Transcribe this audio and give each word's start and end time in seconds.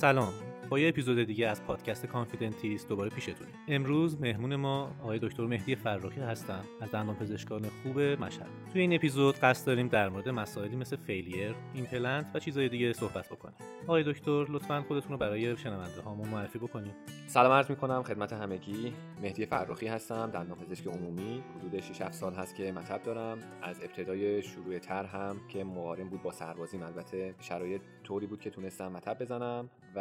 سلام. 0.00 0.32
با 0.68 0.78
یه 0.78 0.88
اپیزود 0.88 1.22
دیگه 1.22 1.48
از 1.48 1.64
پادکست 1.64 2.06
کانفیدنتیست 2.06 2.88
دوباره 2.88 3.10
پیشتونیم. 3.10 3.54
امروز 3.68 4.20
مهمون 4.20 4.56
ما 4.56 4.92
آقای 5.02 5.18
دکتر 5.18 5.42
مهدی 5.42 5.74
فرخی 5.74 6.20
هستن. 6.20 6.64
از 6.80 6.90
دندان 6.90 7.16
پزشکان 7.16 7.62
خوب 7.82 8.00
مشهد. 8.00 8.46
توی 8.72 8.80
این 8.80 8.94
اپیزود 8.94 9.34
قصد 9.34 9.66
داریم 9.66 9.88
در 9.88 10.08
مورد 10.08 10.28
مسائلی 10.28 10.76
مثل 10.76 10.96
failure 10.96 11.54
ایمپلنت 11.74 12.26
و 12.34 12.38
چیزهای 12.38 12.68
دیگه 12.68 12.92
صحبت 12.92 13.28
بکنیم. 13.28 13.54
آقای 13.82 14.02
دکتر 14.02 14.46
لطفا 14.48 14.82
خودتون 14.88 15.12
رو 15.12 15.18
برای 15.18 15.56
شنونده 15.56 16.00
هامون 16.00 16.28
معرفی 16.28 16.58
بکنین 16.58 16.92
سلام 17.26 17.52
عرض 17.52 17.70
می‌کنم 17.70 18.02
خدمت 18.02 18.32
همگی. 18.32 18.92
مهدی 19.22 19.46
فرخی 19.46 19.86
هستم 19.86 20.30
دندان 20.30 20.58
پزشک 20.58 20.86
عمومی. 20.86 21.42
حدود 21.58 21.80
6 21.80 22.00
7 22.00 22.12
سال 22.12 22.34
هست 22.34 22.56
که 22.56 22.72
مطب 22.72 23.02
دارم. 23.02 23.38
از 23.62 23.80
ابتدای 23.82 24.42
شروع 24.42 24.78
طرح 24.78 25.04
هم 25.04 25.36
که 25.48 25.64
مقارن 25.64 26.08
بود 26.08 26.22
با 26.22 26.32
سربازیم 26.32 26.82
البته 26.82 27.34
شرایط 27.40 27.82
طوری 28.10 28.26
بود 28.26 28.40
که 28.40 28.50
تونستم 28.50 28.92
مطب 28.92 29.18
بزنم 29.20 29.70
و 29.96 30.00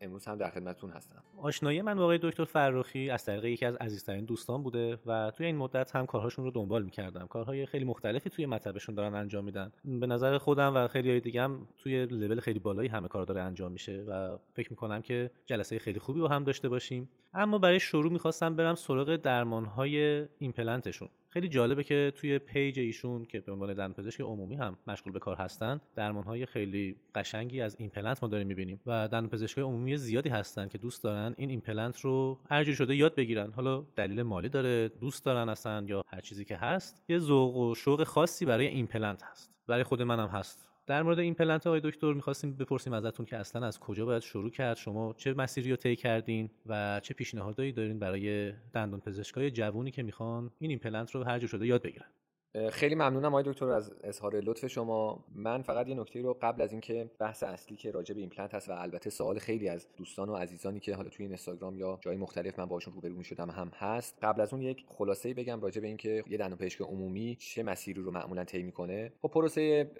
امروز 0.00 0.26
هم 0.26 0.38
در 0.38 0.50
خدمتتون 0.50 0.90
هستم. 0.90 1.22
آشنایی 1.42 1.82
من 1.82 1.94
با 1.94 2.16
دکتر 2.16 2.44
فرخی 2.44 3.10
از 3.10 3.24
طریق 3.24 3.44
یکی 3.44 3.66
از 3.66 3.76
عزیزترین 3.76 4.24
دوستان 4.24 4.62
بوده 4.62 4.98
و 5.06 5.30
توی 5.30 5.46
این 5.46 5.56
مدت 5.56 5.96
هم 5.96 6.06
کارهاشون 6.06 6.44
رو 6.44 6.50
دنبال 6.50 6.82
می‌کردم. 6.82 7.26
کارهای 7.26 7.66
خیلی 7.66 7.84
مختلفی 7.84 8.30
توی 8.30 8.46
مطبشون 8.46 8.94
دارن 8.94 9.14
انجام 9.14 9.44
میدن. 9.44 9.72
به 9.84 10.06
نظر 10.06 10.38
خودم 10.38 10.74
و 10.76 10.88
خیلی 10.88 11.10
های 11.10 11.20
دیگه 11.20 11.42
هم 11.42 11.68
توی 11.78 12.06
لول 12.06 12.40
خیلی 12.40 12.58
بالایی 12.58 12.88
همه 12.88 13.08
کار 13.08 13.24
داره 13.24 13.40
انجام 13.40 13.72
میشه 13.72 14.04
و 14.08 14.38
فکر 14.52 14.70
می‌کنم 14.70 15.02
که 15.02 15.30
جلسه 15.46 15.78
خیلی 15.78 15.98
خوبی 15.98 16.20
با 16.20 16.28
هم 16.28 16.44
داشته 16.44 16.68
باشیم. 16.68 17.08
اما 17.34 17.58
برای 17.58 17.80
شروع 17.80 18.12
می‌خواستم 18.12 18.56
برم 18.56 18.74
سراغ 18.74 19.16
درمانهای 19.16 20.26
ایمپلنتشون. 20.38 21.08
خیلی 21.36 21.48
جالبه 21.48 21.84
که 21.84 22.12
توی 22.16 22.38
page 22.38 22.78
ایشون 22.78 23.24
که 23.24 23.40
به 23.40 23.52
عنوان 23.52 23.68
دندانپزشک 23.68 24.20
عمومی 24.20 24.54
هم 24.54 24.78
مشغول 24.86 25.12
به 25.12 25.18
کار 25.18 25.36
هستن 25.36 25.80
درمانهای 25.94 26.46
خیلی 26.46 26.96
قشنگی 27.14 27.60
از 27.60 27.76
ایمپلنت 27.78 28.22
ما 28.22 28.28
داریم 28.28 28.46
می‌بینیم 28.46 28.80
و 28.86 28.90
دندانپزشکای 28.90 29.64
عمومی 29.64 29.96
زیادی 29.96 30.28
هستن 30.28 30.68
که 30.68 30.78
دوست 30.78 31.04
دارن 31.04 31.34
این 31.38 31.50
ایمپلنت 31.50 32.00
رو 32.00 32.38
هر 32.50 32.64
شده 32.64 32.96
یاد 32.96 33.14
بگیرن. 33.14 33.52
حالا 33.52 33.86
دلیل 33.96 34.22
مالی 34.22 34.48
داره 34.48 34.88
دوست 34.88 35.24
دارن 35.24 35.48
اصلا 35.48 35.84
یا 35.88 36.02
هر 36.08 36.20
چیزی 36.20 36.44
که 36.44 36.56
هست 36.56 37.04
یه 37.08 37.18
ذوق 37.18 37.56
و 37.56 37.74
شوق 37.74 38.04
خاصی 38.04 38.44
برای 38.44 38.66
ایمپلنت 38.66 39.22
هست. 39.22 39.54
برای 39.66 39.82
خود 39.82 40.02
منم 40.02 40.28
هست. 40.28 40.68
در 40.86 41.02
مورد 41.02 41.18
ایمپلنت 41.18 41.66
آقای 41.66 41.80
دکتر 41.84 42.12
می‌خواستیم 42.12 42.52
بپرسیم 42.56 42.92
ازتون 42.92 43.26
که 43.26 43.36
اصلا 43.36 43.66
از 43.66 43.80
کجا 43.80 44.06
باید 44.06 44.22
شروع 44.22 44.50
کرد؟ 44.50 44.76
شما 44.76 45.14
چه 45.18 45.34
مسیری 45.34 45.70
رو 45.70 45.76
طی 45.76 45.96
کردین 45.96 46.50
و 46.66 47.00
چه 47.00 47.14
پیشنهادهایی 47.14 47.72
دارین 47.72 47.98
برای 47.98 48.52
دندان 48.72 49.00
پزشکای 49.00 49.50
جوونی 49.50 49.90
که 49.90 50.02
می‌خوان 50.02 50.50
این 50.58 50.70
ایمپلنت 50.70 51.10
رو 51.10 51.24
هر 51.24 51.46
شده 51.46 51.66
یاد 51.66 51.82
بگیرن؟ 51.82 52.06
خیلی 52.70 52.94
ممنونم 52.94 53.34
آقای 53.34 53.44
دکتر 53.46 53.68
از 53.68 53.92
اظهار 54.04 54.40
لطف 54.40 54.66
شما. 54.66 55.24
من 55.34 55.62
فقط 55.62 55.88
یه 55.88 55.94
نکته 55.94 56.22
رو 56.22 56.38
قبل 56.42 56.62
از 56.62 56.72
اینکه 56.72 57.10
بحث 57.18 57.42
اصلی 57.42 57.76
که 57.76 57.90
راجع 57.90 58.14
به 58.14 58.20
ایمپلنت 58.20 58.54
هست 58.54 58.68
و 58.68 58.72
البته 58.72 59.10
سوال 59.10 59.38
خیلی 59.38 59.68
از 59.68 59.86
دوستان 59.96 60.28
و 60.28 60.36
عزیزانی 60.36 60.80
که 60.80 60.94
حالا 60.94 61.08
توی 61.08 61.24
این 61.24 61.30
اینستاگرام 61.30 61.78
یا 61.78 61.98
جای 62.00 62.16
مختلف 62.16 62.58
من 62.58 62.66
باشون 62.66 62.94
روبرو 62.94 63.22
شدم 63.22 63.50
هم 63.50 63.70
هست. 63.74 64.18
قبل 64.22 64.40
از 64.40 64.52
اون 64.52 64.62
یک 64.62 64.84
خلاصه 64.88 65.34
بگم 65.34 65.60
راجع 65.60 65.80
به 65.80 65.86
اینکه 65.86 66.24
یه 66.28 66.38
دندانپزشک 66.38 66.80
عمومی 66.80 67.36
چه 67.40 67.62
مسیری 67.62 68.02
رو 68.02 68.10
معمولا 68.10 68.44
طی 68.44 68.62
می‌کنه. 68.62 69.12
خب 69.22 69.28
پروسه 69.28 69.90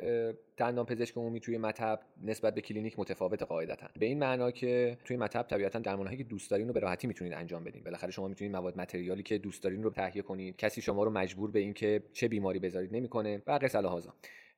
دندانپزشک 0.56 1.16
عمومی 1.16 1.40
توی 1.40 1.58
مطب 1.58 2.00
نسبت 2.24 2.54
به 2.54 2.60
کلینیک 2.60 2.98
متفاوت 2.98 3.42
قاعدتا. 3.42 3.86
به 3.98 4.06
این 4.06 4.18
معنا 4.18 4.50
که 4.50 4.98
توی 5.04 5.16
مطب 5.16 5.42
طبیعتا 5.42 5.78
درمانهایی 5.78 6.18
که 6.18 6.24
دوست 6.24 6.50
دارین 6.50 6.68
رو 6.68 6.74
به 6.74 6.80
راحتی 6.80 7.06
می‌تونید 7.06 7.34
انجام 7.34 7.64
بدین. 7.64 7.84
بالاخره 7.84 8.10
شما 8.10 8.28
می‌تونید 8.28 8.56
مواد 8.56 8.78
material 8.78 9.17
ی 9.17 9.22
که 9.22 9.38
دوست 9.38 9.62
دارین 9.62 9.82
رو 9.82 9.90
تهیه 9.90 10.22
کنید 10.22 10.56
کسی 10.56 10.82
شما 10.82 11.04
رو 11.04 11.10
مجبور 11.10 11.50
به 11.50 11.58
اینکه 11.58 12.02
چه 12.12 12.28
بیماری 12.46 12.58
بذارید 12.58 12.96
نمی‌کنه 12.96 13.42
و 13.46 13.58
قصه 13.62 13.80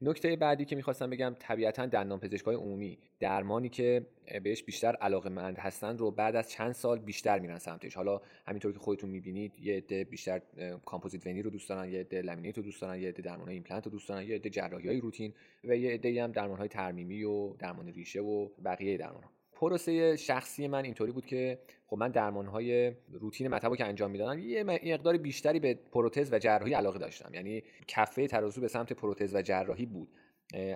نکته 0.02 0.36
بعدی 0.36 0.64
که 0.64 0.76
می‌خواستم 0.76 1.10
بگم 1.10 1.36
طبیعتا 1.38 1.86
دندان 1.86 2.20
پزشکای 2.20 2.56
عمومی 2.56 2.98
درمانی 3.20 3.68
که 3.68 4.06
بهش 4.42 4.62
بیشتر 4.62 4.96
علاقه 4.96 5.28
مند 5.28 5.58
هستن 5.58 5.98
رو 5.98 6.10
بعد 6.10 6.36
از 6.36 6.50
چند 6.50 6.72
سال 6.72 6.98
بیشتر 6.98 7.38
میرن 7.38 7.58
سمتش. 7.58 7.96
حالا 7.96 8.20
همینطور 8.46 8.72
که 8.72 8.78
خودتون 8.78 9.10
می‌بینید 9.10 9.58
یه 9.60 9.76
عده 9.76 10.04
بیشتر 10.04 10.40
composite 10.84 11.26
veneer 11.26 11.42
رو 11.42 11.50
دوست 11.50 11.68
دارن 11.68 11.92
یه 11.92 12.00
عده 12.00 12.22
laminate 12.22 12.56
رو 12.56 12.62
دوست 12.62 12.80
دارن 12.80 13.00
یه 13.00 13.08
عده 13.08 13.22
درمان 13.22 13.48
ایمپلنت 13.48 13.84
رو 13.84 13.90
دوست 13.92 14.08
دارن 14.08 14.28
یه 14.28 14.34
عده 14.34 14.50
جراحی 14.50 15.00
روتین 15.00 15.34
و 15.64 15.76
یه 15.76 15.90
عده 15.90 16.24
هم 16.24 16.32
درمان 16.32 16.58
های 16.58 16.68
ترمیمی 16.68 17.24
و 17.24 17.52
درمان 17.52 17.88
ریشه 17.88 18.20
و 18.20 18.48
بقیه 18.64 18.96
درمان 18.96 19.22
ها 19.22 19.37
پروسه 19.60 20.16
شخصی 20.16 20.68
من 20.68 20.84
اینطوری 20.84 21.12
بود 21.12 21.26
که 21.26 21.58
خب 21.86 21.96
من 21.96 22.10
درمان 22.10 22.46
های 22.46 22.92
روتین 23.12 23.48
مطبو 23.48 23.76
که 23.76 23.84
انجام 23.84 24.10
می‌دادم 24.10 24.38
یه 24.38 24.64
مقدار 24.64 25.16
بیشتری 25.16 25.60
به 25.60 25.74
پروتز 25.74 26.32
و 26.32 26.38
جراحی 26.38 26.72
علاقه 26.72 26.98
داشتم. 26.98 27.34
یعنی 27.34 27.62
کفه 27.86 28.26
ترازو 28.26 28.60
به 28.60 28.68
سمت 28.68 28.92
پروتز 28.92 29.34
و 29.34 29.42
جراحی 29.42 29.86
بود. 29.86 30.08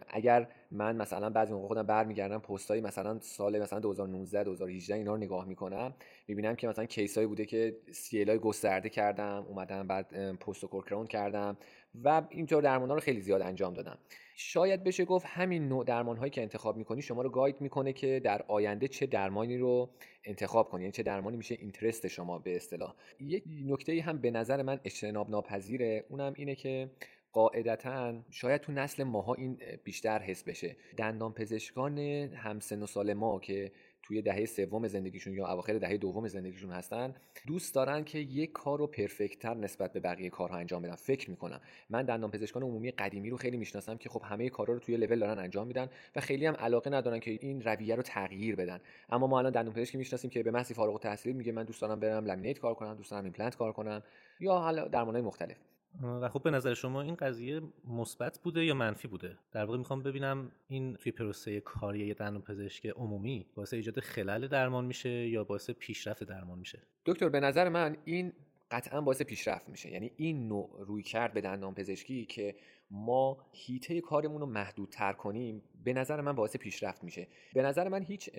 اگر 0.09 0.49
من 0.71 0.97
مثلا 0.97 1.31
بعضی 1.31 1.53
موقع 1.53 1.69
خودم 1.69 1.83
برمیگردم 1.83 2.39
پستایی 2.39 2.81
مثلا 2.81 3.19
سال 3.21 3.59
مثلا 3.59 3.81
2019 3.81 4.45
2018 4.45 4.95
اینا 4.95 5.13
رو 5.13 5.19
نگاه 5.19 5.45
می‌کنم 5.45 5.95
می‌بینم 6.29 6.57
که 6.57 6.69
مثلا 6.69 6.85
کیسایی 6.85 7.27
بوده 7.27 7.47
که 7.47 7.77
سی 7.91 8.23
های 8.23 8.39
گسترده 8.39 8.89
کردم 8.89 9.45
اومدم 9.49 9.87
بعد 9.87 10.37
پست 10.37 10.65
و 10.65 11.05
کردم 11.09 11.57
و 12.05 12.23
اینطور 12.31 12.63
درمان 12.63 12.89
ها 12.89 12.95
رو 12.95 13.01
خیلی 13.01 13.21
زیاد 13.21 13.43
انجام 13.43 13.75
دادم. 13.75 13.99
شاید 14.37 14.85
بشه 14.85 15.05
گفت 15.05 15.27
همین 15.29 15.69
نوع 15.69 15.85
درمان 15.85 16.17
هایی 16.17 16.31
که 16.31 16.43
انتخاب 16.43 16.77
می‌کنی 16.77 17.03
شما 17.03 17.23
رو 17.23 17.31
گاید 17.31 17.61
می‌کنه 17.61 17.93
که 17.93 18.21
در 18.25 18.43
آینده 18.49 18.89
چه 18.89 19.07
درمانی 19.07 19.59
رو 19.59 19.91
انتخاب 20.25 20.69
کنی 20.69 20.83
یعنی 20.83 20.93
چه 20.93 21.03
درمانی 21.03 21.37
میشه 21.37 21.57
اینترست 21.61 22.07
شما 22.07 22.39
به 22.39 22.57
اصطلاح. 22.57 22.95
یک 23.21 23.45
نکته 23.67 24.03
هم 24.03 24.19
به 24.19 24.31
نظر 24.31 24.63
من 24.63 24.81
اجتناب 24.85 25.31
ناپذیره 25.31 26.05
اونم 26.09 26.33
اینه 26.37 26.55
که 26.55 26.91
قاعدتا 27.33 28.15
شاید 28.31 28.61
تو 28.61 28.73
نسل 28.73 29.03
ماها 29.03 29.35
این 29.35 29.59
بیشتر 29.85 30.19
حس 30.19 30.45
بشه. 30.45 30.77
دندان 30.97 31.33
پزشکان 31.33 31.99
همسن 31.99 32.83
و 32.83 32.87
سال 32.87 33.15
ما 33.15 33.39
که 33.39 33.73
توی 34.03 34.23
دهه 34.23 34.45
سوم 34.45 34.89
زندگیشون 34.89 35.35
یا 35.35 35.53
اواخر 35.53 35.79
دهه 35.79 35.97
دوم 35.97 36.29
زندگیشون 36.29 36.71
هستن 36.71 37.15
دوست 37.47 37.75
دارن 37.75 38.05
که 38.05 38.19
یک 38.19 38.53
کار 38.53 38.79
رو 38.79 38.87
perfect 38.87 39.40
تر 39.40 39.55
نسبت 39.55 39.93
به 39.93 40.01
بقیه 40.01 40.31
کارها 40.31 40.57
انجام 40.59 40.83
بدن. 40.83 40.95
فکر 40.95 41.31
می‌کنم. 41.31 41.61
من 41.91 42.03
دندان 42.03 42.31
پزشکان 42.31 42.63
عمومی 42.63 42.91
قدیمی 42.91 43.31
رو 43.31 43.37
خیلی 43.37 43.57
می‌شناسم 43.57 43.97
که 43.97 44.09
خب 44.09 44.23
همه 44.25 44.49
کارا 44.49 44.75
رو 44.75 44.81
توی 44.81 44.97
لول 44.97 45.19
دارن 45.19 45.39
انجام 45.39 45.67
میدن 45.67 45.89
و 46.17 46.21
خیلی 46.21 46.47
هم 46.47 46.55
علاقه 46.55 46.91
ندارن 46.91 47.19
که 47.19 47.31
این 47.31 47.63
رویه 47.63 47.95
رو 47.95 48.03
تغییر 48.03 48.57
بدن. 48.57 48.81
اما 49.11 49.27
ما 49.27 49.39
الان 49.39 49.53
دندان 49.53 49.75
پزشکی 49.75 49.99
می‌شناسیم 49.99 50.31
که 50.31 50.43
به 50.43 50.51
محض 50.51 50.73
فارغ 50.73 50.93
التحصیل 50.93 51.37
میگه 51.37 51.53
من 51.53 51.65
دوست 51.65 51.81
دارم 51.81 52.01
برم 52.01 52.25
laminate 52.25 52.59
کار 52.59 52.75
کنم 52.75 52.95
دوست 52.95 53.11
دارم 53.11 53.25
ایمپلنت 53.25 53.57
کار 53.57 53.73
کنم 53.73 54.03
یا 54.41 54.53
حالا 54.55 54.89
درمانهای 54.89 55.23
مختلف. 55.23 55.57
و 56.03 56.29
خب 56.29 56.43
به 56.43 56.51
نظر 56.51 56.75
شما 56.75 57.03
این 57.03 57.15
قضیه 57.15 57.61
مثبت 57.89 58.41
بوده 58.43 58.65
یا 58.65 58.75
منفی 58.75 59.09
بوده؟ 59.09 59.39
در 59.53 59.65
واقع 59.65 59.79
می‌خوام 59.79 60.03
ببینم 60.03 60.53
این 60.69 60.97
توی 60.97 61.13
پروسه 61.13 61.61
کاری 61.61 62.07
یه 62.07 62.15
دندان 62.15 62.43
پزشک 62.43 62.87
عمومی 62.87 63.47
باعث 63.55 63.75
ایجاد 63.75 64.01
خلل 64.01 64.49
درمان 64.49 64.85
میشه 64.85 65.29
یا 65.29 65.45
باعث 65.45 65.71
پیشرفت 65.71 66.25
درمان 66.25 66.59
میشه؟ 66.59 66.83
دکتر 67.07 67.29
به 67.29 67.41
نظر 67.41 67.69
من 67.69 67.97
این 68.05 68.33
قطعا 68.71 69.01
باعث 69.01 69.23
پیشرفت 69.23 69.69
میشه. 69.69 69.91
یعنی 69.91 70.11
این 70.17 70.49
نوع 70.49 70.71
روی 70.81 71.03
کرد 71.03 71.33
به 71.33 71.41
دندان 71.41 71.75
پزشکی 71.75 72.25
که 72.25 72.57
ما 72.91 73.47
هیته 73.53 74.01
کارمون 74.01 74.41
رو 74.41 74.47
محدودتر 74.47 75.13
کنیم 75.13 75.63
به 75.85 75.93
نظر 75.93 76.21
من 76.21 76.33
باعث 76.33 76.57
پیشرفت 76.57 77.05
میشه. 77.05 77.29
به 77.55 77.63
نظر 77.63 77.89
من 77.89 78.03
هیچ 78.03 78.31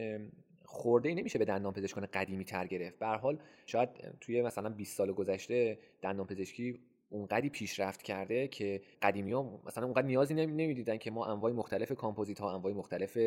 خورده 0.66 1.10
ای 1.10 1.16
نمیشه 1.16 1.40
به 1.40 1.46
دندان 1.46 1.74
پزشکان 1.74 2.06
قدیمی 2.06 2.46
تر 2.46 2.68
گرفت. 2.68 3.00
به 3.00 3.08
حال 3.08 3.40
شاید 3.66 3.90
توی 4.22 4.42
مثلا 4.42 4.70
20 4.70 4.98
سال 4.98 5.12
گذشته 5.12 5.80
دندان 6.02 6.28
پزشکی 6.28 6.80
اونقدی 7.14 7.50
پیشرفت 7.50 8.02
کرده 8.02 8.48
که 8.48 8.82
قدیمی 9.02 9.32
ها 9.32 9.62
مثلا 9.66 9.84
اونقدر 9.84 10.08
نیازی 10.08 10.34
نمی‌دیدن 10.34 10.98
که 10.98 11.12
ما 11.12 11.26
انواع 11.26 11.52
مختلف 11.52 11.92
کامپوزیت 11.92 12.40
ها 12.40 12.56
انواع 12.56 12.74
مختلف 12.74 13.18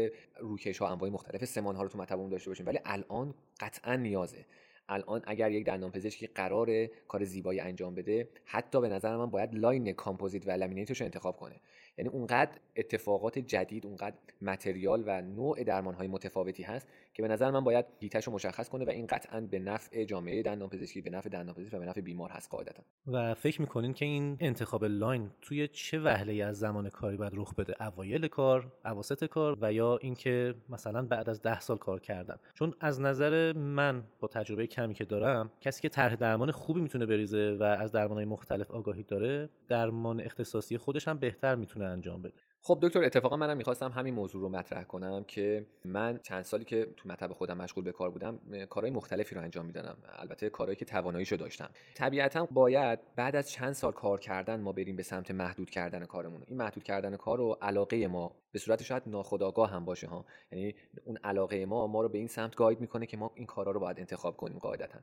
روکش 0.41 0.79
ها 0.79 0.89
انواع 0.89 1.11
مختلف 1.11 1.45
سمان 1.45 1.77
ها 1.77 1.83
رو 1.83 1.89
تو 1.89 1.99
مطبمون 1.99 2.31
داشته 2.31 2.51
باشیم. 2.51 2.67
ولی 2.67 2.79
الان 2.85 3.35
قطعا 3.61 3.97
نیازه. 3.97 4.45
الان 4.89 5.23
اگر 5.27 5.51
یک 5.51 5.67
دندان 5.67 5.91
پزشکی 5.91 6.27
قرار 6.27 6.87
کار 6.87 7.25
زیبایی 7.25 7.61
انجام 7.61 7.95
بده 7.95 8.29
حتی 8.45 8.81
به 8.81 8.89
نظر 8.89 9.17
من 9.17 9.31
باید 9.31 9.55
line 9.55 9.93
composite 9.93 10.49
و 10.49 10.51
laminate 10.51 10.91
ش 10.91 11.01
رو 11.01 11.05
انتخاب 11.05 11.37
کنه. 11.37 11.61
یعنی 11.99 12.11
اونقدر 12.11 12.59
اتفاقات 12.77 13.39
جدید 13.39 13.87
اونقدر 13.87 14.17
material 14.43 15.03
و 15.07 15.23
نوع 15.23 15.65
درمان 15.65 15.95
های 15.95 16.09
متفاوتی 16.09 16.63
هست 16.63 16.89
که 17.17 17.23
به 17.23 17.29
نظر 17.29 17.51
من 17.51 17.65
باید 17.65 17.87
حیطه‌ش 18.01 18.27
رو 18.27 18.33
مشخص 18.33 18.69
کنه 18.69 18.85
و 18.85 18.91
این 18.91 19.07
قطعا 19.07 19.41
به 19.41 19.59
نفع 19.59 20.05
جامعه 20.05 20.43
دندانپزشکی 20.43 21.01
به 21.01 21.11
نفع 21.11 21.29
دندانپزشک 21.29 21.75
و 21.75 21.79
به 21.79 21.87
نفع 21.87 22.01
بیمار 22.01 22.31
هست 22.31 22.51
قاعدتا. 22.51 22.83
و 23.07 23.35
فکر 23.35 23.61
می‌کنین 23.61 23.93
که 23.95 24.05
این 24.05 24.37
انتخاب 24.41 24.85
line 24.85 25.31
توی 25.41 25.69
چه 25.69 26.01
وهله 26.01 26.45
از 26.45 26.59
زمان 26.59 26.89
کاری 26.89 27.17
باید 27.17 27.33
رخ 27.37 27.55
بده؟ 27.55 27.83
اوایل 27.83 28.27
کار 28.27 28.73
اواسط 28.85 29.25
کار 29.25 29.59
و 29.61 29.73
یا 29.73 29.97
اینکه 29.97 30.55
مثلا 30.69 31.03
بعد 31.03 31.29
از 31.29 31.43
ده 31.43 31.61
سال 31.61 31.79
کار 31.79 32.01
کردن؟ 32.01 32.37
چون 32.55 32.75
از 32.81 33.01
نظر 33.01 33.53
من 33.53 34.05
با 34.21 34.29
تجربه 34.29 34.67
کمی 34.67 34.95
که 34.95 35.05
دارم 35.05 35.51
کسی 35.61 35.83
که 35.83 35.89
طرح 35.89 36.15
درمان 36.15 36.51
خوبی 36.51 36.81
می‌تونه 36.81 37.07
بریزه 37.07 37.57
و 37.61 37.63
از 37.63 37.93
درمان 37.93 38.25
مختلف 38.25 38.71
آگاهی 38.71 39.03
داره 39.03 39.49
درمان 39.69 40.21
اختصاصی 40.21 40.79
خودش 40.79 41.09
هم 41.09 41.19
بهتر 41.19 41.55
می‌تونه 41.55 41.85
انجام 41.85 42.23
بده. 42.23 42.35
خب 42.67 42.79
دکتر 42.83 43.05
اتفاقا 43.05 43.37
منم 43.37 43.57
می‌خواستم 43.57 43.91
همین 43.91 44.15
موضوع 44.15 44.43
رو 44.43 44.49
مطرح 44.49 44.85
کنم 44.85 45.25
که 45.25 45.67
من 45.85 46.21
چند 46.23 46.43
سالی 46.43 46.65
که 46.65 46.87
تو 46.97 47.09
مطب 47.09 47.33
خودم 47.33 47.57
مشغول 47.57 47.85
به 47.85 47.93
کار 47.93 48.11
بودم 48.11 48.39
کارهای 48.71 48.91
مختلفی 48.91 49.35
رو 49.35 49.41
انجام 49.41 49.67
می‌دادم. 49.67 49.97
البته 50.19 50.51
کارهایی 50.51 50.77
که 50.77 50.85
تواناییشو 50.85 51.37
داشتم. 51.37 51.71
طبیعتا 51.95 52.47
باید 52.47 52.99
بعد 53.17 53.37
از 53.37 53.51
چند 53.51 53.73
سال 53.73 53.93
کار 53.93 54.21
کردن 54.21 54.61
ما 54.61 54.73
بریم 54.73 54.97
به 54.97 55.03
سمت 55.03 55.31
محدود 55.31 55.71
کردن 55.71 56.05
کارمون. 56.05 56.43
این 56.47 56.59
محدود 56.59 56.83
کردن 56.83 57.17
کار 57.17 57.39
رو 57.39 57.59
علاقه 57.63 58.07
ما 58.07 58.33
به 58.53 58.59
صورت 58.59 58.83
شاید 58.83 59.03
ناخودآگاه 59.07 59.71
هم 59.71 59.85
باشه 59.85 60.07
ها. 60.07 60.25
یعنی 60.53 60.75
اون 61.05 61.17
علاقه 61.25 61.67
ما 61.67 61.87
ما 61.87 62.03
رو 62.03 62.09
به 62.09 62.19
این 62.19 62.29
سمت 62.29 62.55
گاید 62.55 62.81
می‌کنه 62.81 63.07
که 63.07 63.17
ما 63.17 63.31
این 63.35 63.47
کارا 63.47 63.73
رو 63.73 63.81
باید 63.81 63.99
انتخاب 63.99 64.37
کنیم 64.37 64.59
قاعدتا. 64.59 64.99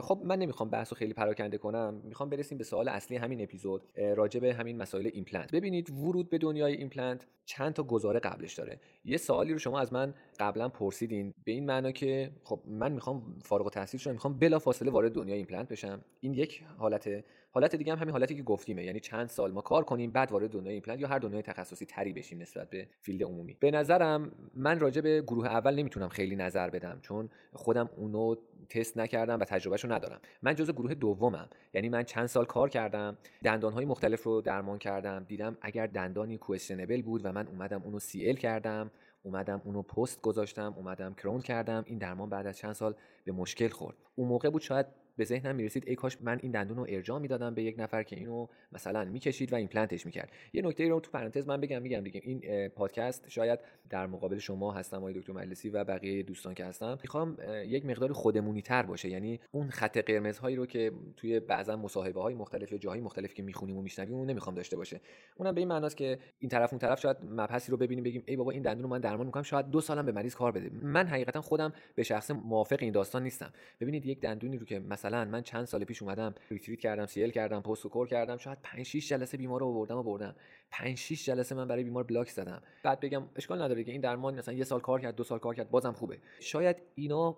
خب 0.00 0.20
من 0.24 0.38
نمی‌خوام 0.38 0.70
بحث 0.70 0.92
رو 0.92 0.96
خیلی 0.96 1.12
پراکنده 1.12 1.58
کنم. 1.58 2.00
می‌خوام 2.04 2.30
برسیم 2.30 2.58
به 2.58 2.64
سوال 2.64 2.88
اصلی 2.88 3.16
همین 3.16 3.42
اپیزود 3.42 3.82
راجع 4.16 4.40
به 4.40 4.54
همین 4.54 4.76
مسائل 4.76 5.10
ایمپلنت. 5.12 5.52
ببینید 5.52 5.90
ورود 5.90 6.30
به 6.30 6.38
دنیای 6.38 6.76
ایمپلنت 6.76 7.26
چند 7.44 7.72
تا 7.72 7.82
گزاره 7.82 8.20
قبلش 8.20 8.54
داره. 8.54 8.80
یه 9.04 9.16
سوالی 9.16 9.52
رو 9.52 9.58
شما 9.58 9.80
از 9.80 9.92
من 9.92 10.14
قبلا 10.40 10.68
پرسیدین. 10.68 11.34
به 11.44 11.52
این 11.52 11.66
معنا 11.66 11.90
که 11.90 12.30
خب 12.44 12.60
من 12.66 12.92
می‌خوام 12.92 13.38
فارغ 13.42 13.66
التحصیل 13.66 14.00
شدم 14.00 14.12
می‌خوام 14.12 14.38
بلا 14.38 14.58
فاصله 14.58 14.90
وارد 14.90 15.12
دنیای 15.12 15.38
ایمپلنت 15.38 15.68
بشم. 15.68 16.04
این 16.20 16.34
یک 16.34 16.62
حالت 16.78 17.24
حالت 17.56 17.76
دیگه 17.76 17.92
هم 17.92 17.98
همین 17.98 18.12
حالتی 18.12 18.34
که 18.34 18.42
گفتیمه. 18.42 18.84
یعنی 18.84 19.00
چند 19.00 19.28
سال 19.28 19.52
ما 19.52 19.60
کار 19.60 19.84
کنیم 19.84 20.10
بعد 20.10 20.32
وارد 20.32 20.50
دنیای 20.50 20.74
ایمپلنت 20.74 21.00
یا 21.00 21.08
هر 21.08 21.18
دنیای 21.18 21.42
تخصصی 21.42 21.86
تری 21.86 22.12
بشیم 22.12 22.42
نسبت 22.42 22.70
به 22.70 22.88
field 23.00 23.22
عمومی. 23.22 23.56
به 23.60 23.70
نظرم 23.70 24.32
من 24.54 24.80
راجع 24.80 25.00
به 25.00 25.22
گروه 25.22 25.46
اول 25.46 25.74
نمی‌تونم 25.74 26.08
خیلی 26.08 26.36
نظر 26.36 26.70
بدم 26.70 26.98
چون 27.02 27.30
خودم 27.52 27.90
اونو 27.96 28.34
تست 28.68 28.98
نکردم 28.98 29.40
و 29.40 29.44
تجربهشو 29.44 29.92
ندارم. 29.92 30.20
من 30.42 30.54
جزء 30.54 30.72
گروه 30.72 30.94
دومم. 30.94 31.48
یعنی 31.74 31.88
من 31.88 32.02
چند 32.02 32.26
سال 32.26 32.44
کار 32.44 32.68
کردم 32.68 33.18
دندانهای 33.44 33.84
مختلف 33.84 34.22
رو 34.22 34.40
درمان 34.40 34.78
کردم 34.78 35.24
دیدم 35.28 35.56
اگر 35.60 35.86
دندانی 35.86 36.38
questionable 36.38 37.02
بود 37.02 37.24
و 37.24 37.32
من 37.32 37.46
اومدم 37.46 37.82
اونو 37.82 37.98
CL 37.98 38.36
کردم 38.36 38.90
اومدم 39.22 39.62
اونو 39.64 39.82
پست 39.82 40.22
گذاشتم 40.22 40.74
اومدم 40.76 41.14
crown 41.14 41.40
کردم 41.40 41.84
این 41.86 41.98
درمان 41.98 42.30
بعد 42.30 42.46
از 42.46 42.56
چند 42.58 42.72
سال 42.72 42.94
به 43.24 43.32
مشکل 43.32 43.68
خورد. 43.68 43.96
اون 44.14 44.28
موقع 44.28 44.50
بود 44.50 44.62
شاید 44.62 44.86
به 45.16 45.24
ذهنم 45.24 45.56
می‌رسید 45.56 45.84
ای 45.86 45.94
کاش 45.94 46.18
من 46.20 46.38
این 46.42 46.52
دندون 46.52 46.76
رو 46.76 46.86
ارجاع 46.88 47.18
می‌دادم 47.18 47.54
به 47.54 47.62
یک 47.62 47.74
نفر 47.78 48.02
که 48.02 48.16
اینو 48.16 48.46
مثلا 48.72 49.04
می‌کشید 49.04 49.52
و 49.52 49.56
ایمپلنتش 49.56 50.06
می‌کرد. 50.06 50.32
یه 50.52 50.62
نکته 50.62 50.88
رو 50.88 51.00
تو 51.00 51.10
پرانتز 51.10 51.48
من 51.48 51.60
بگم 51.60 51.82
میگم 51.82 52.00
دیگه 52.00 52.20
این 52.24 52.68
پادکست 52.68 53.28
شاید 53.28 53.58
در 53.90 54.06
مقابل 54.06 54.38
شما 54.38 54.72
هستم 54.72 54.96
آقای 54.96 55.14
دکتر 55.14 55.32
مجلسی 55.32 55.68
و 55.68 55.84
بقیه 55.84 56.22
دوستان 56.22 56.54
که 56.54 56.64
هستم. 56.64 56.98
می‌خوام 57.02 57.36
یک 57.66 57.86
مقدار 57.86 58.12
خودمونی 58.12 58.62
تر 58.62 58.82
باشه. 58.82 59.08
یعنی 59.08 59.40
اون 59.50 59.70
خط 59.70 59.98
قرمز 59.98 60.38
هایی 60.38 60.56
رو 60.56 60.66
که 60.66 60.92
توی 61.16 61.40
بعضا 61.40 61.76
مصاحبه 61.76 62.22
های 62.22 62.34
مختلف 62.34 62.72
یا 62.72 62.78
جاهای 62.78 63.00
مختلف 63.00 63.34
که 63.34 63.42
می‌خونیم 63.42 63.76
و 63.76 63.82
میشنویم 63.82 64.14
اون 64.14 64.30
نمی‌خوام 64.30 64.54
داشته 64.54 64.76
باشه. 64.76 65.00
اونم 65.36 65.54
به 65.54 65.60
این 65.60 65.68
معناست 65.68 65.96
که 65.96 66.18
این 66.38 66.48
طرف 66.48 66.72
اون 66.72 66.78
طرف 66.78 67.00
شاید 67.00 67.16
مبحثی 67.30 67.72
رو 67.72 67.76
ببینیم 67.76 68.04
بگیم 68.04 68.22
ای 68.26 68.36
بابا 68.36 68.50
این 68.50 68.62
دندون 68.62 68.82
رو 68.82 68.88
من 68.88 69.00
درمان 69.00 69.26
می‌کنم 69.26 69.42
شاید 69.42 69.70
دو 69.70 69.80
سالم 69.80 70.06
به 70.06 70.12
مریض 70.12 70.34
کار 70.34 70.52
بده. 70.52 70.70
من 70.82 71.06
حقیقتا 71.06 71.40
خودم 71.40 71.72
به 71.94 72.02
شخص 72.02 72.30
موافق 72.30 72.78
این 72.80 72.92
داستان 72.92 73.22
نیستم. 73.22 73.52
ببینید 73.80 74.06
یک 74.06 74.20
دندونی 74.20 74.58
رو 74.58 74.66
که 74.66 74.78
مثلا 74.78 75.05
من 75.14 75.42
چند 75.42 75.64
سال 75.64 75.84
پیش 75.84 76.02
اومدم 76.02 76.34
retreat 76.50 76.80
کردم 76.80 77.06
CL 77.06 77.30
کردم 77.30 77.60
پست 77.60 77.86
و 77.86 77.88
core 77.88 78.08
کردم 78.08 78.36
شاید 78.36 78.58
5 78.62 78.86
6 78.86 79.08
جلسه 79.08 79.36
بیمار 79.36 79.60
رو 79.60 79.66
آوردم 79.66 79.96
و 79.96 80.02
بردم. 80.02 80.34
5 80.70 80.98
6 80.98 81.24
جلسه 81.24 81.54
من 81.54 81.68
برای 81.68 81.84
بیمار 81.84 82.04
block 82.04 82.30
زدم. 82.30 82.62
بعد 82.82 83.00
بگم 83.00 83.22
اشکال 83.36 83.62
نداره 83.62 83.84
که 83.84 83.92
این 83.92 84.00
درمان 84.00 84.38
مثلا 84.38 84.54
یه 84.54 84.64
سال 84.64 84.80
کار 84.80 85.00
کرد 85.00 85.16
دو 85.16 85.24
سال 85.24 85.38
کار 85.38 85.54
کرد 85.54 85.70
بازم 85.70 85.92
خوبه. 85.92 86.18
شاید 86.40 86.76
اینا 86.94 87.36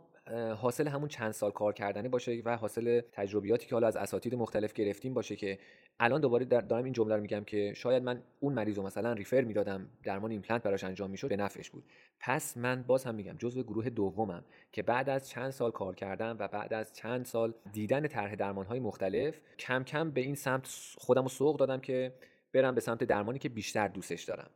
حاصل 0.56 0.88
همون 0.88 1.08
چند 1.08 1.30
سال 1.30 1.50
کار 1.50 1.72
کردنه 1.72 2.08
باشه 2.08 2.42
و 2.44 2.56
حاصل 2.56 3.00
تجربیاتی 3.12 3.66
که 3.66 3.74
حالا 3.74 3.86
از 3.86 3.96
اساتید 3.96 4.34
مختلف 4.34 4.72
گرفتیم 4.72 5.14
باشه 5.14 5.36
که 5.36 5.58
الان 6.00 6.20
دوباره 6.20 6.44
دارم 6.44 6.84
این 6.84 6.92
جمله 6.92 7.14
رو 7.14 7.20
میگم 7.20 7.44
که 7.44 7.72
شاید 7.76 8.02
من 8.02 8.22
اون 8.40 8.52
مریض 8.52 8.76
رو 8.76 8.82
مثلا 8.82 9.12
refer 9.12 9.40
می‌دادم 9.40 9.88
درمان 10.04 10.30
ایمپلنت 10.30 10.62
براش 10.62 10.84
انجام 10.84 11.10
می‌شد 11.10 11.28
به 11.28 11.36
نفعش 11.36 11.70
بود. 11.70 11.84
پس 12.20 12.56
من 12.56 12.82
باز 12.82 13.04
هم 13.04 13.14
میگم 13.14 13.36
جزو 13.38 13.62
گروه 13.62 13.90
دومم 13.90 14.44
که 14.72 14.82
بعد 14.82 15.08
از 15.10 15.28
چند 15.28 15.50
سال 15.50 15.70
کار 15.70 15.94
کردم 15.94 16.36
و 16.38 16.48
بعد 16.48 16.74
از 16.74 16.92
چند 16.92 17.24
سال 17.24 17.54
دیدن 17.72 18.06
طرح 18.06 18.34
درمان 18.34 18.66
های 18.66 18.80
مختلف 18.80 19.40
کم 19.58 19.84
کم 19.84 20.10
به 20.10 20.20
این 20.20 20.34
سمت 20.34 20.68
خودم 20.98 21.22
رو 21.22 21.28
سوق 21.28 21.56
دادم 21.58 21.80
که 21.80 22.14
برم 22.52 22.74
به 22.74 22.80
سمت 22.80 23.04
درمانی 23.04 23.38
که 23.38 23.48
بیشتر 23.48 23.88
دوستش 23.88 24.24
دارم. 24.24 24.50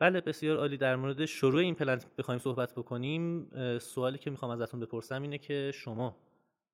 بله 0.00 0.20
بسیار 0.20 0.56
عالی. 0.56 0.76
در 0.76 0.96
مورد 0.96 1.24
شروع 1.24 1.60
ایمپلنت 1.60 2.16
بخوایم 2.16 2.38
صحبت 2.38 2.72
بکنیم 2.74 3.50
سوالی 3.78 4.18
که 4.18 4.30
می‌خوام 4.30 4.50
ازتون 4.50 4.80
بپرسم 4.80 5.22
اینه 5.22 5.38
که 5.38 5.72
شما 5.74 6.16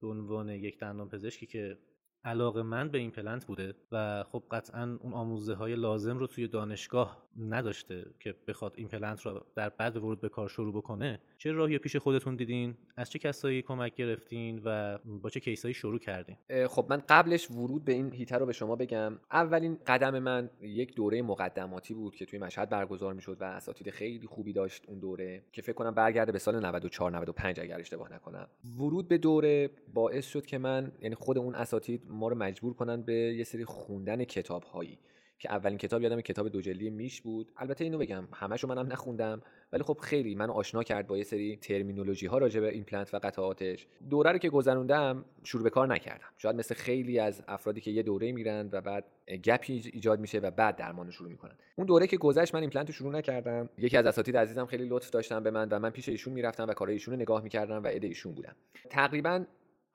به 0.01 0.09
عنوان 0.09 0.49
یک 0.49 0.79
دندان 0.79 1.09
پزشکی 1.09 1.47
که 1.47 1.79
علاقه 2.27 2.63
مند 2.63 2.89
به 2.89 2.99
ایمپلنت 2.99 3.47
بوده 3.47 3.75
و 3.93 4.25
خب 4.33 4.43
قطعا 4.51 4.99
اون 5.03 5.13
آموزه 5.13 5.55
های 5.55 5.75
لازم 5.75 6.19
رو 6.19 6.27
توی 6.27 6.49
دانشگاه 6.49 7.27
نداشته 7.39 8.07
که 8.21 8.35
بخواد 8.49 8.75
ایمپلنت 8.77 9.21
رو 9.21 9.41
در 9.55 9.69
بعد 9.69 9.97
ورود 9.97 10.21
به 10.21 10.29
کار 10.29 10.49
شروع 10.49 10.75
بکنه. 10.75 11.21
چه 11.39 11.53
راهی 11.53 11.79
پیش 11.79 11.97
خودتون 11.97 12.37
دیدین؟ 12.37 12.77
از 12.97 13.11
چه 13.11 13.19
کسایی 13.19 13.63
کمک 13.63 13.95
گرفتین 13.95 14.61
و 14.65 14.99
با 15.05 15.31
چه 15.31 15.41
case 15.41 15.63
ایی 15.63 15.75
شروع 15.75 15.99
کردین؟ 15.99 16.37
خب 16.69 16.87
من 16.91 17.03
قبلش 17.09 17.51
ورود 17.51 17.85
به 17.85 17.93
این 17.93 18.13
حیطه 18.13 18.39
رو 18.39 18.47
به 18.47 18.53
شما 18.53 18.77
بگم. 18.77 19.19
اولین 19.33 19.79
قدم 19.87 20.19
من 20.19 20.51
یک 20.61 20.95
دوره 20.95 21.23
مقدماتی 21.23 21.95
بود 21.95 22.15
که 22.15 22.27
توی 22.27 22.39
مشهد 22.39 22.69
برگزار 22.69 23.15
می‌شد 23.15 23.37
و 23.41 23.45
اساتید 23.45 23.91
خیلی 23.91 24.27
خوبی 24.27 24.53
داشت 24.53 24.85
اون 24.89 24.99
دوره 24.99 25.43
که 25.53 25.63
فکر 25.63 25.73
کنم 25.73 25.95
برگرده 25.95 26.33
به 26.33 26.39
سال 26.39 26.67
94 26.67 27.11
95 27.11 27.61
اگر 27.61 27.81
اشتباه 27.81 28.13
نکنم. 28.13 28.49
ورود 28.79 29.09
به 29.09 29.19
دوره 29.19 29.71
باعث 29.95 30.27
شد 30.27 30.47
که 30.47 30.59
من 30.59 30.93
یعنی 31.01 31.15
خود 31.15 31.39
اون 31.39 31.55
اساتید 31.55 32.03
ما 32.17 32.29
رو 32.29 32.37
مجبور 32.37 32.75
کنن 32.75 33.03
به 33.03 33.15
یه 33.15 33.45
سری 33.45 33.65
خوندن 33.65 34.25
کتاب 34.25 34.63
هایی 34.63 34.99
که 35.39 35.53
اولین 35.53 35.79
کتاب 35.79 36.03
یادم 36.03 36.21
کتاب 36.21 36.49
دو 36.49 36.61
جلدی 36.61 36.91
Misch 36.91 37.23
بود. 37.23 37.53
البته 37.57 37.85
اینو 37.85 37.99
بگم 37.99 38.29
همشو 38.33 38.69
منم 38.69 38.93
نخوندم. 38.93 39.43
ولی 39.73 39.83
خب 39.83 39.99
خیلی 40.03 40.35
منو 40.35 40.53
آشنا 40.53 40.83
کرد 40.83 41.07
با 41.07 41.19
یه 41.19 41.25
سری 41.25 41.57
terminology 41.57 42.27
ها 42.27 42.39
راجع 42.39 42.61
به 42.61 42.69
ایمپلنت 42.69 43.15
و 43.15 43.19
قطعاتش 43.19 43.87
دوره 44.11 44.33
رو 44.33 44.39
که 44.39 44.49
گذروندم 44.49 45.25
شروع 45.45 45.63
به 45.63 45.71
کار 45.71 45.87
نکردم. 45.87 46.27
شاید 46.37 46.57
مثل 46.57 46.75
خیلی 46.75 47.19
از 47.19 47.43
افرادی 47.49 47.81
که 47.81 47.91
یه 47.91 48.03
دوره 48.03 48.33
میرن 48.33 48.69
و 48.73 48.81
بعد 48.81 49.05
gap 49.45 49.79
ی 49.79 49.91
ایجاد 49.93 50.21
میشه 50.21 50.39
و 50.39 50.51
بعد 50.51 50.77
درمان 50.77 51.11
شروع 51.11 51.31
می‌کنن. 51.31 51.55
اون 51.77 51.87
دوره 51.87 52.07
که 52.07 52.17
گذشت 52.17 52.55
من 52.55 52.61
ایمپلنت 52.61 52.87
رو 52.87 52.93
شروع 52.93 53.13
نکردم. 53.13 53.69
یکی 53.79 53.97
از 53.97 54.07
اساتید 54.07 54.37
عزیزم 54.37 54.67
خیلی 54.67 54.89
لطف 54.89 55.11
داشتن 55.11 55.43
به 55.43 55.51
من 55.51 55.69
و 55.69 55.79
من 55.79 55.91
پیش 55.91 56.09
ایشون 56.09 56.35
می‌رفتم 56.35 56.67
و 56.69 56.73
کارهای 56.73 56.95
ایشون 56.95 57.15
رو 57.15 57.21
نگاه 57.21 57.43
می‌کردم 57.43 57.85
و 57.85 57.87
ایده 57.87 58.07
ایشون 58.07 58.35
بودم. 58.35 58.57
تقریبا 58.91 59.45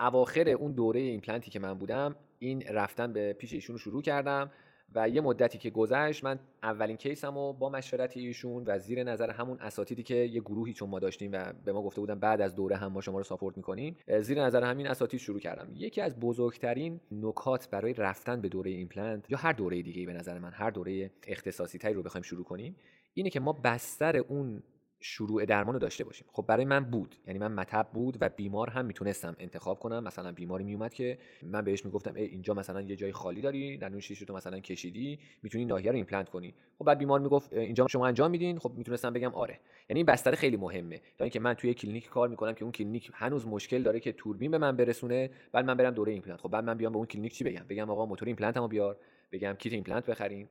اواخر 0.01 0.49
اون 0.49 0.71
دوره 0.71 0.99
ایمپلنتی 0.99 1.51
که 1.51 1.59
من 1.59 1.73
بودم 1.73 2.15
این 2.39 2.61
رفتن 2.61 3.13
به 3.13 3.33
پیش 3.33 3.53
ایشون 3.53 3.73
رو 3.73 3.79
شروع 3.79 4.01
کردم 4.01 4.51
و 4.95 5.09
یه 5.09 5.21
مدتی 5.21 5.57
که 5.57 5.69
گذشت 5.69 6.23
من 6.23 6.39
اولین 6.63 6.97
case 6.97 7.28
م 7.28 7.35
رو 7.35 7.53
با 7.53 7.69
مشورت 7.69 8.17
ایشون 8.17 8.63
و 8.67 8.79
زیر 8.79 9.03
نظر 9.03 9.29
همون 9.29 9.59
اساتیدی 9.59 10.03
که 10.03 10.15
یه 10.15 10.41
گروهی 10.41 10.73
چون 10.73 10.89
ما 10.89 10.99
داشتیم 10.99 11.31
و 11.33 11.53
به 11.65 11.73
ما 11.73 11.81
گفته 11.81 12.01
بودن 12.01 12.19
بعد 12.19 12.41
از 12.41 12.55
دوره 12.55 12.75
هم 12.75 12.91
ما 12.91 13.01
شما 13.01 13.17
رو 13.17 13.23
support 13.23 13.57
می‌کنیم 13.57 13.97
زیر 14.21 14.43
نظر 14.43 14.63
همین 14.63 14.87
اساتید 14.87 15.19
شروع 15.19 15.39
کردم. 15.39 15.69
یکی 15.75 16.01
از 16.01 16.19
بزرگترین 16.19 16.99
نکات 17.11 17.69
برای 17.69 17.93
رفتن 17.93 18.41
به 18.41 18.49
دوره 18.49 18.71
ایمپلنت 18.71 19.29
یا 19.29 19.37
هر 19.37 19.53
دوره 19.53 19.81
دیگه 19.81 20.05
به 20.05 20.13
نظر 20.13 20.39
من 20.39 20.51
هر 20.53 20.69
دوره 20.69 21.11
اختصاصی 21.27 21.77
تری 21.77 21.93
رو 21.93 22.03
بخوایم 22.03 22.23
شروع 22.23 22.43
کنیم 22.43 22.75
اینه 23.13 23.29
که 23.29 23.39
ما 23.39 23.53
بستر 23.53 24.17
اون 24.17 24.63
شروع 25.01 25.45
درمان 25.45 25.73
رو 25.73 25.79
داشته 25.79 26.03
باشیم. 26.03 26.27
خب 26.31 26.45
برای 26.47 26.65
من 26.65 26.79
بود. 26.85 27.15
یعنی 27.27 27.39
من 27.39 27.51
مطب 27.51 27.87
بود 27.93 28.17
و 28.21 28.29
بیمار 28.29 28.69
هم 28.69 28.85
می‌تونستم 28.85 29.35
انتخاب 29.39 29.79
کنم. 29.79 30.03
مثلا 30.03 30.31
بیماری 30.31 30.63
میومد 30.63 30.93
که 30.93 31.17
من 31.43 31.61
بهش 31.61 31.85
می‌گفتم 31.85 32.13
ای 32.15 32.23
اینجا 32.23 32.53
مثلا 32.53 32.81
یه 32.81 32.95
جای 32.95 33.11
خالی 33.11 33.41
داری 33.41 33.77
در 33.77 33.87
اون 33.87 33.99
شیش 33.99 34.19
تو 34.19 34.33
مثلا 34.33 34.59
کشیدی 34.59 35.19
می‌تونی 35.43 35.65
ناحیه 35.65 35.91
رو 35.91 35.95
ایمپلنت 35.95 36.29
کنی. 36.29 36.53
خب 36.79 36.85
بعد 36.85 36.97
بیمار 36.97 37.19
می‌گفت 37.19 37.53
اینجا 37.53 37.87
شما 37.87 38.07
انجام 38.07 38.31
میدین؟ 38.31 38.59
خب 38.59 38.71
می‌تونستم 38.77 39.13
بگم 39.13 39.33
آره. 39.33 39.59
یعنی 39.89 39.99
این 39.99 40.05
بستر 40.05 40.35
خیلی 40.35 40.57
مهمه. 40.57 41.01
تا 41.17 41.23
اینکه 41.23 41.39
من 41.39 41.53
توی 41.53 41.73
کلینیک 41.73 42.09
کار 42.09 42.27
می‌کنم 42.29 42.53
که 42.53 42.63
اون 42.63 42.71
کلینیک 42.71 43.11
هنوز 43.13 43.47
مشکل 43.47 43.83
داره 43.83 43.99
که 43.99 44.11
توربین 44.11 44.51
به 44.51 44.57
من 44.57 44.75
برسونه 44.75 45.29
بعد 45.51 45.65
من 45.65 45.77
برم 45.77 45.91
دوره 45.93 46.13
ایمپلنت. 46.13 46.41
خب 46.41 46.49
بعد 46.49 46.63
من 46.63 46.77
بیام 46.77 46.91
به 46.91 46.97
اون 46.97 47.07
کلینیک 47.07 47.33
چی 47.33 47.43
بگم؟ 47.43 47.65
بگم 47.69 47.89
آقا 47.89 48.05
موتور 48.05 48.27
ایمپلنتمو 48.27 48.67
بیار. 48.67 48.97
بگم 49.31 49.53
کیت 49.53 49.73
ایمپلنت 49.73 50.05
بخرین 50.05 50.47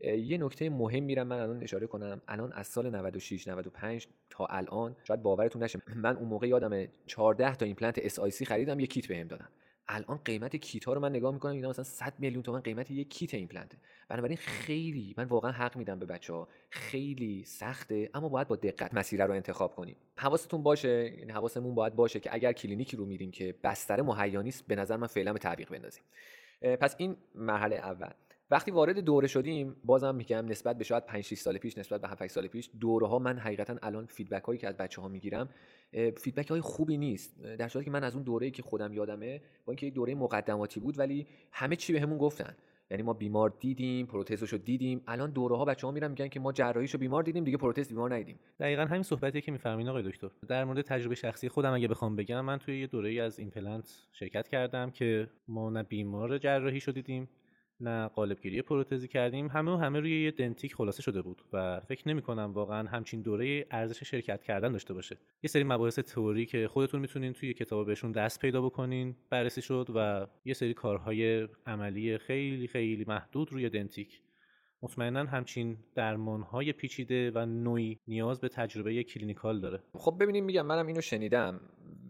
یه 0.00 0.38
نکته 0.38 0.70
مهم 0.70 1.02
میرم 1.04 1.26
من 1.26 1.40
الان 1.40 1.62
اشاره 1.62 1.86
کنم. 1.86 2.22
الان 2.28 2.52
از 2.52 2.66
سال 2.66 2.90
96 2.90 3.48
95 3.48 4.08
تا 4.30 4.46
الان 4.46 4.96
شاید 5.04 5.22
باورتون 5.22 5.62
نشه 5.62 5.82
من 5.96 6.16
اون 6.16 6.28
موقع 6.28 6.48
یادم 6.48 6.86
14 7.06 7.54
تا 7.54 7.66
ایمپلنت 7.66 7.98
SIC 7.98 8.44
خریدم 8.44 8.80
یه 8.80 8.86
کیت 8.86 9.08
بهم 9.08 9.28
دادن. 9.28 9.48
الان 9.92 10.20
قیمت 10.24 10.56
کیت 10.56 10.84
ها 10.84 10.92
رو 10.92 11.00
من 11.00 11.10
نگاه 11.10 11.34
می‌کنم 11.34 11.52
اینا 11.52 11.68
مثلا 11.68 11.84
100 11.84 12.14
میلیون 12.18 12.42
تومن 12.42 12.60
قیمت 12.60 12.90
یک 12.90 13.10
کیت 13.10 13.34
ایمپلنته. 13.34 13.78
بنابراین 14.08 14.36
خیلی 14.36 15.14
من 15.18 15.24
واقعا 15.24 15.52
حق 15.52 15.76
میدم 15.76 15.98
به 15.98 16.06
بچه 16.06 16.32
ها 16.32 16.48
خیلی 16.70 17.44
سخته 17.44 18.10
اما 18.14 18.28
باید 18.28 18.48
با 18.48 18.56
دقت 18.56 18.94
مسیر 18.94 19.26
رو 19.26 19.32
انتخاب 19.32 19.74
کنیم. 19.74 19.96
حواستون 20.16 20.62
باشه 20.62 21.14
یعنی 21.18 21.32
حواسمون 21.32 21.74
باید 21.74 21.94
باشه 21.94 22.20
که 22.20 22.34
اگر 22.34 22.52
کلینیکی 22.52 22.96
رو 22.96 23.06
میریم 23.06 23.30
که 23.30 23.54
بستر 23.64 24.02
مهیا 24.02 24.42
نیست 24.42 24.66
به 24.66 24.76
نظر 24.76 24.96
من 24.96 25.06
فعلا 25.06 25.32
به 25.32 25.38
تعویق 25.38 25.70
بندازیم. 25.70 26.02
پس 26.80 26.94
این 26.98 27.16
مرحله 27.34 27.76
اول. 27.76 28.10
وقتی 28.50 28.70
وارد 28.70 28.98
دوره 28.98 29.28
شدیم 29.28 29.76
بازم 29.84 30.14
میگم 30.14 30.46
نسبت 30.46 30.78
به 30.78 30.84
شاید 30.84 31.06
5 31.06 31.24
6 31.24 31.38
سال 31.38 31.58
پیش 31.58 31.78
نسبت 31.78 32.00
به 32.00 32.08
7 32.08 32.26
سال 32.26 32.46
پیش 32.46 32.70
دوره 32.80 33.06
ها 33.06 33.18
من 33.18 33.38
حقیقتا 33.38 33.76
الان 33.82 34.06
feedback 34.06 34.44
هایی 34.44 34.58
که 34.58 34.68
از 34.68 34.76
بچه 34.76 35.02
ها 35.02 35.08
می‌گیرم 35.08 35.48
feedback 35.92 36.50
های 36.50 36.60
خوبی 36.60 36.96
نیست. 36.96 37.42
در 37.42 37.68
صورتی 37.68 37.84
که 37.84 37.90
من 37.90 38.04
از 38.04 38.14
اون 38.14 38.24
دوره 38.24 38.50
که 38.50 38.62
خودم 38.62 38.92
یادمه 38.92 39.40
با 39.64 39.72
اینکه 39.72 39.90
دوره 39.90 40.14
مقدماتی 40.14 40.80
بود 40.80 40.98
ولی 40.98 41.26
همه 41.52 41.76
چی 41.76 41.92
بهمون 41.92 42.18
به 42.18 42.24
گفتن. 42.24 42.56
یعنی 42.90 43.02
ما 43.02 43.12
بیمار 43.12 43.52
دیدیم 43.60 44.06
پروتزشو 44.06 44.56
دیدیم. 44.56 45.02
الان 45.06 45.30
دوره 45.30 45.56
ها 45.56 45.64
بچه‌ها 45.64 45.92
میرن 45.92 46.08
میگن 46.08 46.28
که 46.28 46.40
ما 46.40 46.52
جراحیشو 46.52 46.98
بیمار 46.98 47.22
دیدیم 47.22 47.44
دیگه 47.44 47.56
پروتز 47.56 47.88
بیمار 47.88 48.14
ندیدیم. 48.14 48.38
دقیقا 48.60 48.82
همین 48.82 49.02
صحبتی 49.02 49.40
که 49.40 49.52
میفرمایید 49.52 49.88
آقای 49.88 50.02
دکتر. 50.02 50.28
در 50.48 50.64
مورد 50.64 50.80
تجربه 50.80 51.14
شخصی 51.14 51.48
خودم 51.48 51.72
اگه 51.72 51.88
بخوام 51.88 52.16
بگم 52.16 52.40
من 52.40 52.58
توی 52.58 52.80
یه 52.80 52.86
دوره 52.86 53.22
از 53.22 53.38
ایمپلنت 53.38 54.06
شرکت 54.12 54.48
کردم 54.48 54.90
که 54.90 55.30
ما 55.48 55.70
نه 55.70 55.82
بیمار 55.82 56.38
جراحی 56.38 56.80
شو 56.80 56.92
دیدیم 56.92 57.28
نه 57.80 58.08
قالبگیری 58.08 58.62
پروتزی 58.62 59.08
کردیم. 59.08 59.48
همه 59.48 59.72
و 59.72 59.76
همه 59.76 60.00
روی 60.00 60.24
یه 60.24 60.30
دنتیک 60.30 60.74
خلاصه 60.74 61.02
شده 61.02 61.22
بود 61.22 61.42
و 61.52 61.80
فکر 61.80 62.08
نمی 62.08 62.22
کنم 62.22 62.52
واقعا 62.52 62.88
همچین 62.88 63.22
دوره 63.22 63.66
ارزش 63.70 64.02
شرکت 64.02 64.42
کردن 64.42 64.72
داشته 64.72 64.94
باشه. 64.94 65.18
یه 65.42 65.48
سری 65.48 65.64
مباحث 65.64 65.98
تئوری 65.98 66.46
که 66.46 66.68
خودتون 66.68 67.00
می‌تونین 67.00 67.32
توی 67.32 67.54
کتاب 67.54 67.86
بهشون 67.86 68.12
دست 68.12 68.40
پیدا 68.40 68.62
بکنین 68.62 69.16
بررسی 69.30 69.62
شد 69.62 69.86
و 69.94 70.26
یه 70.44 70.54
سری 70.54 70.74
کارهای 70.74 71.48
عملی 71.66 72.18
خیلی 72.18 72.66
خیلی 72.66 73.04
محدود 73.08 73.52
روی 73.52 73.70
دنتیک. 73.70 74.20
مطمئنا 74.82 75.24
همچین 75.24 75.76
درمان 75.94 76.42
های 76.42 76.72
پیچیده 76.72 77.30
و 77.34 77.46
نویی 77.46 77.98
نیاز 78.08 78.40
به 78.40 78.48
تجربه 78.48 79.04
clinical 79.04 79.60
داره. 79.60 79.82
خب 79.92 80.16
ببینیم 80.20 80.44
میگم 80.44 80.66
منم 80.66 80.86
اینو 80.86 81.00
شنیدم. 81.00 81.60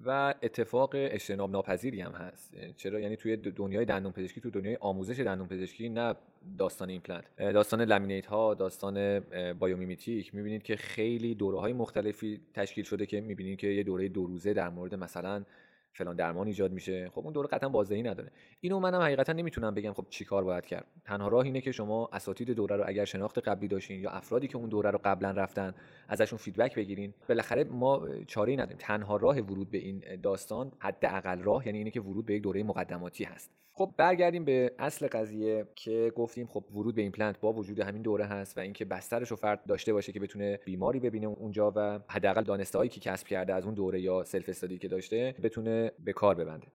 و 0.05 0.35
اتفاق 0.43 0.91
اجتناب 0.95 1.51
ناپذیری 1.51 2.01
هم 2.01 2.13
هست. 2.13 2.55
چرا؟ 2.77 3.01
یعنی 3.01 3.17
توی 3.17 3.37
دنیای 3.37 3.85
دندون 3.85 4.13
پزشکی 4.13 4.41
تو 4.41 4.51
دنیای 4.51 4.77
آموزش 4.81 5.21
دندون 5.21 5.49
پزشکی 5.49 5.89
نه 5.89 6.15
داستان 6.59 6.91
ایمپلنت 6.91 7.25
داستان 7.37 7.83
laminate 7.83 8.27
ها 8.27 8.55
داستان 8.55 9.21
biomimetic 9.59 10.35
می‌بینید 10.35 10.63
که 10.63 10.77
خیلی 10.77 11.35
دوره 11.35 11.61
های 11.61 11.73
مختلفی 11.73 12.41
تشکیل 12.55 12.85
شده 12.85 13.07
که 13.07 13.21
می‌بینید 13.21 13.59
که 13.59 13.67
یه 13.67 13.83
دوره 13.83 14.09
دو 14.09 14.27
روزه 14.27 14.55
در 14.55 14.69
مورد 14.69 14.95
مثلا 14.95 15.45
فلان 15.93 16.17
درمان 16.17 16.47
ایجاد 16.47 16.73
میشه. 16.73 17.09
خب 17.09 17.21
اون 17.21 17.33
دوره 17.33 17.49
قطعا 17.49 17.69
بازدهی 17.69 18.03
نداره. 18.03 18.31
اینو 18.61 18.81
منم 18.81 19.01
حقیقتا 19.01 19.33
نمی‌تونم 19.33 19.75
بگم 19.75 19.93
خب 19.93 20.07
چیکار 20.11 20.45
باید 20.45 20.67
کرد. 20.67 20.87
تنها 21.05 21.29
راه 21.29 21.45
اینه 21.45 21.61
که 21.61 21.73
شما 21.73 22.09
اساتید 22.13 22.51
دوره 22.51 22.77
رو 22.77 22.85
اگر 22.87 23.05
شناخت 23.05 23.39
قبلی 23.39 23.69
داشتین 23.69 24.01
یا 24.01 24.11
افرادی 24.11 24.49
که 24.49 24.57
اون 24.57 24.69
دوره 24.69 24.91
رو 24.91 25.01
قبلا 25.05 25.31
رفتن 25.31 25.75
ازشون 26.09 26.39
feedback 26.39 26.75
بگیرین 26.75 27.15
بالاخره 27.29 27.65
ما 27.65 28.09
چاره 28.27 28.51
ای 28.51 28.57
نداریم. 28.57 28.79
تنها 28.81 29.17
راه 29.17 29.41
ورود 29.41 29.71
به 29.71 29.79
این 29.79 30.05
داستان 30.23 30.73
حداقل 30.79 31.43
راه 31.43 31.67
یعنی 31.67 31.79
اینه 31.79 31.91
که 31.91 32.01
ورود 32.01 32.27
به 32.27 32.35
یک 32.35 32.43
دوره 32.43 32.63
مقدماتی 32.63 33.25
هست. 33.25 33.51
خب 33.73 33.95
برگردیم 33.97 34.45
به 34.45 34.73
اصل 34.79 35.07
قضیه 35.07 35.67
که 35.75 36.13
گفتیم 36.17 36.47
خب 36.47 36.65
ورود 36.75 36.95
به 36.95 37.03
ایمپلنت 37.03 37.41
با 37.41 37.53
وجود 37.53 37.81
همین 37.81 38.03
دوره 38.03 38.25
هست 38.25 38.59
و 38.59 38.61
اینکه 38.61 38.85
بسترش 38.85 39.31
رو 39.31 39.37
فرد 39.37 39.67
داشته 39.69 39.93
باشه 39.93 40.13
که 40.13 40.21
بتونه 40.21 40.59
بیماری 40.65 41.01
ببینه 41.01 41.27
اونجا 41.27 41.73
و 41.77 42.01
حداقل 42.09 42.43
دانسته 42.43 42.89
که 42.89 43.01
کسب 43.01 43.27
کرده 43.27 43.55
از 43.55 43.65
اون 43.65 43.75
دوره 43.75 44.01
یا 44.01 44.25
self 44.25 44.49
study 44.49 44.79
که 44.79 44.89
داشته 44.89 45.35
بتونه 45.43 45.80
به 46.05 46.13
کار 46.13 46.35
ببنده. 46.35 46.73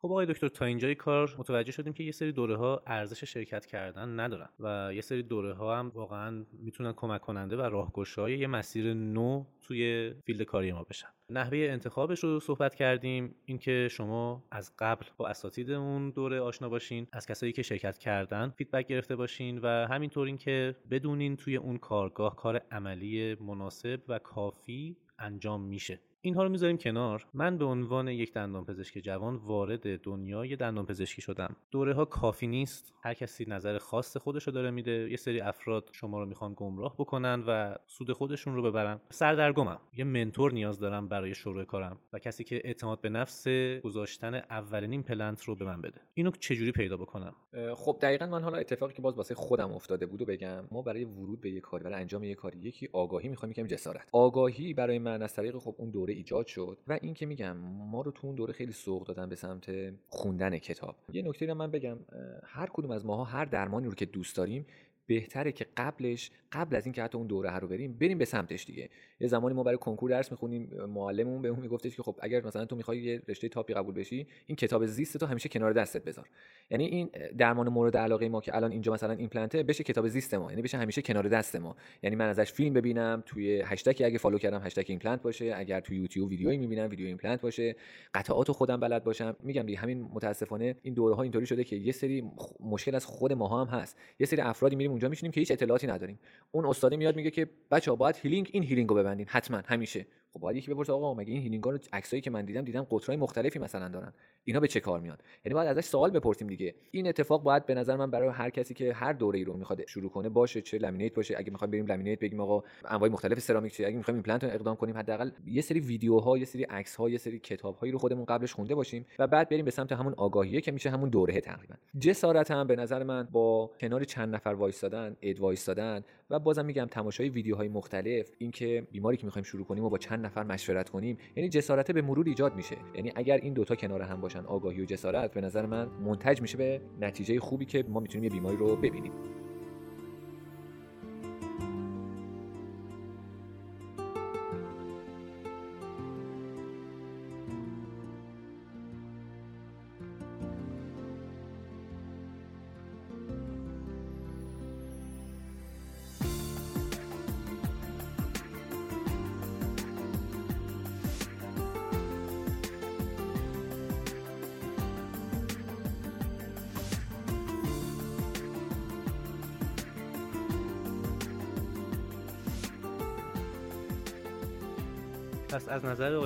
خب 0.00 0.08
آقای 0.08 0.26
دکتر 0.26 0.48
تا 0.48 0.64
اینجای 0.64 0.94
کار 0.94 1.34
متوجه 1.38 1.72
شدیم 1.72 1.92
که 1.92 2.04
یه 2.04 2.12
سری 2.12 2.32
دوره 2.32 2.56
ها 2.56 2.82
ارزش 2.86 3.24
شرکت 3.24 3.66
کردن 3.66 4.20
ندارن 4.20 4.48
و 4.60 4.90
یه 4.94 5.00
سری 5.00 5.22
دوره 5.22 5.54
ها 5.54 5.78
هم 5.78 5.88
واقعا 5.94 6.46
می‌تونن 6.52 6.92
کمک 6.92 7.20
کننده 7.20 7.56
و 7.56 7.60
راهگشای 7.60 8.38
یه 8.38 8.46
مسیر 8.46 8.94
نو 8.94 9.44
توی 9.62 10.14
field 10.26 10.42
کاری 10.42 10.72
ما 10.72 10.82
بشن. 10.82 11.08
نحوه 11.30 11.58
انتخابش 11.58 12.24
رو 12.24 12.40
صحبت 12.40 12.74
کردیم 12.74 13.34
اینکه 13.44 13.88
شما 13.90 14.44
از 14.50 14.72
قبل 14.78 15.06
با 15.16 15.28
اساتید 15.28 15.70
اون 15.70 16.10
دوره 16.10 16.40
آشنا 16.40 16.68
باشین 16.68 17.06
از 17.12 17.26
کسایی 17.26 17.52
که 17.52 17.62
شرکت 17.62 17.98
کردن 17.98 18.50
feedback 18.50 18.86
گرفته 18.86 19.16
باشین 19.16 19.58
و 19.58 19.86
همینطور 19.90 20.26
اینکه 20.26 20.76
بدونین 20.90 21.36
توی 21.36 21.56
اون 21.56 21.78
کارگاه 21.78 22.36
کار 22.36 22.56
عملی 22.70 23.34
مناسب 23.34 24.00
و 24.08 24.18
کافی 24.18 24.96
انجام 25.18 25.62
میشه. 25.62 26.00
اینها 26.20 26.42
رو 26.42 26.48
می‌ذاریم 26.48 26.76
کنار. 26.76 27.26
من 27.34 27.58
به 27.58 27.64
عنوان 27.64 28.08
یک 28.08 28.32
دندان 28.32 28.64
پزشک 28.64 28.98
جوان 28.98 29.36
وارد 29.36 30.00
دنیای 30.00 30.56
دندان 30.56 30.86
پزشکی 30.86 31.22
شدم. 31.22 31.56
دوره 31.70 31.94
ها 31.94 32.04
کافی 32.04 32.46
نیست. 32.46 32.92
هر 33.02 33.14
کسی 33.14 33.44
نظر 33.48 33.78
خاص 33.78 34.16
خودش 34.16 34.42
رو 34.42 34.52
داره 34.52 34.70
میده. 34.70 35.10
یه 35.10 35.16
سری 35.16 35.40
افراد 35.40 35.90
شما 35.92 36.20
رو 36.20 36.26
می‌خوان 36.26 36.54
گمراه 36.56 36.94
بکنن 36.94 37.44
و 37.46 37.74
سود 37.86 38.12
خودشون 38.12 38.54
رو 38.54 38.62
ببرن. 38.62 39.00
سردرگمم. 39.10 39.78
یه 39.96 40.04
منتور 40.04 40.52
نیاز 40.52 40.78
دارم 40.78 41.08
برای 41.08 41.34
شروع 41.34 41.64
کارم 41.64 41.98
و 42.12 42.18
کسی 42.18 42.44
که 42.44 42.60
اعتماد 42.64 43.00
به 43.00 43.08
نفس 43.08 43.48
گذاشتن 43.82 44.34
اولین 44.34 45.02
پلنت 45.02 45.42
رو 45.42 45.54
به 45.54 45.64
من 45.64 45.80
بده. 45.80 46.00
اینو 46.14 46.30
چجوری 46.30 46.72
پیدا 46.72 46.96
بکنم؟ 46.96 47.34
خب 47.76 47.98
دقیقا 48.02 48.26
من 48.26 48.42
حالا 48.42 48.58
اتفاقی 48.58 48.94
که 48.94 49.02
باز 49.02 49.16
واسه 49.16 49.34
خودم 49.34 49.72
افتاده 49.72 50.06
بود 50.06 50.22
بگم 50.22 50.64
ما 50.70 50.82
برای 50.82 51.04
ورود 51.04 51.40
به 51.40 51.50
یه 51.50 51.60
کاری 51.60 51.84
برای 51.84 52.00
انجام 52.00 52.24
یه 52.24 52.34
کاری 52.34 52.58
یکی 52.58 52.88
آگاهی 52.92 53.28
می‌خوایم 53.28 53.50
یکم 53.50 53.66
جسارت. 53.66 54.08
آگاهی 54.12 54.74
برای 54.74 54.98
من 54.98 55.22
از 55.22 55.34
طریق 55.34 55.58
خب 55.58 55.74
اون 55.78 55.90
دوره 55.90 56.07
ایجاد 56.12 56.46
شد 56.46 56.78
و 56.86 56.98
اینکه 57.02 57.26
میگم 57.26 57.56
ما 57.90 58.02
رو 58.02 58.10
تو 58.10 58.26
اون 58.26 58.36
دوره 58.36 58.52
خیلی 58.52 58.72
سوق 58.72 59.06
دادن 59.06 59.28
به 59.28 59.36
سمت 59.36 59.94
خوندن 60.08 60.58
کتاب. 60.58 60.96
یه 61.12 61.22
نکته 61.22 61.54
من 61.54 61.70
بگم 61.70 61.98
هر 62.44 62.68
کدوم 62.72 62.90
از 62.90 63.06
ماها 63.06 63.24
هر 63.24 63.44
درمانی 63.44 63.86
رو 63.86 63.94
که 63.94 64.06
دوست 64.06 64.36
داریم 64.36 64.66
بهتره 65.08 65.52
که 65.52 65.66
قبلش 65.76 66.30
قبل 66.52 66.76
از 66.76 66.86
اینکه 66.86 67.02
حتی 67.02 67.18
اون 67.18 67.26
دوره 67.26 67.58
رو 67.58 67.68
بریم 67.68 67.92
بریم 67.92 68.18
به 68.18 68.24
سمتش 68.24 68.64
دیگه. 68.64 68.88
یه 69.20 69.28
زمانی 69.28 69.54
ما 69.54 69.62
برای 69.62 69.78
کنکور 69.78 70.10
درس 70.10 70.30
می‌خونیم 70.30 70.70
معلممون 70.88 71.42
بهمون 71.42 71.60
میگفتش 71.60 71.96
که 71.96 72.02
خب 72.02 72.16
اگر 72.20 72.46
مثلا 72.46 72.64
تو 72.64 72.76
می‌خوای 72.76 72.98
یه 72.98 73.22
رشته 73.28 73.48
top 73.48 73.68
ی 73.68 73.74
قبول 73.74 73.94
بشی 73.94 74.26
این 74.46 74.56
کتاب 74.56 74.86
زیست 74.86 75.16
تو 75.16 75.26
همیشه 75.26 75.48
کنار 75.48 75.72
دستت 75.72 76.04
بذار. 76.04 76.28
یعنی 76.70 76.84
این 76.84 77.10
درمان 77.38 77.68
مورد 77.68 77.96
علاقه 77.96 78.28
ما 78.28 78.40
که 78.40 78.56
الان 78.56 78.72
اینجا 78.72 78.92
مثلا 78.92 79.12
ایمپلنته 79.12 79.62
بشه 79.62 79.84
کتاب 79.84 80.08
زیست 80.08 80.34
ما. 80.34 80.50
یعنی 80.50 80.62
بشه 80.62 80.78
همیشه 80.78 81.02
کنار 81.02 81.28
دست 81.28 81.56
ما. 81.56 81.76
یعنی 82.02 82.16
من 82.16 82.28
ازش 82.28 82.52
فیلم 82.52 82.74
ببینم 82.74 83.22
توی 83.26 83.60
هشتگ 83.60 84.02
اگه 84.04 84.18
follow 84.18 84.38
کردم 84.38 84.62
هشتگ 84.62 84.84
ایمپلنت 84.86 85.22
باشه. 85.22 85.52
اگر 85.56 85.80
توی 85.80 85.96
یوتیوب 85.96 86.30
ویدیویی 86.30 86.58
می‌بینم 86.58 86.90
ویدیو 86.90 87.06
ایمپلنت 87.06 87.40
باشه. 87.40 87.76
قطعات 88.14 88.52
خودم 88.52 88.80
بلد 88.80 89.04
باشم. 89.04 89.36
میگم 89.40 89.62
دیگه 89.62 89.78
همین 89.78 90.02
متاسفانه 90.02 90.76
این 90.82 90.94
دوره 90.94 91.14
ها 91.14 91.22
اینطوری 91.22 91.46
شده 91.46 91.64
که 91.64 91.76
یه 91.76 91.92
سری 91.92 92.24
مشکل 92.60 92.94
از 92.94 93.06
خود 93.06 93.32
ماها 93.32 93.64
هم 93.64 93.80
هست. 93.80 93.96
یه 94.20 94.26
سری 94.26 94.40
افرادی 94.40 94.76
میریم 94.76 94.97
اونجا 94.98 95.08
میشینیم 95.08 95.32
که 95.32 95.40
هیچ 95.40 95.50
اطلاعاتی 95.50 95.86
نداریم. 95.86 96.18
اون 96.52 96.66
استاد 96.66 96.94
میاد 96.94 97.16
میگه 97.16 97.30
که 97.30 97.48
بچه‌ها 97.70 97.96
باید 97.96 98.16
healing 98.16 98.50
این 98.52 98.62
healing 98.62 98.88
رو 98.88 98.96
ببندین. 98.96 99.26
حتما 99.28 99.62
همیشه. 99.66 100.06
خب 100.32 100.40
باید 100.40 100.56
یکی 100.56 100.70
بپرسه 100.70 100.92
آقا 100.92 101.14
مگه 101.14 101.32
این 101.32 101.42
healing 101.42 101.67
ا 101.67 101.70
رو 101.70 101.78
عکسایی 101.92 102.22
که 102.22 102.30
من 102.30 102.44
دیدم 102.44 102.62
دیدم 102.62 102.86
قطرای 102.90 103.16
مختلفی 103.16 103.58
مثلا 103.58 103.88
دارن. 103.88 104.12
اینا 104.44 104.60
به 104.60 104.68
چه 104.68 104.80
کار 104.80 105.00
میاد 105.00 105.22
یعنی 105.44 105.54
باید 105.54 105.68
ازش 105.68 105.84
سوال 105.84 106.10
بپرسیم 106.10 106.48
دیگه. 106.48 106.74
این 106.90 107.08
اتفاق 107.08 107.42
باید 107.42 107.66
به 107.66 107.74
نظر 107.74 107.96
من 107.96 108.10
برای 108.10 108.28
هر 108.28 108.50
کسی 108.50 108.74
که 108.74 108.92
هر 108.92 109.12
دوره 109.12 109.38
ای 109.38 109.44
رو 109.44 109.56
می‌خواد 109.56 109.86
شروع 109.86 110.10
کنه 110.10 110.28
باشه 110.28 110.62
چه 110.62 110.78
لامینیت 110.78 111.14
باشه. 111.14 111.34
اگه 111.38 111.50
می‌خوایم 111.50 111.70
بریم 111.70 111.86
لامینیت 111.86 112.20
بگیم 112.20 112.40
آقا 112.40 112.62
انواع 112.84 113.10
مختلف 113.10 113.38
سرامیک 113.38 113.72
چه 113.72 113.86
اگه 113.86 113.96
می‌خوایم 113.96 114.16
ایمپلنت 114.16 114.44
رو 114.44 114.50
اقدام 114.50 114.76
کنیم 114.76 114.96
حداقل 114.96 115.30
یه 115.46 115.62
سری 115.62 115.80
ویدیوها 115.80 116.38
یه 116.38 116.44
سری 116.44 116.64
عکس 116.64 116.96
ها 116.96 117.08
یه 117.08 117.18
سری 117.18 117.38
کتاب 117.38 117.76
هایی 117.76 117.92
رو 117.92 117.98
خودمون 117.98 118.24
قبلش 118.24 118.52
خونده 118.52 118.74
باشیم 118.74 119.06
و 119.18 119.26
بعد 119.26 119.48
بریم 119.48 119.64
به 119.64 119.70
سمت 119.70 119.92
همون 119.92 120.14
آگاهیه 120.16 120.60
که 120.60 120.72
میشه 120.72 120.90
همون 120.90 121.08
دوره 121.08 121.40
تقریبا. 121.40 121.74
جسارت 121.98 122.50
هم 122.50 122.66
به 122.66 122.76
نظر 122.76 123.02
من 123.02 123.28
با 123.32 123.70
کنار 123.80 124.04
چند 124.04 124.34
نفر 124.34 124.50
وایستادن 124.50 125.16
advice 125.22 125.66
دادن 125.66 126.04
و 126.30 126.38
بازم 126.38 126.64
میگم 126.64 126.86
تماشای 126.86 127.28
ویدیوهای 127.28 127.68
مختلف 127.68 128.30
اینکه 128.38 128.86
بیماری 128.90 129.16
که 129.16 129.24
می‌خوایم 129.24 129.44
شروع 129.44 129.64
کنیم 129.64 129.84
و 129.84 129.90
با 129.90 129.98
نفر 130.26 130.42
مشورت 130.42 130.90
کنیم 130.90 131.18
یعنی 131.36 131.48
جسارت 131.48 131.90
به 131.90 132.02
مرور 132.02 132.28
ایجاد 132.28 132.56
میشه. 132.56 132.76
یعنی 132.94 133.12
اگر 133.14 133.36
این 133.36 133.52
دوتا 133.52 133.74
کنار 133.74 134.02
هم 134.02 134.20
باشن 134.20 134.44
آگاهی 134.44 134.82
و 134.82 134.84
جسارت 134.84 135.34
به 135.34 135.40
نظر 135.40 135.66
من 135.66 135.88
منتج 136.04 136.42
میشه 136.42 136.58
به 136.58 136.80
نتیجه 137.00 137.40
خوبی 137.40 137.64
که 137.64 137.84
ما 137.88 138.00
می‌تونیم 138.00 138.24
یه 138.24 138.30
بیماری 138.30 138.56
رو 138.56 138.76
ببینیم. 138.76 139.12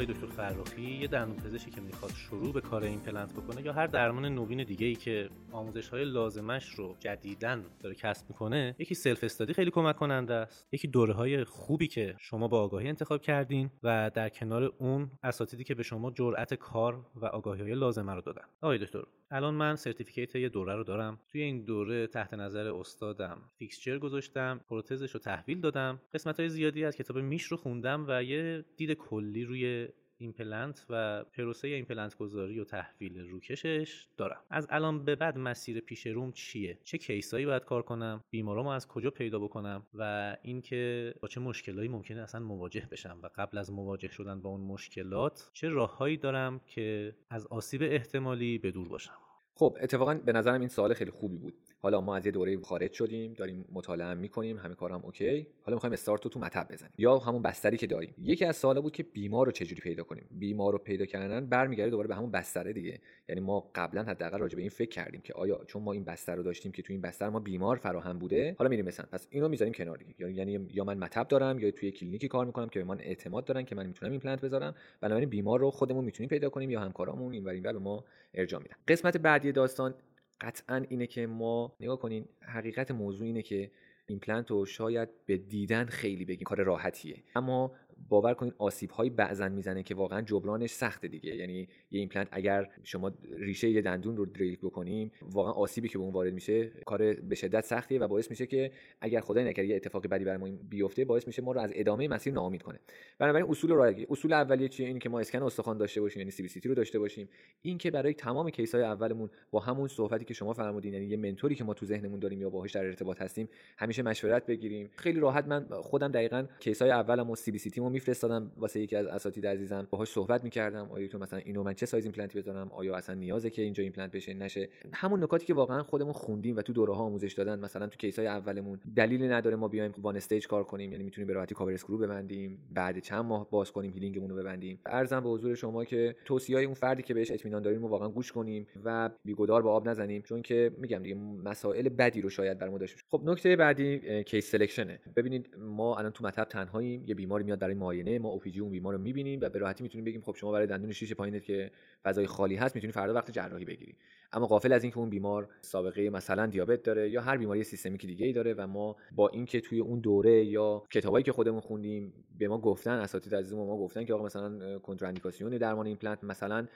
آقای 0.02 0.14
دکتر 0.14 0.26
فرخی 0.26 0.82
یه 0.82 1.06
دندون 1.06 1.37
پزشکی 1.37 1.71
که 1.71 1.80
می‌خواد 1.80 2.11
شروع 2.11 2.52
به 2.52 2.61
کار 2.61 2.85
ایمپلنت 2.85 3.33
بکنه 3.32 3.62
یا 3.62 3.73
هر 3.73 3.87
درمان 3.87 4.25
نوین 4.25 4.64
دیگه 4.64 4.87
ای 4.87 4.94
که 4.94 5.28
آموزش 5.52 5.88
های 5.88 6.04
لازمش 6.04 6.68
رو 6.68 6.97
جدیدن 7.00 7.64
داره 7.80 7.94
کسب 7.94 8.30
می‌کنه 8.30 8.76
یکی 8.78 8.94
self 8.95 9.25
study 9.25 9.52
خیلی 9.52 9.71
کمک 9.71 9.97
کننده 9.97 10.35
است. 10.35 10.66
یکی 10.73 10.88
دوره 10.88 11.14
های 11.14 11.44
خوبی 11.44 11.88
که 11.88 12.14
شما 12.18 12.49
با 12.49 12.62
آگاهی 12.62 12.88
انتخاب 12.88 13.21
کردین 13.21 13.71
و 13.82 14.11
در 14.14 14.28
کنار 14.28 14.73
اون 14.78 15.11
اساتیدی 15.23 15.64
که 15.64 15.75
به 15.75 15.82
شما 15.82 16.11
جرأت 16.11 16.54
کار 16.54 17.06
و 17.14 17.26
آگاهی 17.26 17.62
های 17.62 17.75
لازمه 17.75 18.14
رو 18.14 18.21
دادن. 18.21 18.44
آقای 18.61 18.78
دکتر 18.78 19.02
الان 19.35 19.55
من 19.55 19.77
certificate 19.76 20.37
یه 20.37 20.49
دوره 20.49 20.75
رو 20.75 20.85
دارم. 20.85 21.19
توی 21.33 21.43
این 21.43 21.65
دوره 21.65 22.07
تحت 22.07 22.35
نظر 22.35 22.67
استادم 22.75 23.39
fixture 23.59 23.99
گذاشتم 23.99 24.61
پروتزش 24.69 25.11
رو 25.11 25.21
تحویل 25.21 25.61
دادم. 25.61 26.01
قسمت 26.15 26.41
های 26.41 26.49
زیادی 26.49 26.85
از 26.85 26.97
کتاب 26.97 27.19
Misch 27.19 27.45
رو 27.45 27.57
خوندم 27.57 28.05
و 28.09 28.25
یه 28.25 28.65
دید 28.77 28.93
کلی 28.93 29.45
روی 29.45 29.89
ایمپلنت 30.23 30.87
و 30.91 31.25
پروسه 31.25 31.69
ایمپلنت 31.69 32.17
گذاری 32.17 32.61
و 32.61 32.64
تحویل 32.64 33.19
روکشش 33.19 34.07
دارم. 34.17 34.41
از 34.50 34.67
الان 34.71 35.05
به 35.05 35.17
بعد 35.17 35.38
مسیر 35.38 35.81
پیش 35.81 36.07
روم 36.07 36.33
چیه؟ 36.33 36.79
چه 36.85 36.99
case 36.99 37.31
ایی 37.31 37.47
باید 37.47 37.64
کار 37.64 37.83
کنم؟ 37.83 38.25
بیمارامو 38.31 38.69
از 38.69 38.88
کجا 38.88 39.11
پیدا 39.11 39.38
بکنم؟ 39.38 39.87
و 39.95 40.37
اینکه 40.43 41.14
با 41.21 41.29
چه 41.29 41.41
مشکلایی 41.41 41.88
ممکنه 41.88 42.23
اصلا 42.23 42.41
مواجه 42.41 42.88
بشم؟ 42.91 43.19
و 43.23 43.29
قبل 43.37 43.59
از 43.59 43.73
مواجه 43.73 44.09
شدن 44.09 44.41
با 44.41 44.50
اون 44.50 44.61
مشکلات 44.61 45.50
چه 45.52 45.69
راههایی 45.69 46.17
دارم 46.17 46.61
که 46.67 47.14
از 47.31 47.47
آسیب 47.47 47.83
احتمالی 47.83 48.59
به 48.59 48.71
دور 48.71 48.88
باشم؟ 48.88 49.14
خب 49.55 49.76
اتفاقا 49.81 50.14
به 50.14 50.33
نظرم 50.33 50.61
این 50.61 50.69
سوال 50.69 50.95
خیلی 50.95 51.11
خوبی 51.11 51.37
بود. 51.37 51.55
حالا 51.83 52.01
ما 52.01 52.17
از 52.17 52.27
یه 52.27 52.33
دوره 52.33 52.61
خارج 52.61 52.93
شدیم 52.93 53.33
داریم 53.33 53.65
مطالعه 53.73 54.15
می‌کنیم 54.15 54.57
همه 54.57 54.75
کارم 54.75 54.95
هم 54.95 55.05
OK. 55.05 55.47
حالا 55.62 55.77
می‌خوایم 55.77 55.93
استارت 55.93 56.25
رو 56.25 56.31
تو 56.31 56.41
مطب 56.41 56.67
بزنیم. 56.73 56.93
یا 56.99 57.19
همون 57.19 57.43
بستری 57.43 57.77
که 57.77 57.87
داریم. 57.87 58.15
یکی 58.19 58.45
از 58.45 58.57
سوالا 58.57 58.81
بود 58.81 58.93
که 58.93 59.03
بیمار 59.03 59.47
رو 59.47 59.53
چجوری 59.53 59.81
پیدا 59.81 60.03
کنیم؟ 60.03 60.25
بیمار 60.31 60.73
رو 60.73 60.79
پیدا 60.79 61.07
کردن 61.07 61.47
برمیگرده 61.47 61.91
دوباره 61.91 62.09
به 62.09 62.15
همون 62.15 62.31
بستره 62.31 62.73
دیگه. 62.73 63.01
یعنی 63.29 63.41
ما 63.41 63.71
قبلا 63.75 64.03
حداقل 64.03 64.39
راجع 64.39 64.57
به 64.57 64.62
این 64.62 64.71
فکر 64.71 64.91
کردیم 64.91 65.21
که 65.21 65.35
آیا 65.35 65.65
چون 65.67 65.83
ما 65.83 65.93
این 65.93 66.05
بستر 66.05 66.35
رو 66.37 66.43
داشتیم 66.43 66.73
که 66.73 66.83
تو 66.83 66.93
این 66.93 67.03
بستر 67.03 67.29
ما 67.29 67.41
بیمار 67.41 67.77
فراهم 67.77 68.19
بوده 68.19 68.57
حالا 68.59 68.71
میریم 68.71 68.85
مثلا. 68.85 69.07
پس 69.12 69.27
اینو 69.31 69.49
می‌ذاریم 69.49 69.75
کنار 69.75 69.97
دیگه. 69.97 70.33
یعنی 70.33 70.67
یا 70.71 70.85
من 70.85 70.99
مطب 70.99 71.29
دارم 71.29 71.59
یا 71.59 71.71
توی 71.71 71.91
کلینیکی 71.91 72.29
کار 72.29 72.47
می‌کنم 72.47 72.69
که 72.69 72.79
به 72.79 72.85
من 72.85 73.01
اعتماد 73.01 73.45
دارن 73.45 73.65
که 73.65 73.75
من 73.75 73.87
می‌تونم 73.87 74.12
ایمپلنت 74.12 74.41
بذارم. 74.41 74.75
بنابراین 75.01 75.29
بیمار 75.29 75.61
رو 75.61 75.71
خودمون 75.71 76.05
می‌تونیم 76.05 76.29
پیدا 76.29 76.51
کنیم 76.51 76.71
یا 76.71 76.81
همکارامون 76.81 77.33
این 77.33 77.45
به 77.45 77.73
ما 77.73 78.05
ارجاع 78.35 78.62
میدن. 78.62 78.77
قسمت 78.89 79.17
بعدی 79.17 79.53
داستان 79.53 79.95
قطعا 80.43 80.85
اینه 80.89 81.07
که 81.07 81.27
ما 81.27 81.77
نگاه 81.81 81.99
کنین 81.99 82.29
حقیقت 82.41 82.91
موضوع 82.91 83.27
اینه 83.27 83.43
که 83.43 83.71
ایمپلنت 84.07 84.51
رو 84.51 84.67
شاید 84.67 85.09
به 85.27 85.37
دیدن 85.37 85.85
خیلی 85.85 86.25
بگیم 86.25 86.45
کار 86.45 86.63
راحتیه. 86.63 87.23
اما 87.37 87.75
باور 88.12 88.35
کنید 88.35 88.54
آسیب 88.59 88.90
هایی 88.90 89.11
بعضا 89.11 89.49
می‌زنه 89.49 89.83
که 89.83 89.95
واقعا 89.95 90.21
جبرانش 90.21 90.71
سخته 90.71 91.09
دیگه. 91.09 91.37
یعنی 91.37 91.69
یه 91.90 92.00
ایمپلنت 92.00 92.28
اگر 92.31 92.71
شما 92.85 93.12
ریشه 93.38 93.71
یه 93.71 93.83
دندون 93.83 94.16
رو 94.16 94.26
دریل 94.26 94.57
بکنیم 94.57 95.12
واقعا 95.31 95.52
آسیبی 95.52 95.88
که 95.88 95.99
به 95.99 96.04
اون 96.04 96.12
وارد 96.12 96.35
میشه 96.35 96.71
کار 96.87 97.14
به 97.14 97.35
شدت 97.35 97.64
سختیه 97.64 98.00
و 98.00 98.09
باعث 98.09 98.31
میشه 98.31 98.47
که 98.47 98.71
اگر 99.00 99.21
خدای 99.21 99.45
نکرده 99.45 99.69
یه 99.69 99.76
اتفاقی 99.76 100.09
برای 100.09 100.37
ما 100.37 100.49
بیفته 100.71 101.04
باعث 101.04 101.26
میشه 101.26 101.42
ما 101.42 101.52
رو 101.52 101.61
از 101.61 101.71
ادامه 101.75 102.09
مسیر 102.09 102.33
ناامید 102.33 102.62
کنه. 102.62 102.78
بنابراین 103.19 103.47
اصول 103.50 103.71
رایگی 103.71 104.07
اصول 104.11 104.33
اولیه 104.33 104.69
چیه؟ 104.69 104.87
این 104.87 104.99
که 104.99 105.09
ما 105.09 105.21
اسکن 105.21 105.42
استخوان 105.42 105.78
داشته 105.78 106.00
باشیم 106.00 106.21
یعنی 106.21 106.31
CBCT 106.31 106.69
رو 106.69 106.75
داشته 106.75 106.99
باشیم. 106.99 107.28
این 107.62 107.78
که 107.78 107.90
برای 107.90 108.14
تمام 108.14 108.50
case 108.50 108.75
های 108.75 108.85
اولمون 108.85 109.31
با 109.50 109.61
همون 109.61 109.88
صحبتی 109.88 110.25
که 110.25 110.35
شما 110.35 110.52
فرمودین 110.52 110.92
یعنی 110.92 111.07
یه 111.07 111.16
mentor 111.17 111.49
ی 111.49 111.55
که 111.54 111.64
ما 111.64 111.75
تو 111.75 111.87
ذهنمون 111.87 112.19
داریم 112.21 112.40
یا 112.40 112.50
باهاش 112.50 112.73
در 112.73 112.85
ارتباط 112.85 113.23
هستیم 113.23 113.49
همیشه 113.76 114.02
مشورت 114.02 114.47
بگیریم. 114.47 114.90
خیلی 114.97 115.21
راحت 115.21 115.47
من 115.47 115.66
خودم 115.71 116.12
دقیقاً 116.12 116.47
case 116.61 116.83
های 116.83 116.90
اولمو 116.90 117.37
CBCT 117.37 117.71
مو 117.71 117.88
میفرستادم 118.02 118.52
واسه 118.56 118.80
یکی 118.80 118.97
از 118.97 119.06
اساتید 119.06 119.47
عزیزم. 119.47 119.87
باهاش 119.90 120.09
صحبت 120.09 120.44
می‌کردم. 120.44 120.88
آیا 120.90 121.09
تو 121.09 121.18
مثلا 121.18 121.38
اینو 121.38 121.62
من 121.62 121.75
چه 121.75 121.87
سایز 121.87 122.04
ایمپلنتی 122.04 122.38
بذارم؟ 122.38 122.71
آیا 122.73 122.97
اصلا 122.97 123.14
نیازه 123.14 123.50
که 123.50 123.62
اینجا 123.62 123.82
ایمپلنت 123.82 124.12
بشه؟ 124.12 124.35
نشه. 124.35 124.68
همون 124.92 125.23
نکاتی 125.23 125.47
که 125.47 125.54
واقعا 125.54 125.82
خودمون 125.82 126.12
خوندیم 126.12 126.56
و 126.56 126.62
تو 126.62 126.73
دوره 126.73 126.94
ها 126.94 127.02
آموزش 127.02 127.32
دادن 127.32 127.59
مثلا 127.59 127.87
تو 127.87 127.97
case 127.97 128.19
های 128.18 128.28
اولمون 128.28 128.80
دلیلی 128.97 129.28
نداره 129.28 129.56
ما 129.56 129.68
بیایم 129.68 129.94
one 129.99 130.17
stage 130.17 130.47
کار 130.49 130.64
کنیم. 130.64 130.92
یعنی 130.92 131.04
می‌تونیم 131.04 131.26
به 131.26 131.32
راحتی 131.32 131.54
cover 131.55 131.73
screw 131.73 131.99
ببندیم. 131.99 132.59
بعد 132.75 132.99
چند 132.99 133.25
ماه 133.25 133.50
باز 133.50 133.73
کنیم 133.73 133.92
healing 133.93 134.19
مون 134.19 134.31
رو 134.30 134.37
ببندیم. 134.37 134.78
عرضم 134.87 135.21
به 135.21 135.28
حضور 135.28 135.54
شما 135.54 135.85
که 135.85 136.16
توصیه 136.25 136.59
اون 136.59 136.75
فردی 136.75 137.02
که 137.02 137.14
بهش 137.14 137.30
اطمینان 137.30 137.62
داریم 137.62 137.82
رو 137.82 137.88
واقعا 137.88 138.09
گوش 138.09 138.32
کنیم 138.32 138.66
و 138.85 139.11
بیگدار 139.25 139.62
به 139.62 139.68
آب 139.68 139.88
نزنیم. 139.88 140.23
چون 140.23 140.42
که 140.42 140.71
میگم 140.78 141.02
دیگه 141.02 141.14
مسائل 141.44 141.88
بدی 141.88 142.21
رو 142.21 142.30
شاید 142.30 142.59
برامون 142.59 142.80
داشته 142.80 143.00
خب 143.09 143.23
نکته 143.25 143.56
بعدی 143.56 144.23
case 144.25 144.50
selection 144.50 144.96
ه 144.96 145.00
ببینید 145.16 145.49
ما 145.59 145.99
الان 145.99 146.12
تو 146.12 146.25
مطب 146.25 146.44
تنهاییم. 146.44 147.04
یه 147.06 147.14
بیماری 147.14 147.44
میاد 147.44 147.59
برای 147.59 147.75
معاینه 147.93 148.19
ما 148.19 148.29
OPG 148.29 148.61
اون 148.61 148.71
بیمار 148.71 148.95
رو 148.95 149.01
می‌بینیم 149.01 149.41
و 149.43 149.49
به 149.49 149.59
راحتی 149.59 149.83
می‌تونیم 149.83 150.05
بگیم 150.05 150.21
خب 150.21 150.35
شما 150.37 150.53
برای 150.53 150.67
دندون 150.67 150.93
شیش 150.93 151.13
پایینت 151.13 151.45
که 151.45 151.71
فضای 152.05 152.27
خالی 152.27 152.57
هست 152.57 152.75
می‌تونید 152.75 152.95
فردا 152.95 153.15
وقت 153.15 153.31
جراحی 153.31 153.65
بگیری. 153.65 153.95
اما 154.33 154.47
غافل 154.47 154.73
از 154.73 154.83
اینکه 154.83 154.99
اون 154.99 155.11
بیمار 155.11 155.49
سابقه 155.61 156.11
مثلا 156.11 156.47
دیابت 156.47 156.83
داره 156.83 157.11
یا 157.11 157.21
هر 157.21 157.37
بیماری 157.37 157.65
systemic 157.64 158.02
ی 158.02 158.07
دیگه 158.07 158.27
ای 158.27 158.33
داره 158.33 158.55
و 158.55 158.67
ما 158.67 158.97
با 159.17 159.29
اینکه 159.29 159.61
توی 159.61 159.81
اون 159.81 160.01
دوره 160.01 160.45
یا 160.45 160.83
کتابایی 160.91 161.25
که 161.25 161.33
خودمون 161.33 161.61
خوندیم 161.61 162.13
به 162.39 162.49
ما 162.49 162.59
گفتن 162.59 162.91
اساتید 162.91 163.35
عزیزمون 163.35 163.67
ما 163.67 163.77
گفتن 163.77 164.05
که 164.05 164.15
آقا 164.15 164.25
مثلا 164.25 164.79
کنتراندیکاسیون 164.79 165.59
درمان 165.59 165.87
ایمپلنت 165.87 166.25
مثلا 166.25 166.67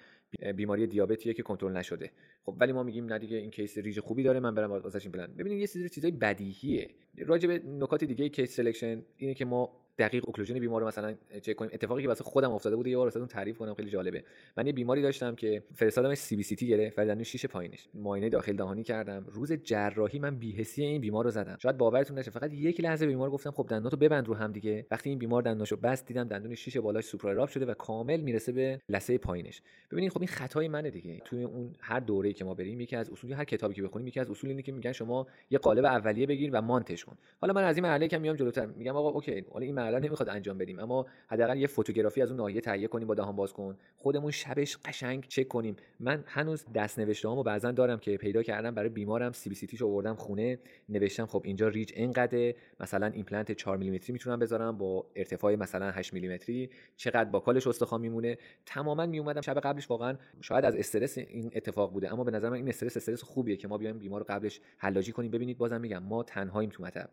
بیماری 0.57 0.87
دیابتیه 0.87 1.35
که 1.35 1.43
کنترل 1.43 1.77
نشده. 1.77 2.11
خب 2.43 2.57
ولی 2.61 2.73
ما 2.73 2.83
میگیم 2.83 3.05
نه 3.05 3.19
دیگه 3.19 3.37
این 3.37 3.51
case 3.50 3.79
ridge 3.79 4.00
خوبی 4.01 4.23
داره 4.23 4.41
من 4.41 4.55
برم 4.55 4.71
واسش 4.71 5.03
ایمپلنت 5.03 5.31
ببینید 5.31 5.61
یه 5.61 5.67
سری 5.67 5.89
چیزای 5.89 6.11
بدیهیه. 6.11 6.91
راجع 7.19 7.49
به 7.49 7.59
نکات 7.59 8.05
دیگه 8.05 8.29
case 8.29 8.57
selection 8.57 9.03
اینه 9.17 9.35
که 9.35 9.45
ما 9.45 9.86
دقیق 9.99 10.25
occlusion 10.26 10.59
بیمار 10.59 10.81
رو 10.81 10.87
مثلا 10.87 11.15
چک 11.43 11.57
کنیم. 11.57 11.71
اتفاقی 11.75 12.03
که 12.03 12.09
واسه 12.09 12.25
خودم 12.25 12.50
افتاده 12.50 12.76
بود 12.76 12.87
یه 12.87 12.97
بار 12.97 13.07
واسهتون 13.07 13.29
تعریف 13.29 13.59
کنم 13.59 13.75
خیلی 13.75 13.91
جالبه. 13.91 14.25
من 14.56 14.67
یه 14.67 14.73
بیماری 14.73 15.02
داشتم 15.02 15.35
که 15.35 15.63
فرستادمش 15.75 16.19
سی 16.19 16.37
بی 16.37 16.43
سی 16.43 16.56
تی 16.56 16.67
گرفت 16.67 16.99
ولی 16.99 17.25
شیش 17.25 17.47
پایینش. 17.47 17.89
معاینه 17.95 18.28
داخل 18.28 18.56
دهانی 18.56 18.82
کردم. 18.82 19.25
روز 19.28 19.52
جراحی 19.52 20.19
من 20.19 20.37
بی‌حسی 20.37 20.82
این 20.82 21.00
بیمار 21.00 21.25
رو 21.25 21.30
زدم. 21.30 21.56
شاید 21.59 21.76
باورتون 21.76 22.19
نشه 22.19 22.30
فقط 22.30 22.54
یک 22.54 22.80
لحظه 22.80 23.06
بیمار 23.06 23.30
گفتم 23.30 23.50
خب 23.50 23.67
دندوناتو 23.69 23.97
ببند 23.97 24.28
رو 24.28 24.35
هم 24.35 24.52
دیگه. 24.52 24.87
وقتی 24.91 25.11
این 25.11 25.19
بیمار 25.19 25.43
دندوناشو 25.43 25.76
بست 25.76 26.04
دیدم 26.04 26.25
دندون 26.25 26.54
شیش 26.54 26.76
بالاش 26.76 27.04
supraerupt 27.04 27.49
شده 27.49 27.67
و 27.67 27.75
کامل 27.75 28.21
می‌رسه 28.21 28.52
به 28.52 28.80
لثه 28.89 29.19
پایینش. 29.19 29.63
ببینید 29.91 30.13
خب 30.13 30.21
این 30.21 30.28
خطای 30.28 30.69
منه 30.69 30.91
دیگه. 30.91 31.19
توی 31.25 31.45
اون 31.45 31.73
هر 31.80 32.00
دوره‌ای 32.00 32.35
که 32.35 32.45
ما 32.45 32.54
بریم 32.54 32.80
یکی 32.80 32.97
از 32.97 33.11
اصول 33.11 33.32
هر 33.32 33.45
کتابی 33.45 33.75
که 33.75 33.82
بخونیم 33.82 34.06
یکی 34.06 34.21
از 34.21 34.30
اصول 34.30 34.50
اینه 34.50 34.63
که 34.63 34.73
میگن 34.73 34.93
شما 34.93 35.26
یه 35.50 35.59
قالب 35.59 35.85
اولیه 35.85 36.26
بگیر 36.26 36.50
و 36.52 36.63
mount 36.63 36.93
ش 36.93 37.04
کن. 37.04 37.17
حالا 37.41 37.52
من 37.52 37.65
از 37.65 37.76
این 37.76 37.82
مرحله 37.82 38.09
که 38.09 38.19
میام 38.19 38.37
جلوتر. 38.37 38.67
میگم 38.67 38.97
آقا 38.97 39.09
OK 39.09 39.45
حالا 39.52 39.67
این 39.67 39.75
مرحله 39.87 40.07
نمی‌خواد 40.07 40.29
انجام 40.29 40.59
بدیم 40.59 40.79
اما 40.79 41.07
حداقل 41.29 41.59
یه 41.59 41.67
photography 41.67 42.23
از 42.23 42.31
اون 42.31 42.41
ناحیه 42.41 42.61
تهیه 42.61 42.89
کنیم 42.89 43.09
با 43.09 43.15
دهان 43.15 43.37
باز 43.37 43.53
کن. 43.53 43.79
خودمون 43.97 44.31
شبش 44.31 44.77
قشنگ 44.85 45.27
چک 45.29 45.49
کنیم. 45.49 45.77
من 46.01 46.25
هنوز 46.27 46.65
دست 46.75 46.99
نوشته 46.99 47.29
هامو 47.29 47.43
بعضا 47.43 47.73
دارم 47.73 47.99
که 47.99 48.17
پیدا 48.17 48.43
کردم 48.43 48.75
برای 48.75 48.89
بیمارم 48.89 49.33
CBCT 49.32 49.67
شو 49.67 49.87
آوردم 49.87 50.15
خونه. 50.15 50.59
نوشتم 50.89 51.27
خب 51.27 51.43
اینجا 51.45 51.69
ریج 51.69 51.93
اینقدر 51.97 52.55
مثلا 52.81 53.07
ایمپلنت 53.07 53.53
4 53.53 53.77
میلیمتری 53.77 54.13
می‌تونم 54.13 54.39
بذارم 54.39 54.79
با 54.79 55.07
ارتفاع 55.17 55.55
مثلا 55.57 55.91
8 55.91 56.13
میلیمتری. 56.13 56.71
چقدر 56.97 57.31
buccal 57.30 57.41
ش 57.41 57.67
استخوان 57.67 58.01
میمونه؟ 58.01 58.39
تماما 58.67 59.07
میومدم 59.07 59.41
شب 59.41 59.61
قبلش. 59.61 59.91
واقعا 59.91 60.17
شاید 60.41 60.65
از 60.65 60.77
استرس 60.77 61.19
این 61.19 61.51
اتفاق 61.55 61.93
بوده 61.93 62.13
اما 62.13 62.25
به 62.25 62.31
نظر 62.31 62.49
من 62.49 62.57
این 62.57 62.69
استرس 62.69 62.97
استرس 62.97 63.23
خوبیه 63.23 63.57
که 63.57 63.69
ما 63.69 63.79
بیایم 63.79 63.99
بیمار 63.99 64.23
قبلش 64.23 64.61
حلاجی 64.79 65.13
کنیم. 65.13 65.31
ببینید 65.31 65.59
بازم 65.59 65.81
میگم 65.81 66.03
ما 66.03 66.23
تنهاییم 66.23 66.71
تو 66.71 66.83
مطب. 66.83 67.11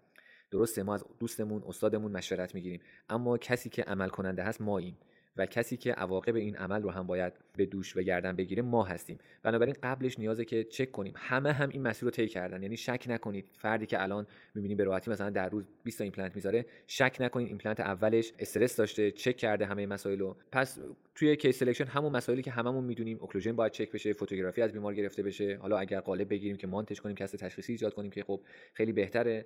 درسته 0.54 0.84
ما 0.84 0.94
از 0.94 1.06
دوستمون 1.20 1.64
استادمون 1.68 2.12
مشورت 2.12 2.56
می‌گیریم. 2.56 2.82
اما 3.10 3.38
کسی 3.38 3.70
که 3.70 3.84
عمل 3.84 4.10
کننده 4.10 4.44
هست 4.44 4.62
ماییم 4.62 4.98
و 5.38 5.46
کسی 5.46 5.78
که 5.78 5.94
عواقب 5.94 6.36
این 6.36 6.56
عمل 6.56 6.82
رو 6.82 6.92
هم 6.92 7.08
باید 7.08 7.34
به 7.58 7.66
دوش 7.66 7.98
و 7.98 8.02
گردن 8.02 8.36
بگیره 8.36 8.62
ما 8.62 8.84
هستیم. 8.84 9.18
بنابراین 9.44 9.76
قبلش 9.84 10.20
نیازه 10.20 10.46
که 10.46 10.64
چک 10.64 10.92
کنیم. 10.92 11.14
همه 11.16 11.52
هم 11.52 11.70
این 11.70 11.82
مسیر 11.82 12.04
رو 12.04 12.12
طی 12.12 12.28
کردن. 12.28 12.64
یعنی 12.64 12.78
شک 12.78 13.06
نکنید 13.08 13.50
فردی 13.58 13.86
که 13.86 14.04
الان 14.04 14.28
می‌بینیم 14.56 14.78
به 14.78 14.84
راحتی 14.84 15.12
مثلا 15.12 15.30
در 15.30 15.50
روز 15.50 15.68
20 15.84 15.98
تا 15.98 16.04
ایمپلنت 16.04 16.36
می‌ذاره 16.36 16.66
شک 16.88 17.18
نکنید 17.20 17.48
ایمپلنت 17.48 17.80
اولش 17.80 18.34
استرس 18.40 18.76
داشته 18.76 19.12
چک 19.12 19.38
کرده 19.38 19.66
همه 19.66 19.86
مسائل 19.86 20.20
رو. 20.20 20.36
پس 20.52 20.80
توی 21.16 21.36
case 21.36 21.60
selection 21.60 21.86
همون 21.86 22.12
مسائلی 22.12 22.42
که 22.42 22.52
هممون 22.52 22.84
می‌دونیم 22.84 23.18
occlusion 23.22 23.52
باید 23.52 23.72
چک 23.72 23.92
بشه 23.92 24.14
photography 24.14 24.62
از 24.62 24.72
بیمار 24.72 24.94
گرفته 24.94 25.24
بشه. 25.24 25.58
حالا 25.62 25.78
اگر 25.78 26.00
قالب 26.00 26.30
بگیریم 26.30 26.58
که 26.58 26.68
mount 26.68 26.92
ش 26.92 27.02
کنیم 27.02 27.16
cast 27.16 27.38
تشخیصی 27.38 27.72
ایجاد 27.72 27.94
کنیم 27.94 28.12
که 28.12 28.24
خب 28.24 28.42
خیلی 28.74 28.92
بهتره. 28.92 29.46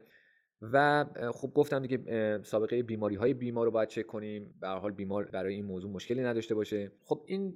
و 0.62 1.06
خب 1.34 1.52
گفتم 1.56 1.86
دیگه 1.86 2.40
سابقه 2.44 2.84
بیماری 2.84 3.16
های 3.16 3.34
بیمار 3.34 3.66
رو 3.66 3.72
باید 3.72 3.90
چک 3.90 4.06
کنیم. 4.06 4.54
به 4.62 4.68
حال 4.68 4.92
بیمار 4.92 5.26
برای 5.26 5.54
این 5.54 5.66
موضوع 5.66 5.92
مشکلی 5.92 6.22
نداشته 6.22 6.56
باشه. 6.56 6.92
خب 7.04 7.24
این 7.26 7.54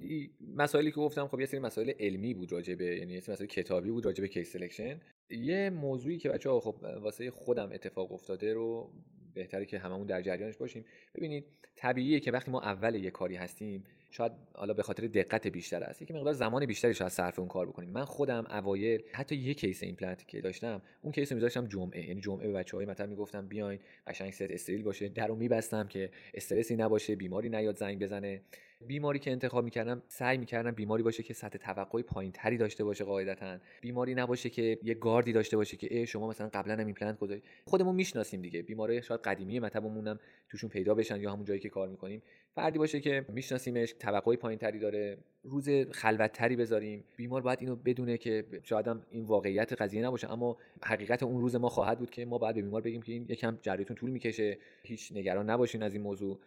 مسائلی 0.56 0.90
که 0.90 0.96
گفتم 0.96 1.26
خب 1.26 1.40
یه 1.40 1.46
سری 1.46 1.60
مسائل 1.60 1.92
علمی 2.00 2.34
بود 2.34 2.52
راجع 2.52 2.74
به 2.74 2.84
یعنی 2.84 3.12
یه 3.12 3.20
سری 3.20 3.32
مسائل 3.32 3.48
کتابی 3.48 3.90
بود 3.90 4.04
راجع 4.04 4.22
به 4.22 4.28
case 4.28 4.52
selection 4.52 5.00
یه 5.30 5.70
موضوعی 5.70 6.18
که 6.18 6.28
بچه‌ها 6.28 6.60
خب 6.60 6.76
واسه 7.00 7.30
خودم 7.30 7.70
اتفاق 7.72 8.12
افتاده 8.12 8.54
رو 8.54 8.92
بهتره 9.34 9.66
که 9.66 9.78
هممون 9.78 10.06
در 10.06 10.22
جریانش 10.22 10.56
باشیم. 10.56 10.84
ببینید 11.14 11.44
طبیعیه 11.76 12.20
که 12.20 12.32
وقتی 12.32 12.50
ما 12.50 12.60
اول 12.60 12.94
یه 12.94 13.10
کاری 13.10 13.36
هستیم 13.36 13.84
شاید 14.12 14.32
حالا 14.54 14.74
به 14.74 14.82
خاطر 14.82 15.06
دقت 15.06 15.46
بیشتر 15.46 15.82
است 15.82 16.02
یکی 16.02 16.12
مقدار 16.12 16.32
زمان 16.32 16.66
بیشتری 16.66 16.94
شاید 16.94 17.10
صرف 17.10 17.38
اون 17.38 17.48
کار 17.48 17.66
بکنیم 17.66 17.90
من 17.90 18.04
خودم 18.04 18.46
اوایل 18.50 19.02
حتی 19.12 19.36
یه 19.36 19.54
case 19.54 19.82
ایمپلنت 19.82 20.28
که 20.28 20.40
داشتم 20.40 20.82
اون 21.02 21.12
case 21.12 21.32
رو 21.32 21.36
میذاشتم 21.36 21.66
جمعه. 21.66 22.08
یعنی 22.08 22.20
جمعه 22.20 22.46
به 22.46 22.52
بچه‌های 22.52 22.86
مثلا 22.86 23.06
می‌گفتم 23.06 23.48
بیاین 23.48 23.80
قشنگ 24.06 24.32
ست 24.32 24.42
استریل 24.42 24.82
باشه. 24.82 25.08
درو 25.08 25.36
میبستم 25.36 25.88
که 25.88 26.10
استرسی 26.34 26.76
نباشه 26.76 27.16
بیماری 27.16 27.48
نیاد 27.48 27.76
زنگ 27.76 28.02
بزنه. 28.02 28.42
بیماری 28.86 29.18
که 29.18 29.30
انتخاب 29.30 29.64
می‌کردم 29.64 30.02
سعی 30.08 30.38
می‌کردم 30.38 30.70
بیماری 30.70 31.02
باشه 31.02 31.22
که 31.22 31.34
سطح 31.34 31.58
توقعی 31.58 32.02
پایین 32.02 32.32
تری 32.32 32.56
داشته 32.56 32.84
باشه 32.84 33.04
قاعدتا. 33.04 33.58
بیماری 33.80 34.14
نباشه 34.14 34.50
که 34.50 34.78
یه 34.82 34.94
گاردی 34.94 35.32
داشته 35.32 35.56
باشه 35.56 35.76
که 35.76 35.98
ای 35.98 36.06
شما 36.06 36.28
مثلا 36.28 36.50
قبلا 36.54 36.72
هم 36.74 36.86
ایمپلنت 36.86 37.18
گذاری 37.18 37.42
خودمون 37.64 37.94
می‌شناسیم 37.94 38.42
دیگه. 38.42 38.62
بیماری 38.62 39.02
شاید 39.02 39.20
قدیمی 39.20 39.60
مطبمون 39.60 40.18
توشون 40.48 40.70
پیدا 40.70 40.94
بشن 40.94 41.20
یا 41.20 41.32
همون 41.32 41.44
جایی 41.44 41.60
که 41.60 41.68
کار 41.68 41.88
می‌کنیم. 41.88 42.22
فردی 42.54 42.78
باشه 42.78 43.00
که 43.00 43.24
میشناسیمش 43.28 43.94
توقعی 43.98 44.36
پایین 44.36 44.58
تری 44.58 44.78
داره 44.78 45.18
روز 45.42 45.68
خلوت 45.90 46.32
تری 46.32 46.56
بذاریم. 46.56 47.04
بیمار 47.16 47.42
باید 47.42 47.58
اینو 47.60 47.76
بدونه 47.76 48.18
که 48.18 48.44
شاید 48.62 48.88
هم 48.88 49.02
این 49.10 49.24
واقعیت 49.24 49.72
قضیه 49.72 50.02
نباشه 50.02 50.32
اما 50.32 50.56
حقیقت 50.82 51.22
اون 51.22 51.40
روز 51.40 51.56
ما 51.56 51.68
خواهد 51.68 51.98
بود 51.98 52.10
که 52.10 52.24
ما 52.24 52.38
باید 52.38 52.54
به 52.54 52.62
بیمار 52.62 52.80
بگیم 52.80 53.02
که 53.02 53.12
این 53.12 53.26
یکم 53.28 53.58
جریتون 53.62 53.96
طول 53.96 54.10
می‌کشه 54.10 54.58
هیچ 54.82 55.12
نگران 55.12 55.50
نباشین 55.50 55.82
از 55.82 55.94
این 55.94 56.02
موضوع. 56.02 56.38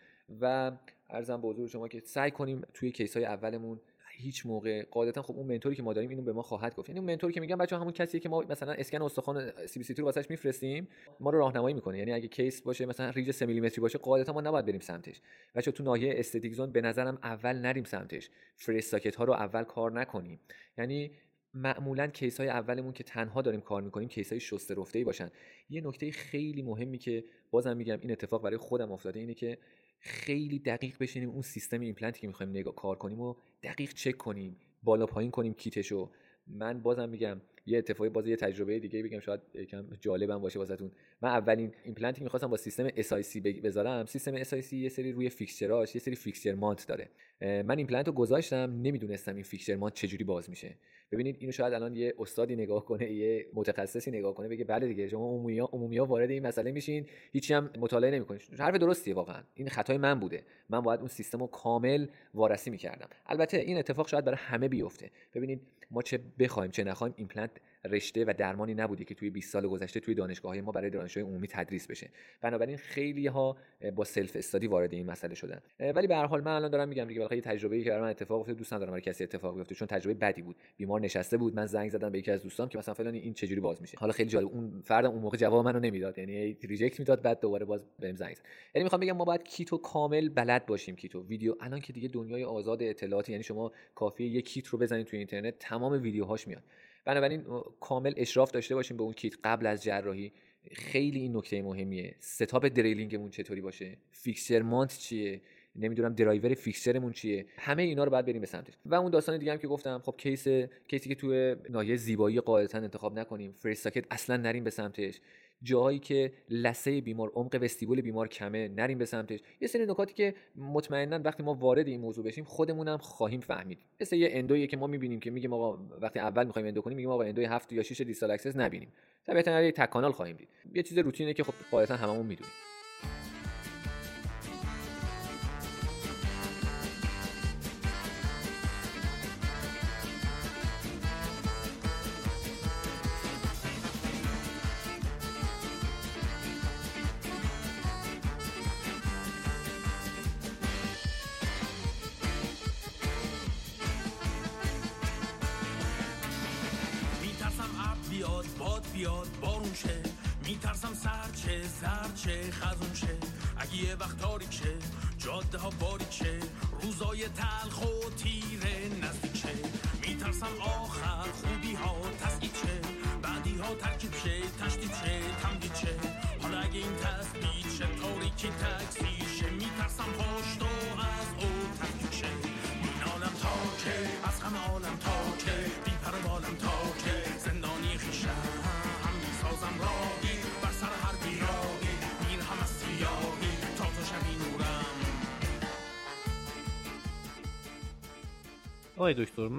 و 0.41 0.71
ارزم 1.09 1.41
به 1.41 1.47
حضور 1.47 1.67
شما 1.67 1.87
که 1.87 2.01
سعی 2.05 2.31
کنیم 2.31 2.61
توی 2.73 2.91
کیس 2.91 3.17
های 3.17 3.25
اولمون 3.25 3.79
هیچ 4.17 4.45
موقع 4.45 4.83
قاعدتا 4.83 5.21
خب 5.21 5.35
اون 5.35 5.47
منتوری 5.47 5.75
که 5.75 5.83
ما 5.83 5.93
داریم 5.93 6.09
اینو 6.09 6.21
به 6.21 6.33
ما 6.33 6.41
خواهد 6.41 6.75
گفت. 6.75 6.89
یعنی 6.89 6.99
اون 6.99 7.09
منتوری 7.09 7.33
که 7.33 7.39
میگم 7.39 7.57
بچه 7.57 7.77
همون 7.77 7.91
کسیه 7.91 8.19
که 8.19 8.29
ما 8.29 8.43
مثلا 8.49 8.73
اسکن 8.73 9.01
استخوان 9.01 9.51
سی 9.67 9.79
بی 9.79 9.85
سی 9.85 9.93
رو 9.93 10.05
واسش 10.05 10.29
میفرستیم 10.29 10.87
ما 11.19 11.29
رو 11.29 11.39
راهنمایی 11.39 11.75
می‌کنه. 11.75 11.97
یعنی 11.97 12.13
اگه 12.13 12.27
case 12.27 12.61
باشه 12.61 12.85
مثلا 12.85 13.09
ریج 13.09 13.31
3 13.31 13.45
میلیمتری 13.45 13.81
باشه 13.81 13.97
قاعدتا 13.97 14.33
ما 14.33 14.41
نباید 14.41 14.65
بریم 14.65 14.79
سمتش. 14.79 15.21
بچه 15.55 15.71
تو 15.71 15.83
ناحیه 15.83 16.13
esthetic 16.17 16.53
zone 16.53 16.71
به 16.71 16.81
نظرم 16.81 17.19
اول 17.23 17.53
نریم 17.55 17.83
سمتش. 17.83 18.29
fresh 18.55 18.89
socket 18.89 19.15
ها 19.15 19.23
رو 19.23 19.33
اول 19.33 19.63
کار 19.63 19.91
نکنیم. 19.91 20.39
یعنی 20.77 21.11
معمولا 21.53 22.07
case 22.07 22.39
های 22.39 22.49
اولمون 22.49 22.93
که 22.93 23.03
تنها 23.03 23.41
داریم 23.41 23.61
کار 23.61 23.81
می‌کنیم 23.81 24.07
case 24.07 24.29
های 24.29 24.39
شسته 24.39 24.75
رفته 24.75 24.99
ای 24.99 25.05
باشن. 25.05 25.31
یه 25.69 25.87
نکته 25.87 26.11
خیلی 26.11 26.61
مهمی 26.61 26.97
که 26.97 27.23
بازم 27.51 27.77
میگم 27.77 27.99
این 28.01 28.11
اتفاق 28.11 28.43
برای 28.43 28.57
خودم 28.57 28.91
افتاده 28.91 29.19
اینه 29.19 29.33
که 29.33 29.57
خیلی 30.05 30.59
دقیق 30.59 30.97
بشینیم 30.99 31.29
اون 31.29 31.41
سیستم 31.41 31.81
ایمپلنتی 31.81 32.21
که 32.21 32.27
می‌خوایم 32.27 32.51
نگاه 32.51 32.75
کار 32.75 32.95
کنیم 32.95 33.21
و 33.21 33.35
دقیق 33.63 33.93
چک 33.93 34.17
کنیم 34.17 34.55
بالا 34.83 35.05
پایین 35.05 35.31
کنیم 35.31 35.53
کیتشو 35.53 36.11
من 36.47 36.81
بازم 36.81 37.09
میگم 37.09 37.41
یه 37.65 37.77
اتفاقی 37.77 38.09
باز 38.09 38.27
یه 38.27 38.35
تجربه 38.35 38.79
دیگه 38.79 39.03
بگم 39.03 39.19
شاید 39.19 39.41
یکم 39.53 39.87
جالبم 40.01 40.37
باشه 40.37 40.59
واسهتون. 40.59 40.91
من 41.21 41.29
اولین 41.29 41.73
ایمپلنتی 41.83 42.23
می‌خواستم 42.23 42.47
با 42.47 42.57
سیستم 42.57 42.89
SIC 42.89 43.37
بذارم 43.37 44.05
سیستم 44.05 44.43
SIC 44.43 44.73
یه 44.73 44.89
سری 44.89 45.11
روی 45.11 45.29
fixture 45.29 45.81
اش 45.81 45.95
یه 45.95 46.01
سری 46.01 46.15
fixture 46.15 46.55
mount 46.55 46.87
داره. 46.87 47.09
من 47.41 47.77
ایمپلنت 47.77 48.07
رو 48.07 48.13
گذاشتم 48.13 48.79
نمی‌دونستم 48.81 49.35
این 49.35 49.43
fixture 49.43 49.75
mount 49.75 49.93
چجوری 49.93 50.23
باز 50.23 50.49
میشه. 50.49 50.75
ببینید 51.11 51.37
اینو 51.39 51.51
شاید 51.51 51.73
الان 51.73 51.95
یه 51.95 52.13
استادی 52.19 52.55
نگاه 52.55 52.85
کنه 52.85 53.11
یه 53.11 53.47
متخصصی 53.53 54.11
نگاه 54.11 54.33
کنه 54.33 54.47
بگه 54.47 54.65
بله 54.65 54.87
دیگه 54.87 55.07
شما 55.07 55.25
عمومی 55.25 55.59
عمومی 55.59 55.99
وارد 55.99 56.29
این 56.29 56.47
مسئله 56.47 56.71
میشین 56.71 57.05
هیچی 57.31 57.53
هم 57.53 57.69
مطالعه 57.79 58.11
نمی‌کنید. 58.11 58.41
حرف 58.59 58.75
درستیه 58.75 59.13
واقعا. 59.13 59.43
این 59.53 59.69
خطای 59.69 59.97
من 59.97 60.19
بوده. 60.19 60.43
من 60.69 60.81
باید 60.81 60.99
اون 60.99 61.09
سیستم 61.09 61.39
رو 61.39 61.47
کامل 61.47 62.07
وارسی 62.33 62.69
می‌کردم. 62.69 63.07
البته 63.25 63.57
این 63.57 63.77
اتفاق 63.77 64.07
شاید 64.07 64.25
برای 64.25 64.37
همه 64.39 64.67
بیفته. 64.67 65.11
ببینید 65.33 65.61
ما 65.91 66.01
چه 66.01 66.19
بخوایم 66.39 66.71
چه 66.71 66.83
نخوایم 66.83 67.13
ایمپلنت 67.17 67.51
رشته 67.87 68.25
و 68.25 68.33
درمانی 68.37 68.73
نبوده 68.73 69.03
که 69.03 69.15
توی 69.15 69.29
20 69.29 69.51
سال 69.51 69.67
گذشته 69.67 69.99
توی 69.99 70.15
دانشگاه 70.15 70.51
های 70.51 70.61
ما 70.61 70.71
برای 70.71 70.89
دانشجوی 70.89 71.23
عمومی 71.23 71.47
تدریس 71.47 71.87
بشه. 71.87 72.09
بنابراین 72.41 72.77
خیلی 72.77 73.27
ها 73.27 73.57
با 73.95 74.03
self 74.03 74.35
study 74.35 74.67
وارد 74.67 74.93
این 74.93 75.05
مسئله 75.05 75.35
شدن. 75.35 75.61
ولی 75.79 76.07
به 76.07 76.15
هر 76.15 76.25
حال 76.25 76.41
من 76.41 76.51
الان 76.51 76.71
دارم 76.71 76.89
میگم 76.89 77.05
دیگه 77.05 77.27
یه 77.31 77.41
تجربه‌ای 77.41 77.83
که 77.83 77.89
برای 77.89 78.01
من 78.01 78.09
اتفاق 78.09 78.39
افتاد 78.39 78.55
دوست 78.55 78.73
ندارم 78.73 78.91
برای 78.91 79.01
کسی 79.01 79.23
اتفاق 79.23 79.55
بیفته 79.55 79.75
چون 79.75 79.87
تجربه 79.87 80.13
بدی 80.13 80.41
بود. 80.41 80.55
بیمار 80.77 81.01
نشسته 81.01 81.37
بود 81.37 81.55
من 81.55 81.65
زنگ 81.65 81.89
زدم 81.89 82.09
به 82.09 82.19
یکی 82.19 82.31
از 82.31 82.43
دوستام 82.43 82.69
که 82.69 82.77
مثلا 82.77 82.93
فلان 82.93 83.13
این 83.13 83.33
چجوری 83.33 83.61
باز 83.61 83.81
میشه. 83.81 83.97
حالا 83.97 84.13
خیلی 84.13 84.29
جالب 84.29 84.47
اون 84.47 84.81
فردم 84.81 85.11
اون 85.11 85.21
موقع 85.21 85.37
جواب 85.37 85.65
منو 85.65 85.79
نمی‌داد 85.79 86.17
یعنی 86.17 86.57
reject 86.63 86.99
می‌داد 86.99 87.21
بعد 87.21 87.39
دوباره 87.39 87.65
باز 87.65 87.85
بهم 87.99 88.15
زنگ 88.15 88.35
زد. 88.35 88.43
یعنی 88.75 88.83
می‌خوام 88.83 89.01
بگم 89.01 89.17
ما 89.17 89.25
باید 89.25 89.43
کیتو 89.43 89.77
کامل 89.77 90.29
بلد 90.29 90.65
باشیم 90.65 90.95
کیتو. 90.95 91.23
ویدیو 91.23 91.55
الان 91.59 91.79
که 91.79 91.93
دیگه 91.93 92.07
دنیای 92.07 92.43
آزاد 92.43 92.83
اطلاعاتی 92.83 93.31
یعنی 93.31 93.43
شما 93.43 93.71
کافیه 93.95 94.27
یک 94.27 94.45
کیت 94.45 94.67
رو 94.67 94.79
بزنید 94.79 95.05
توی 95.05 95.19
اینترنت 95.19 95.59
تمام 95.59 96.01
ویدیوهاش 96.01 96.47
میاد. 96.47 96.63
بنابراین 97.05 97.45
کامل 97.79 98.13
اشراف 98.17 98.51
داشته 98.51 98.75
باشیم 98.75 98.97
به 98.97 99.03
اون 99.03 99.13
کیت 99.13 99.33
قبل 99.43 99.65
از 99.65 99.83
جراحی. 99.83 100.31
خیلی 100.71 101.19
این 101.19 101.37
نکته 101.37 101.61
مهمیه. 101.61 102.15
setup 102.19 102.67
drilling 102.67 103.12
مون 103.12 103.29
چطوری 103.29 103.61
باشه؟ 103.61 103.97
fixture 104.11 104.61
mount 104.61 104.97
چیه؟ 104.97 105.41
نمی‌دونم 105.75 106.13
driver 106.13 106.53
fixture 106.53 106.94
مون 106.94 107.11
چیه؟ 107.11 107.45
همه 107.57 107.83
اینا 107.83 108.03
رو 108.03 108.11
باید 108.11 108.25
بریم 108.25 108.41
به 108.41 108.47
سمتش. 108.47 108.73
و 108.85 108.95
اون 108.95 109.11
داستان 109.11 109.37
دیگه 109.37 109.51
هم 109.51 109.57
که 109.57 109.67
گفتم 109.67 110.01
خب 110.05 110.15
case 110.17 110.47
case 110.87 111.05
ی 111.05 111.09
که 111.09 111.15
توی 111.15 111.55
ناحیه 111.69 111.95
زیبایی 111.95 112.39
قاعدتا 112.39 112.77
انتخاب 112.77 113.19
نکنیم 113.19 113.51
fresh 113.51 113.81
socket 113.81 114.05
اصلا 114.11 114.37
نریم 114.37 114.63
به 114.63 114.69
سمتش. 114.69 115.19
جایی 115.65 115.99
که 115.99 116.31
لثه 116.49 117.01
بیمار 117.01 117.31
عمق 117.35 117.59
vestibule 117.61 118.01
بیمار 118.01 118.27
کمه 118.27 118.67
نریم 118.67 118.97
به 118.97 119.05
سمتش. 119.05 119.39
یه 119.61 119.67
سری 119.67 119.85
نکاتی 119.85 120.13
که 120.13 120.35
مطمئنا 120.55 121.19
وقتی 121.23 121.43
ما 121.43 121.53
وارد 121.53 121.87
این 121.87 122.01
موضوع 122.01 122.25
بشیم 122.25 122.43
خودمون 122.43 122.97
خواهیم 122.97 123.39
فهمید. 123.39 123.79
مثل 124.01 124.15
یه 124.15 124.29
endo 124.31 124.55
یی 124.55 124.67
که 124.67 124.77
ما 124.77 124.87
می‌بینیم 124.87 125.19
که 125.19 125.31
میگیم 125.31 125.53
آقا 125.53 125.79
وقتی 126.01 126.19
اول 126.19 126.45
می‌خوایم 126.45 126.67
endo 126.67 126.81
کنیم 126.81 126.95
میگیم 126.95 127.11
آقا 127.11 127.23
endo 127.23 127.41
ی 127.41 127.45
7 127.45 127.73
یا 127.73 127.83
6 127.83 128.01
distal 128.01 128.31
access 128.31 128.55
نبینیم. 128.55 128.91
طبیعتا 129.27 129.61
یه 129.61 129.71
تک 129.71 129.89
canal 129.89 130.11
خواهیم 130.11 130.35
دید. 130.35 130.47
یه 130.73 130.83
چیز 130.83 130.97
روتینه 130.97 131.33
که 131.33 131.43
خب 131.43 131.53
قاعدتا 131.71 131.95
هممون 131.95 132.25
می‌دونیم. 132.25 132.51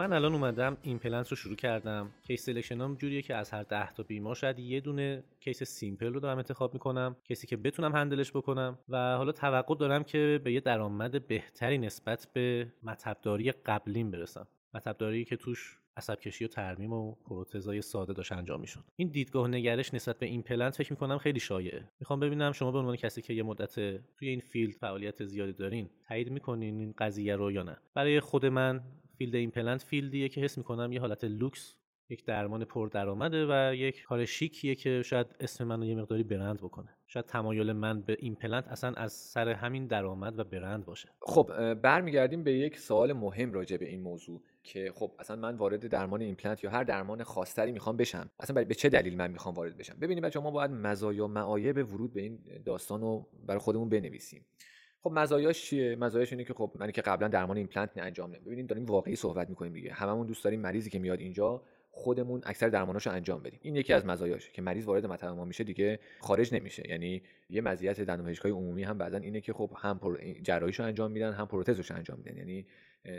من 0.07 0.12
الان 0.12 0.33
اومدم 0.33 0.77
ایمپلنت 0.83 1.29
رو 1.29 1.37
شروع 1.37 1.57
کردم. 1.57 2.11
case 2.23 2.45
selection 2.45 2.90
ام 2.90 2.95
جوریه 2.95 3.23
که 3.23 3.35
از 3.35 3.51
هر 3.51 3.62
10 3.62 3.92
تا 3.92 4.03
بیمار 4.03 4.35
شاید 4.35 4.59
یه 4.59 4.81
دونه 4.81 5.25
case 5.41 5.62
simple 5.62 6.15
رو 6.14 6.21
دارم 6.21 6.37
انتخاب 6.37 6.75
می‌کنم 6.75 7.16
کسی 7.25 7.47
که 7.47 7.57
بتونم 7.57 7.92
handle 7.93 8.21
ش 8.21 8.31
بکنم 8.31 8.79
و 8.88 9.16
حالا 9.16 9.33
توقع 9.33 9.75
دارم 9.75 10.05
که 10.05 10.40
به 10.45 10.53
یه 10.53 10.61
درآمد 10.61 11.27
بهتری 11.27 11.79
نسبت 11.79 12.29
به 12.33 12.73
مطبداری 12.83 13.53
قبلیم 13.53 14.11
برسم. 14.11 14.49
مطبداری 14.75 15.25
که 15.25 15.37
توش 15.37 15.79
عصب 15.97 16.21
کشی 16.21 16.45
و 16.45 16.49
ترمیم 16.49 16.92
و 16.92 17.14
پروتزای 17.14 17.83
ساده 17.83 18.12
داشت 18.12 18.33
انجام 18.33 18.61
می‌شد. 18.61 18.85
این 18.97 19.09
دیدگاه 19.09 19.49
نگرش 19.49 19.95
نسبت 19.95 20.19
به 20.19 20.27
ایمپلنت 20.27 20.77
فکر 20.77 20.92
می‌کنم 20.92 21.19
خیلی 21.19 21.40
شایعه. 21.40 21.88
می‌خوام 22.01 22.21
ببینم 22.21 22.53
شما 22.53 22.73
به 22.73 22.79
عنوان 22.79 22.97
کسی 22.97 23.23
که 23.23 23.33
یه 23.35 23.42
مدت 23.42 23.75
توی 24.16 24.29
این 24.29 24.40
field 24.41 24.75
فعالیت 24.75 25.25
زیادی 25.25 25.53
دارین 25.53 25.90
تایید 26.09 26.31
می‌کنین 26.31 26.81
این 26.81 26.95
قضیه 26.99 27.37
رو 27.37 27.53
یا 27.53 27.62
نه. 27.62 27.77
برای 27.95 28.21
خود 28.21 28.47
من 28.47 28.81
field 29.19 29.35
ایمپلنت 29.35 29.83
field 29.83 30.15
یه 30.15 30.29
که 30.29 30.41
حس 30.41 30.59
می‌کنم 30.59 30.93
یه 30.93 31.01
حالت 31.01 31.25
لوکس 31.25 31.75
یک 32.09 32.25
درمان 32.25 32.65
پر 32.65 32.89
درآمده 32.89 33.47
و 33.47 33.75
یک 33.75 34.03
کار 34.03 34.25
شیکیه 34.25 34.75
که 34.75 35.03
شاید 35.03 35.27
اسم 35.41 35.65
منو 35.65 35.87
یه 35.87 35.95
مقداری 35.95 36.23
برند 36.23 36.59
بکنه. 36.59 36.89
شاید 37.07 37.27
تمایل 37.27 37.73
من 37.73 38.03
به 38.03 38.17
ایمپلنت 38.21 38.69
اصلا 38.69 38.93
از 38.93 39.13
سر 39.13 39.49
همین 39.49 39.87
درآمد 39.87 40.39
و 40.39 40.45
برند 40.45 40.85
باشه. 40.85 41.09
خب 41.21 41.75
برمیگردیم 41.75 42.45
به 42.45 42.53
یک 42.53 42.79
سوال 42.79 43.13
مهم 43.13 43.53
راجع 43.53 43.77
به 43.77 43.89
این 43.89 44.01
موضوع 44.01 44.43
که 44.63 44.93
خب 44.95 45.13
اصلا 45.19 45.37
من 45.37 45.57
وارد 45.57 45.87
درمان 45.87 46.21
ایمپلنت 46.21 46.65
یا 46.65 46.71
هر 46.71 46.85
درمان 46.85 47.23
خاصتری 47.23 47.73
می‌خوام 47.73 47.97
بشم. 47.97 48.31
اصلا 48.41 48.65
به 48.65 48.75
چه 48.75 48.89
دلیل 48.89 49.17
من 49.17 49.31
می‌خوام 49.31 49.55
وارد 49.55 49.77
بشم؟ 49.77 49.97
ببینید 50.01 50.25
بچه‌ها 50.25 50.45
ما 50.45 50.51
باید 50.51 50.71
مزایا 50.71 51.27
معایب 51.27 51.93
ورود 51.93 52.13
به 52.13 52.21
این 52.23 52.39
داستان 52.65 53.01
رو 53.01 53.29
برای 53.47 53.61
خودمون 53.61 53.89
بنویسیم. 53.89 54.47
خب 55.07 55.12
مزایاش 55.12 55.62
چیه؟ 55.62 55.97
مزایاش 55.97 56.33
اینه 56.33 56.45
که 56.45 56.55
خب 56.55 56.73
منی 56.81 56.92
که 56.92 57.03
قبلا 57.03 57.29
درمان 57.29 57.57
ایمپلنت 57.57 57.90
انجام 57.97 58.31
نمیدم 58.31 58.45
ببینید 58.45 58.66
داریم 58.66 58.87
واقعی 58.87 59.16
صحبت 59.16 59.49
می‌کنیم 59.49 59.73
دیگه. 59.73 59.92
هممون 59.92 60.27
دوست 60.27 60.45
داریم 60.45 60.61
مریضی 60.61 60.90
که 60.90 60.99
میاد 60.99 61.21
اینجا 61.21 61.62
خودمون 61.90 62.40
اکثر 62.45 62.69
درماناشو 62.69 63.11
انجام 63.11 63.42
بدیم. 63.42 63.61
این 63.62 63.77
یکی 63.77 63.92
از 63.92 64.07
مزایاش 64.07 64.51
که 64.51 64.62
مریض 64.62 64.85
وارد 64.85 65.07
مطب 65.07 65.29
ما 65.29 65.45
میشه 65.45 65.64
دیگه 65.64 65.99
خارج 66.21 66.55
نمیشه. 66.55 66.83
یعنی 66.88 67.23
یه 67.51 67.61
مزیت 67.61 68.01
دندانپزشکای 68.01 68.53
عمومی 68.53 68.83
هم 68.83 68.99
بعضا 68.99 69.16
اینه 69.19 69.40
که 69.40 69.53
خب 69.53 69.71
هم 69.77 70.01
جراحیشو 70.42 70.83
انجام 70.83 71.11
میدن 71.11 71.33
هم 71.33 71.47
پروتزشو 71.47 71.95
انجام 71.95 72.19
میدن. 72.19 72.37
یعنی 72.37 72.66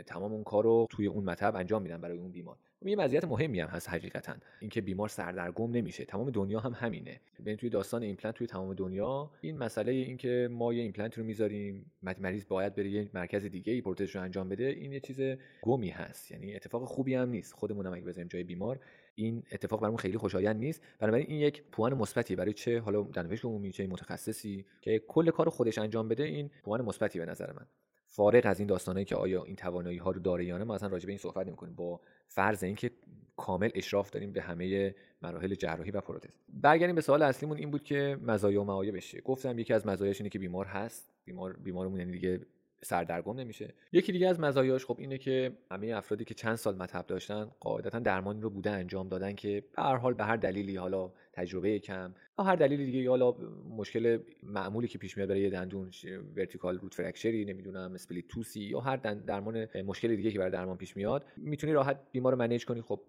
تمام 0.06 0.32
اون 0.32 0.44
کار 0.44 0.64
رو 0.64 0.86
توی 0.90 1.06
اون 1.06 1.24
مطب 1.24 1.56
انجام 1.56 1.82
میدن 1.82 2.00
برای 2.00 2.18
اون 2.18 2.32
بیمار. 2.32 2.56
یه 2.84 2.96
مزیت 2.96 3.24
مهمی 3.24 3.60
هم 3.60 3.68
هست 3.68 3.88
حقیقتا. 3.88 4.34
اینکه 4.60 4.80
بیمار 4.80 5.08
سردرگم 5.08 5.70
نمیشه. 5.70 6.04
تمام 6.04 6.30
دنیا 6.30 6.60
هم 6.60 6.72
همینه. 6.72 7.20
ببین 7.40 7.56
توی 7.56 7.70
داستان 7.70 8.02
ایمپلنت 8.02 8.34
توی 8.34 8.46
تمام 8.46 8.74
دنیا 8.74 9.30
این 9.40 9.58
مسئله 9.58 9.92
اینکه 9.92 10.48
ما 10.52 10.72
یه 10.72 10.82
ایمپلنت 10.82 11.18
رو 11.18 11.24
می‌ذاریم 11.24 11.92
مریض 12.02 12.46
باید 12.48 12.74
بره 12.74 12.88
یه 12.88 13.10
مرکز 13.14 13.44
دیگه 13.44 13.72
ای 13.72 13.80
پروتز 13.80 14.16
رو 14.16 14.22
انجام 14.22 14.48
بده 14.48 14.64
این 14.64 14.92
یه 14.92 15.00
چیز 15.00 15.20
گمی 15.62 15.90
هست. 15.90 16.30
یعنی 16.30 16.54
اتفاق 16.54 16.84
خوبی 16.84 17.14
هم 17.14 17.28
نیست. 17.28 17.52
خودمون 17.52 17.86
هم 17.86 17.92
اگه 17.92 18.04
بذاریم 18.04 18.28
جای 18.28 18.44
بیمار 18.44 18.80
این 19.14 19.42
اتفاق 19.52 19.80
برامون 19.80 19.98
خیلی 19.98 20.18
خوشایند 20.18 20.56
نیست. 20.56 20.82
بنابراین 20.98 21.26
این 21.28 21.40
یک 21.40 21.62
پوان 21.62 21.94
مثبتی 21.94 22.36
برای 22.36 22.52
چه 22.52 22.80
حالا 22.80 23.02
دندانپزشک 23.02 23.44
عمومی 23.44 23.72
چه 23.72 23.86
متخصصی 23.86 24.64
که 24.80 24.98
کل 24.98 25.30
کار 25.30 25.48
خودش 25.48 25.78
انجام 25.78 26.08
بده 26.08 26.22
این 26.22 26.50
پوان 26.62 26.82
مثبتی 26.82 27.18
به 27.18 27.24
نظر 27.26 27.52
من. 27.52 27.66
فارغ 28.08 28.42
از 28.46 28.58
این 28.58 28.68
داستانهایی 28.68 29.04
که 29.04 29.16
آیا 29.16 29.44
این 29.44 29.56
توانایی 29.56 29.98
ها 29.98 30.10
رو 30.10 30.20
داره 30.20 30.44
یا 30.44 30.58
نه 30.58 30.64
ما 30.64 30.74
اصلا 30.74 30.88
راجع 30.88 31.06
به 31.06 31.12
این 31.12 31.18
صحبت 31.18 31.46
نمی‌کنیم. 31.46 31.74
با 31.74 32.00
فرض 32.26 32.64
اینکه 32.64 32.90
کامل 33.36 33.70
اشراف 33.74 34.10
داریم 34.10 34.32
به 34.32 34.42
همه 34.42 34.94
مراحل 35.22 35.54
جراحی 35.54 35.90
و 35.90 36.00
پروتز. 36.00 36.36
برگردیم 36.48 36.94
به 36.94 37.00
سوال 37.00 37.22
اصلیمون 37.22 37.56
این 37.58 37.70
بود 37.70 37.84
که 37.84 38.18
مزایا 38.22 38.62
و 38.62 38.64
معایبش 38.64 39.16
گفتم 39.24 39.58
یکی 39.58 39.72
از 39.72 39.86
مزایاش 39.86 40.20
اینه 40.20 40.30
که 40.30 40.38
بیمار 40.38 40.66
هست. 40.66 41.10
بیمار 41.24 41.52
بیمارمون 41.52 41.98
یعنی 41.98 42.12
دیگه 42.12 42.40
سردرگم 42.82 43.36
نمیشه. 43.36 43.74
یکی 43.92 44.12
دیگه 44.12 44.28
از 44.28 44.40
مزایاش 44.40 44.84
خب 44.84 44.96
اینه 44.98 45.18
که 45.18 45.52
همه 45.70 45.86
افرادی 45.86 46.24
که 46.24 46.34
چند 46.34 46.56
سال 46.56 46.76
مطب 46.76 47.06
داشتن 47.06 47.50
قاعدتا 47.60 47.98
درمانی 47.98 48.40
رو 48.40 48.50
بوده 48.50 48.70
انجام 48.70 49.08
دادن 49.08 49.34
که 49.34 49.64
به 49.76 49.82
هر 49.82 49.96
حال 49.96 50.14
به 50.14 50.24
هر 50.24 50.36
دلیلی 50.36 50.76
حالا 50.76 51.12
تجربه 51.32 51.78
کم 51.78 52.14
یا 52.38 52.44
هر 52.44 52.56
دلیلی 52.56 52.86
دیگه 52.86 53.10
حالا 53.10 53.34
مشکل 53.76 54.18
معمولی 54.42 54.88
که 54.88 54.98
پیش 54.98 55.16
میاد 55.16 55.28
برای 55.28 55.50
دندون 55.50 55.90
vertical 56.36 56.78
root 56.78 56.94
fracture 56.94 57.38
ی 57.38 57.44
نمی‌دونم 57.44 57.94
split 57.94 58.28
tooth 58.28 58.55
ی 58.55 58.60
یا 58.60 58.80
هر 58.80 58.96
درمان 58.96 59.66
مشکل 59.86 60.16
دیگه 60.16 60.30
که 60.30 60.38
برای 60.38 60.50
درمان 60.50 60.76
پیش 60.76 60.96
میاد 60.96 61.24
می‌تونی 61.36 61.72
راحت 61.72 62.00
بیمار 62.12 62.32
رو 62.32 62.38
manage 62.38 62.64
کنی. 62.66 62.80
خب 62.80 63.00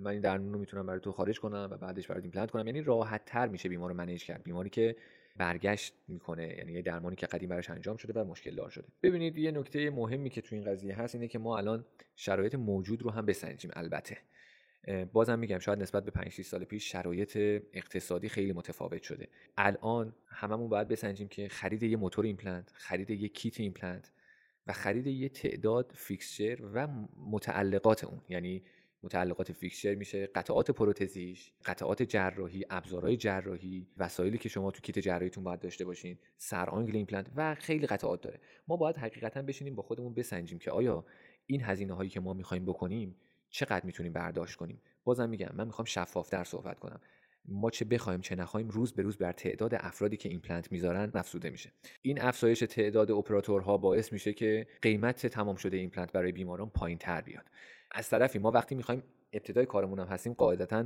من 0.00 0.10
این 0.10 0.20
درمان 0.20 0.52
رو 0.52 0.58
می‌تونم 0.58 0.86
برای 0.86 1.00
تو 1.00 1.12
خارج 1.12 1.40
کنم 1.40 1.68
و 1.70 1.76
بعدش 1.76 2.06
برات 2.06 2.22
ایمپلنت 2.22 2.50
کنم. 2.50 2.66
یعنی 2.66 2.82
راحت 2.82 3.24
تر 3.26 3.48
میشه 3.48 3.68
بیمار 3.68 3.90
رو 3.90 3.96
manage 3.96 4.24
کرد. 4.24 4.42
بیماری 4.42 4.70
که 4.70 4.96
برگشت 5.36 5.94
می‌کنه 6.08 6.54
یعنی 6.58 6.72
یه 6.72 6.82
درمانی 6.82 7.16
که 7.16 7.26
قدیم 7.26 7.48
براش 7.48 7.70
انجام 7.70 7.96
شده 7.96 8.20
و 8.20 8.24
مشکل 8.24 8.54
دار 8.54 8.70
شده. 8.70 8.88
ببینید 9.02 9.38
یه 9.38 9.50
نکته 9.50 9.90
مهمی 9.90 10.30
که 10.30 10.40
تو 10.40 10.54
این 10.54 10.64
قضیه 10.64 10.94
هست 10.94 11.14
اینه 11.14 11.28
که 11.28 11.38
ما 11.38 11.58
الان 11.58 11.84
شرایط 12.16 12.54
موجود 12.54 13.02
رو 13.02 13.10
هم 13.10 13.26
بسنجیم 13.26 13.70
البته. 13.74 14.18
بازم 15.12 15.38
میگم 15.38 15.58
شاید 15.58 15.82
نسبت 15.82 16.04
به 16.04 16.10
5 16.10 16.28
6 16.28 16.42
سال 16.42 16.64
پیش 16.64 16.92
شرایط 16.92 17.36
اقتصادی 17.72 18.28
خیلی 18.28 18.52
متفاوت 18.52 19.02
شده. 19.02 19.28
الان 19.56 20.14
هممون 20.26 20.68
باید 20.68 20.88
بسنجیم 20.88 21.28
که 21.28 21.48
خرید 21.48 21.82
یه 21.82 21.96
موتور 21.96 22.24
ایمپلنت 22.24 22.72
خرید 22.74 23.10
یه 23.10 23.28
کیت 23.28 23.60
ایمپلنت 23.60 24.12
و 24.66 24.72
خرید 24.72 25.06
یه 25.06 25.28
تعداد 25.28 25.92
fixture 25.94 26.58
و 26.74 26.88
متعلقات 27.16 28.04
اون. 28.04 28.20
یعنی 28.28 28.62
متعلقات 29.02 29.52
fixture 29.52 29.94
میشه 29.94 30.26
قطعات 30.26 30.70
پروتزیش 30.70 31.52
قطعات 31.64 32.02
جراحی 32.02 32.64
ابزارهای 32.70 33.16
جراحی 33.16 33.86
وسایلی 33.96 34.38
که 34.38 34.48
شما 34.48 34.70
تو 34.70 34.80
کیت 34.80 34.98
جراحیتون 34.98 35.44
باید 35.44 35.60
داشته 35.60 35.84
باشین 35.84 36.18
سر 36.36 36.53
angle 36.53 36.96
ایمپلنت 36.96 37.26
و 37.36 37.54
خیلی 37.54 37.86
قطعات 37.86 38.20
داره. 38.20 38.40
ما 38.68 38.76
باید 38.76 38.96
حقیقتا 38.96 39.42
بشینیم 39.42 39.74
با 39.74 39.82
خودمون 39.82 40.14
بسنجیم 40.14 40.58
که 40.58 40.70
آیا 40.70 41.04
این 41.46 41.62
هزینه 41.62 41.94
هایی 41.94 42.10
که 42.10 42.20
ما 42.20 42.32
می‌خوایم 42.32 42.64
بکنیم 42.64 43.16
چقدر 43.50 43.86
می‌تونیم 43.86 44.12
برداشت 44.12 44.56
کنیم. 44.56 44.82
بازم 45.04 45.28
میگم 45.28 45.50
من 45.54 45.66
می‌خوام 45.66 45.84
شفافتر 45.84 46.44
صحبت 46.44 46.78
کنم. 46.78 47.00
ما 47.44 47.70
چه 47.70 47.84
بخوایم 47.84 48.20
چه 48.20 48.34
نخوایم 48.36 48.68
روز 48.68 48.92
به 48.92 49.02
روز 49.02 49.16
بر 49.16 49.32
تعداد 49.32 49.74
افرادی 49.74 50.16
که 50.16 50.28
ایمپلنت 50.28 50.72
می‌ذارن 50.72 51.10
افزوده 51.14 51.50
میشه. 51.50 51.72
این 52.02 52.20
افزایش 52.20 52.58
تعداد 52.58 53.10
اپراتورها 53.10 53.76
باعث 53.76 54.12
میشه 54.12 54.32
که 54.32 54.66
قیمت 54.82 55.26
تمام 55.26 55.56
شده 55.56 55.76
ایمپلنت 55.76 56.12
برای 56.12 56.32
بیماران 56.32 56.70
پایین 56.70 56.98
تر 56.98 57.20
بیاد. 57.20 57.44
از 57.94 58.10
طرفی 58.10 58.38
ما 58.38 58.50
وقتی 58.50 58.74
می‌خوایم 58.74 59.02
ابتدای 59.32 59.66
کارمون 59.66 59.98
هم 59.98 60.06
هستیم 60.06 60.32
قاعدتا 60.32 60.84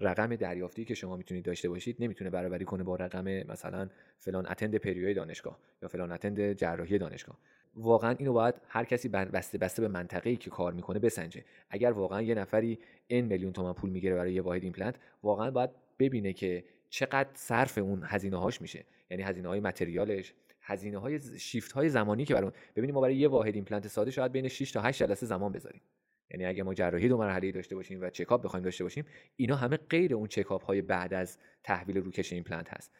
رقم 0.00 0.36
دریافتی 0.36 0.84
که 0.84 0.94
شما 0.94 1.16
می‌تونید 1.16 1.44
داشته 1.44 1.68
باشید 1.68 1.96
نمی‌تونه 2.00 2.30
برابری 2.30 2.64
کنه 2.64 2.82
با 2.82 2.96
رقم 2.96 3.24
مثلا 3.24 3.88
فلان 4.18 4.46
اتند 4.46 4.74
پریوی 4.74 5.14
دانشگاه 5.14 5.58
یا 5.82 5.88
فلان 5.88 6.12
attend 6.12 6.52
جراحی 6.52 6.98
دانشگاه. 6.98 7.38
واقعا 7.76 8.14
اینو 8.18 8.32
باید 8.32 8.54
هر 8.68 8.84
کسی 8.84 9.08
بسته 9.08 9.58
بسته 9.58 9.82
به 9.82 9.88
منطقه 9.88 10.30
ای 10.30 10.36
که 10.36 10.50
کار 10.50 10.72
می‌کنه 10.72 10.98
بسنجه. 10.98 11.44
اگر 11.70 11.90
واقعا 11.90 12.22
یه 12.22 12.34
نفری 12.34 12.78
این 13.06 13.24
میلیون 13.24 13.52
تومن 13.52 13.72
پول 13.72 13.90
می‌گیره 13.90 14.14
برای 14.14 14.34
یه 14.34 14.42
واحد 14.42 14.62
ایمپلنت 14.62 14.94
واقعا 15.22 15.50
باید 15.50 15.70
ببینه 15.98 16.32
که 16.32 16.64
چقدر 16.88 17.30
صرف 17.34 17.78
اون 17.78 18.02
هزینه 18.04 18.36
هاش 18.36 18.60
میشه. 18.60 18.84
یعنی 19.10 19.22
هزینه 19.22 19.48
های 19.48 19.60
متریالش 19.60 20.34
هزینه 20.60 20.98
های 20.98 21.38
شیفت 21.38 21.72
های 21.72 21.88
زمانی 21.88 22.24
که 22.24 22.34
برای 22.34 22.50
ببینیم 22.76 22.94
ما 22.94 23.00
برای 23.00 23.16
یه 23.16 23.28
واحد 23.28 23.54
ایمپلنت 23.54 23.86
ساده 23.88 24.10
شاید 24.10 24.32
بین 24.32 24.48
6 24.48 24.72
تا 24.72 24.80
8 24.80 25.02
جلسه 25.02 25.26
زمان 25.26 25.52
بذاریم. 25.52 25.80
یعنی 26.30 26.44
اگه 26.44 26.62
ما 26.62 26.74
جراحی 26.74 27.08
دو 27.08 27.18
مرحله 27.18 27.52
داشته 27.52 27.74
باشیم 27.74 28.00
و 28.00 28.10
چکاپ 28.10 28.42
بخوایم 28.42 28.64
داشته 28.64 28.84
باشیم 28.84 29.04
اینا 29.36 29.56
همه 29.56 29.76
غیر 29.76 30.14
اون 30.14 30.26
چکاپ 30.26 30.64
های 30.64 30.82
بعد 30.82 31.14
از 31.14 31.38
تحویل 31.62 31.96
روکش 31.96 32.32
ایمپلنت 32.32 32.74
هست. 32.74 32.92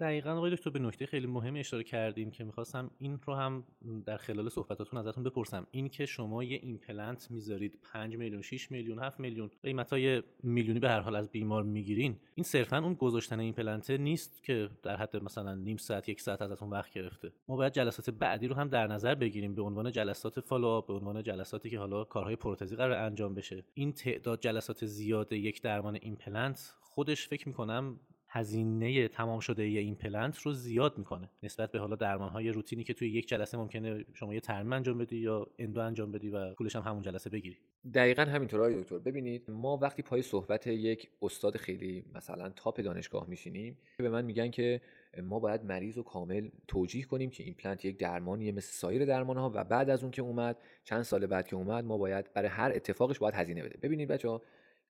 دقیقا 0.00 0.30
آقای 0.30 0.50
دکتر 0.50 0.70
به 0.70 0.78
نکته 0.78 1.06
خیلی 1.06 1.26
مهمی 1.26 1.60
اشاره 1.60 1.84
کردیم 1.84 2.30
که 2.30 2.44
می‌خواستم 2.44 2.90
این 2.98 3.20
رو 3.26 3.34
هم 3.34 3.64
در 4.06 4.16
خلال 4.16 4.48
صحبتاتون 4.48 4.98
ازتون 4.98 5.24
بپرسم. 5.24 5.66
این 5.70 5.88
که 5.88 6.06
شما 6.06 6.44
یه 6.44 6.60
ایمپلنت 6.62 7.30
می‌ذارید 7.30 7.78
5 7.92 8.16
میلیون 8.16 8.42
6 8.42 8.70
میلیون 8.70 8.98
7 8.98 9.20
میلیون 9.20 9.50
قیمت 9.62 9.90
های 9.90 10.22
میلیونی 10.42 10.80
به 10.80 10.88
هر 10.88 11.00
حال 11.00 11.16
از 11.16 11.30
بیمار 11.30 11.62
می‌گیرین 11.62 12.16
این 12.34 12.44
صرفا 12.44 12.78
اون 12.78 12.94
گذاشتن 12.94 13.40
ایمپلنت 13.40 13.90
نیست 13.90 14.42
که 14.42 14.70
در 14.82 14.96
حد 14.96 15.16
مثلا 15.16 15.54
نیم 15.54 15.76
ساعت 15.76 16.08
یک 16.08 16.20
ساعت 16.20 16.42
ازتون 16.42 16.70
وقت 16.70 16.92
گرفته. 16.92 17.32
ما 17.48 17.56
باید 17.56 17.72
جلسات 17.72 18.10
بعدی 18.10 18.48
رو 18.48 18.54
هم 18.54 18.68
در 18.68 18.86
نظر 18.86 19.14
بگیریم 19.14 19.54
به 19.54 19.62
عنوان 19.62 19.92
جلسات 19.92 20.40
follow 20.40 20.82
به 20.82 20.92
عنوان 20.92 21.22
جلساتی 21.22 21.70
که 21.70 21.78
حالا 21.78 22.04
کارهای 22.04 22.36
پروتزی 22.36 22.76
قرار 22.76 22.92
انجام 22.92 23.34
بشه. 23.34 23.64
این 23.74 23.92
تعداد 23.92 24.40
جلسات 24.40 24.86
زیاد 24.86 25.32
یک 25.32 25.62
درمان 25.62 25.98
ایمپلنت 26.02 26.74
خودش 26.80 27.28
فکر 27.28 27.48
می‌کنم 27.48 28.00
هزینه 28.34 29.08
تمام 29.08 29.40
شده 29.40 29.62
ایمپلنت 29.62 30.38
رو 30.38 30.52
زیاد 30.52 30.98
می‌کنه. 30.98 31.30
نسبت 31.42 31.72
به 31.72 31.78
حالا 31.78 31.96
درمان 31.96 32.28
های 32.28 32.48
روتینی 32.48 32.84
که 32.84 32.94
توی 32.94 33.08
یک 33.10 33.28
جلسه 33.28 33.58
ممکنه 33.58 34.04
شما 34.14 34.34
یه 34.34 34.40
ترمیم 34.40 34.72
انجام 34.72 34.98
بدی 34.98 35.16
یا 35.16 35.46
اندو 35.58 35.80
انجام 35.80 36.12
بدی 36.12 36.30
و 36.30 36.54
پولش 36.54 36.76
هم 36.76 36.82
همون 36.82 37.02
جلسه 37.02 37.30
بگیری. 37.30 37.56
دقیقا 37.94 38.22
همینطور 38.22 38.70
دکتر. 38.70 38.98
ببینید 38.98 39.50
ما 39.50 39.76
وقتی 39.76 40.02
پای 40.02 40.22
صحبت 40.22 40.66
یک 40.66 41.10
استاد 41.22 41.56
خیلی 41.56 42.04
مثلا 42.14 42.48
تاپ 42.48 42.80
دانشگاه 42.80 43.28
میشینیم 43.28 43.78
به 43.98 44.10
من 44.10 44.24
میگن 44.24 44.50
که 44.50 44.80
ما 45.22 45.38
باید 45.38 45.64
مریض 45.64 45.96
رو 45.96 46.02
کامل 46.02 46.48
توجیه 46.68 47.04
کنیم 47.04 47.30
که 47.30 47.44
ایمپلنت 47.44 47.84
یک 47.84 47.98
درمانیه 47.98 48.52
مثل 48.52 48.72
سایر 48.72 49.04
درمان 49.04 49.36
ها 49.36 49.52
و 49.54 49.64
بعد 49.64 49.90
از 49.90 50.02
اون 50.02 50.10
که 50.10 50.22
اومد 50.22 50.58
چند 50.84 51.02
سال 51.02 51.26
بعد 51.26 51.46
که 51.46 51.56
اومد 51.56 51.84
ما 51.84 51.98
باید 51.98 52.32
برای 52.32 52.48
هر 52.48 52.72
اتفاقش 52.74 53.18
باید 53.18 53.34
هزینه 53.34 53.62
بده. 53.62 53.78
ببینید 53.82 54.08
بچه 54.08 54.40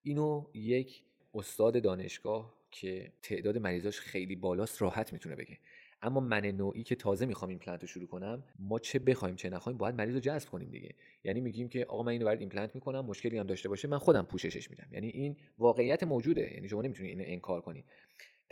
اینو 0.02 0.46
یک 0.54 1.02
استاد 1.34 1.82
دانشگاه 1.82 2.61
که 2.72 3.12
تعداد 3.22 3.58
مریضاش 3.58 4.00
خیلی 4.00 4.36
بالاست 4.36 4.82
راحت 4.82 5.12
می‌تونه 5.12 5.36
بگه. 5.36 5.58
اما 6.02 6.20
من 6.20 6.46
نوعی 6.46 6.82
که 6.82 6.94
تازه 6.94 7.26
می‌خوام 7.26 7.48
ایمپلنت 7.48 7.82
رو 7.82 7.86
شروع 7.86 8.06
کنم 8.06 8.44
ما 8.58 8.78
چه 8.78 8.98
بخوایم 8.98 9.36
چه 9.36 9.50
نخوایم 9.50 9.78
باید 9.78 9.94
مریض 9.94 10.14
رو 10.14 10.20
جذب 10.20 10.48
کنیم 10.48 10.70
دیگه. 10.70 10.94
یعنی 11.24 11.40
میگیم 11.40 11.68
که 11.68 11.84
آقا 11.84 12.02
من 12.02 12.12
اینو 12.12 12.24
برات 12.24 12.40
ایمپلنت 12.40 12.74
می‌کنم 12.74 13.04
مشکلی 13.04 13.38
هم 13.38 13.46
داشته 13.46 13.68
باشه 13.68 13.88
من 13.88 13.98
خودم 13.98 14.22
پوششش 14.22 14.70
میدم. 14.70 14.88
یعنی 14.92 15.08
این 15.08 15.36
واقعیت 15.58 16.02
موجوده. 16.02 16.54
یعنی 16.54 16.68
شما 16.68 16.82
نمی‌تونید 16.82 17.18
اینو 17.18 17.32
انکار 17.32 17.60
کنید 17.60 17.84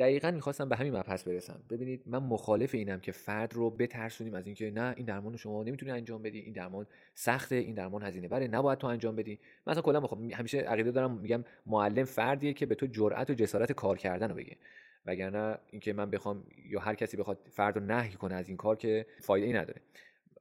دقیقا 0.00 0.30
می‌خواستم 0.30 0.68
به 0.68 0.76
همین 0.76 0.96
مبحث 0.96 1.24
برسم. 1.24 1.60
ببینید 1.70 2.02
من 2.06 2.18
مخالف 2.18 2.74
اینم 2.74 3.00
که 3.00 3.12
فرد 3.12 3.54
رو 3.54 3.70
بترسونیم 3.70 4.34
از 4.34 4.46
اینکه 4.46 4.70
نه 4.70 4.94
این 4.96 5.06
درمان 5.06 5.36
شما 5.36 5.62
نمی‌تونی 5.62 5.92
انجام 5.92 6.22
بدی 6.22 6.38
این 6.38 6.52
درمان 6.52 6.86
سخته 7.14 7.54
این 7.54 7.74
درمان 7.74 8.02
هزینه 8.02 8.28
بره 8.28 8.48
نباید 8.48 8.78
تو 8.78 8.86
انجام 8.86 9.16
بدی. 9.16 9.38
مثلا 9.66 9.82
کلا 9.82 10.00
همیشه 10.32 10.58
عقیده 10.58 10.90
دارم 10.90 11.18
میگم 11.20 11.44
معلم 11.66 12.04
فردیه 12.04 12.52
که 12.52 12.66
به 12.66 12.74
تو 12.74 12.86
جرأت 12.86 13.30
و 13.30 13.34
جسارت 13.34 13.72
کار 13.72 13.98
کردن 13.98 14.28
رو 14.28 14.34
بگه. 14.34 14.56
وگرنه 15.06 15.58
اینکه 15.70 15.92
من 15.92 16.10
بخوام 16.10 16.44
یا 16.68 16.80
هر 16.80 16.94
کسی 16.94 17.16
بخواد 17.16 17.38
فرد 17.50 17.76
رو 17.76 17.84
نهی 17.84 18.12
کنه 18.12 18.34
از 18.34 18.48
این 18.48 18.56
کار 18.56 18.76
که 18.76 19.06
فایده 19.20 19.46
ای 19.46 19.52
نداره. 19.52 19.80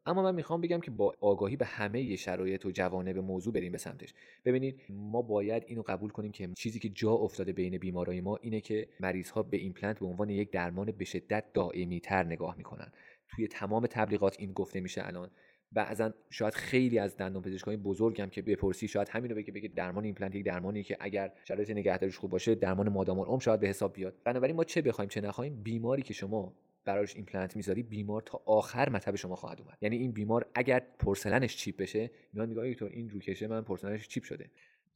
اما 0.09 0.23
من 0.23 0.35
می‌خوام 0.35 0.61
بگم 0.61 0.79
که 0.79 0.91
با 0.91 1.15
آگاهی 1.21 1.55
به 1.55 1.65
همه 1.65 2.15
شرایط 2.15 2.65
و 2.65 2.71
جوانب 2.71 3.17
موضوع 3.17 3.53
بریم 3.53 3.71
به 3.71 3.77
سمتش. 3.77 4.13
ببینید 4.45 4.81
ما 4.89 5.21
باید 5.21 5.63
اینو 5.67 5.81
قبول 5.81 6.09
کنیم 6.09 6.31
که 6.31 6.49
چیزی 6.57 6.79
که 6.79 6.89
جا 6.89 7.11
افتاده 7.11 7.53
بین 7.53 7.77
بیمارای 7.77 8.21
ما 8.21 8.35
اینه 8.41 8.61
که 8.61 8.87
مریض 8.99 9.29
ها 9.29 9.43
به 9.43 9.57
ایمپلنت 9.57 9.99
به 9.99 10.05
عنوان 10.05 10.29
یک 10.29 10.51
درمان 10.51 10.91
به 10.91 11.05
شدت 11.05 11.43
دائمی 11.53 11.99
تر 11.99 12.23
نگاه 12.23 12.57
می‌کنن. 12.57 12.91
توی 13.29 13.47
تمام 13.47 13.87
تبلیغات 13.87 14.35
این 14.39 14.53
گفته 14.53 14.79
میشه 14.79 15.07
الان. 15.07 15.29
بعضا 15.71 16.13
شاید 16.29 16.53
خیلی 16.53 16.99
از 16.99 17.17
دندان 17.17 17.41
پزشکای 17.41 17.77
بزرگم 17.77 18.29
که 18.29 18.41
بپرسی 18.41 18.87
شاید 18.87 19.09
همینو 19.09 19.35
بگه 19.35 19.51
بگه 19.51 19.67
درمان 19.67 20.03
ایمپلنت 20.03 20.35
یک 20.35 20.45
درمانی 20.45 20.83
که 20.83 20.97
اگر 20.99 21.31
شرایط 21.47 21.69
نگهداریش 21.69 22.17
خوب 22.17 22.31
باشه 22.31 22.55
درمان 22.55 22.89
مادام 22.89 23.19
العمر 23.19 23.39
شاید 23.39 23.59
به 23.59 23.67
حساب 23.67 23.93
بیاد. 23.93 24.15
بنابراین 24.23 24.55
ما 24.55 24.63
چه 24.63 24.81
بخوایم 24.81 25.09
چه 25.09 25.21
نخوایم 25.21 25.63
بیماری 25.63 26.01
که 26.01 26.13
شما 26.13 26.53
براش 26.85 27.15
ایمپلنت 27.15 27.55
می‌ذاری 27.55 27.83
بیمار 27.83 28.21
تا 28.21 28.41
آخر 28.45 28.89
مطب 28.89 29.15
شما 29.15 29.35
خواهد 29.35 29.61
اومد. 29.61 29.77
یعنی 29.81 29.97
این 29.97 30.11
بیمار 30.11 30.45
اگر 30.55 30.83
porcelain 30.99 31.47
ش 31.47 31.57
chip 31.57 31.77
بشه 31.77 32.11
میاد 32.33 32.49
میگه 32.49 32.75
تو 32.75 32.85
این 32.85 33.09
روکشه 33.09 33.47
من 33.47 33.61
porcelain 33.61 33.99
ش 33.99 34.07
chip 34.07 34.23
شده. 34.23 34.51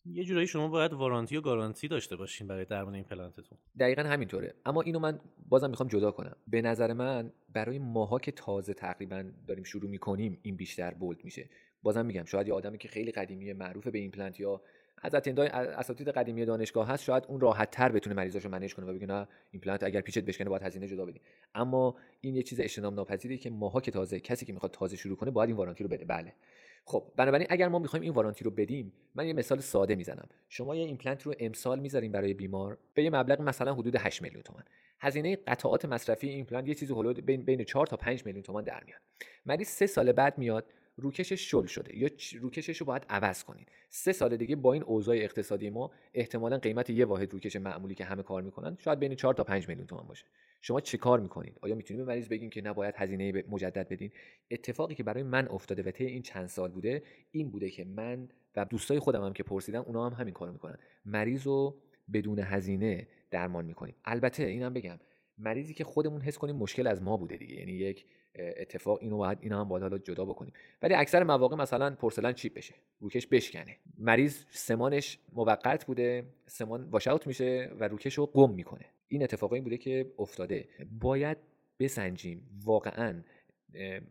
یه 0.05 0.23
جورایی 0.23 0.47
شما 0.47 0.67
باید 0.67 0.93
warranty 0.93 1.37
و 1.37 1.41
گارانتی 1.41 1.87
داشته 1.87 2.15
باشین 2.15 2.47
برای 2.47 2.65
درمان 2.65 2.95
ایمپلنتتون 2.95 3.57
دقیقا 3.79 4.01
همینطوره. 4.01 4.53
اما 4.65 4.81
اینو 4.81 4.99
من 4.99 5.19
بازم 5.49 5.69
می‌خوام 5.69 5.89
جدا 5.89 6.11
کنم. 6.11 6.35
به 6.47 6.61
نظر 6.61 6.93
من 6.93 7.31
برای 7.53 7.79
ماها 7.79 8.19
که 8.19 8.31
تازه 8.31 8.73
تقریبا 8.73 9.23
داریم 9.47 9.63
شروع 9.63 9.89
می‌کنیم 9.89 10.39
این 10.41 10.55
بیشتر 10.55 10.93
bold 10.93 11.25
میشه. 11.25 11.49
بازم 11.83 12.05
میگم 12.05 12.25
شاید 12.25 12.47
یه 12.47 12.53
آدمی 12.53 12.77
که 12.77 12.87
خیلی 12.87 13.11
قدیمی 13.11 13.53
معروف 13.53 13.87
به 13.87 13.99
ایمپلنت 13.99 14.39
یا 14.39 14.61
از 15.03 15.15
اساتید 15.15 16.09
قدیمی 16.09 16.45
دانشگاه 16.45 16.87
هست 16.87 17.03
شاید 17.03 17.25
اون 17.27 17.39
راحت 17.39 17.71
تر 17.71 17.91
بتونه 17.91 18.15
مریضاشو 18.15 18.49
manage 18.49 18.75
کنه 18.75 18.85
و 18.85 18.93
بگه 18.93 19.07
نه 19.07 19.27
ایمپلنت 19.51 19.83
اگر 19.83 20.01
پیچت 20.01 20.25
بشکنه 20.25 20.49
باید 20.49 20.63
هزینه 20.63 20.87
جدا 20.87 21.05
بدی. 21.05 21.21
اما 21.55 21.95
این 22.21 22.35
یه 22.35 22.43
چیز 22.43 22.59
اجتناب 22.59 22.93
ناپذیری 22.93 23.37
که 23.37 23.49
ماها 23.49 23.81
که 23.81 23.91
تازه 23.91 24.19
کسی 24.19 24.45
که 24.45 24.53
می‌خواد 24.53 24.71
تازه 24.71 24.97
شروع 24.97 25.17
کنه 25.17 25.31
باید 25.31 25.49
این 25.49 25.57
وارانتی 25.57 25.83
رو 25.83 25.89
بده. 25.89 26.05
بله. 26.05 26.33
خب 26.85 27.11
بنابراین 27.15 27.47
اگر 27.49 27.67
ما 27.67 27.79
می‌خوایم 27.79 28.03
این 28.03 28.13
warranty 28.13 28.43
رو 28.43 28.51
بدیم 28.51 28.93
من 29.15 29.27
یه 29.27 29.33
مثال 29.33 29.59
ساده 29.59 29.95
می‌زنم. 29.95 30.29
شما 30.49 30.75
یه 30.75 30.85
ایمپلنت 30.85 31.23
رو 31.23 31.33
امسال 31.39 31.79
می‌ذارین 31.79 32.11
برای 32.11 32.33
بیمار 32.33 32.77
به 32.93 33.03
یه 33.03 33.09
مبلغ 33.09 33.41
مثلا 33.41 33.73
حدود 33.73 33.95
8 33.95 34.21
میلیون 34.21 34.43
تومان. 34.43 34.63
هزینه 34.99 35.35
قطعات 35.35 35.85
مصرفی 35.85 36.29
ایمپلنت 36.29 36.67
یه 36.67 36.75
چیزی 36.75 36.93
حدود 36.93 37.25
بین 37.25 37.45
بین 37.45 37.63
4 37.63 37.87
تا 37.87 37.97
5 37.97 38.25
میلیون 38.25 38.43
تومان 38.43 38.63
در 38.63 38.83
میاد. 38.85 38.99
مریض 39.45 39.67
سه 39.67 39.87
سال 39.87 40.11
بعد 40.11 40.37
میاد 40.37 40.65
روکشش 40.95 41.51
شل 41.51 41.65
شده 41.65 41.97
یا 41.97 42.09
روکشش 42.39 42.77
رو 42.77 42.85
باید 42.85 43.05
عوض 43.09 43.43
کنید. 43.43 43.67
سه 43.89 44.11
سال 44.11 44.37
دیگه 44.37 44.55
با 44.55 44.73
این 44.73 44.83
اوضاع 44.83 45.15
اقتصادی 45.15 45.69
ما 45.69 45.91
احتمالا 46.13 46.57
قیمت 46.57 46.89
یه 46.89 47.05
واحد 47.05 47.33
روکش 47.33 47.55
معمولی 47.55 47.95
که 47.95 48.05
همه 48.05 48.23
کار 48.23 48.41
می‌کنن 48.41 48.77
شاید 48.79 48.99
بین 48.99 49.15
4 49.15 49.33
تا 49.33 49.43
5 49.43 49.67
میلیون 49.67 49.87
تومان 49.87 50.07
باشه. 50.07 50.25
شما 50.61 50.81
چه 50.81 50.97
کار 50.97 51.19
می‌کنید؟ 51.19 51.59
آیا 51.61 51.75
می‌تونید 51.75 52.05
به 52.05 52.11
مریض 52.11 52.27
بگین 52.27 52.49
که 52.49 52.61
نباید 52.61 52.95
هزینه 52.97 53.43
مجدد 53.49 53.87
بدین؟ 53.89 54.11
اتفاقی 54.51 54.95
که 54.95 55.03
برای 55.03 55.23
من 55.23 55.47
افتاده 55.47 55.83
و 55.83 55.91
طی 55.91 56.05
این 56.05 56.21
چند 56.21 56.47
سال 56.47 56.71
بوده 56.71 57.03
این 57.31 57.51
بوده 57.51 57.69
که 57.69 57.83
من 57.83 58.29
و 58.55 58.65
دوستای 58.65 58.99
خودم 58.99 59.23
هم 59.23 59.33
که 59.33 59.43
پرسیدم 59.43 59.81
اونا 59.81 60.09
هم 60.09 60.13
همین 60.21 60.33
کارو 60.33 60.51
می‌کنن. 60.51 60.77
مریض 61.05 61.47
رو 61.47 61.81
بدون 62.13 62.39
هزینه 62.39 63.07
درمان 63.31 63.65
می‌کنیم. 63.65 63.95
البته 64.05 64.43
اینم 64.43 64.73
بگم 64.73 64.99
مریضی 65.37 65.73
که 65.73 65.83
خودمون 65.83 66.21
حس 66.21 66.37
کنیم 66.37 66.55
مشکل 66.55 66.87
از 66.87 67.01
ما 67.01 67.17
بوده 67.17 67.37
دیگه. 67.37 67.55
یعنی 67.55 67.71
یک 67.71 68.05
اتفاق 68.35 68.99
اینو 69.01 69.17
باید 69.17 69.37
اینا 69.41 69.61
هم 69.61 69.67
باید 69.69 69.83
حالا 69.83 69.97
جدا 69.97 70.25
بکنیم. 70.25 70.53
ولی 70.81 70.93
اکثر 70.93 71.23
مواقع 71.23 71.55
مثلا 71.55 71.95
پرسلن 71.95 72.33
چیپ 72.33 72.53
بشه 72.53 72.73
روکش 72.99 73.27
بشکنه. 73.27 73.77
مریض 73.97 74.45
سمانش 74.49 75.19
موقت 75.33 75.85
بوده 75.85 76.25
سمان 76.45 76.83
واش 76.83 77.07
اوت 77.07 77.27
میشه 77.27 77.71
و 77.79 77.87
روکش 77.87 78.13
رو 78.13 78.25
گم 78.25 78.53
می‌کنه. 78.53 78.85
این 79.07 79.23
اتفاقی 79.23 79.61
بوده 79.61 79.77
که 79.77 80.13
افتاده. 80.19 80.67
باید 80.99 81.37
بسنجیم. 81.79 82.61
واقعا 82.65 83.23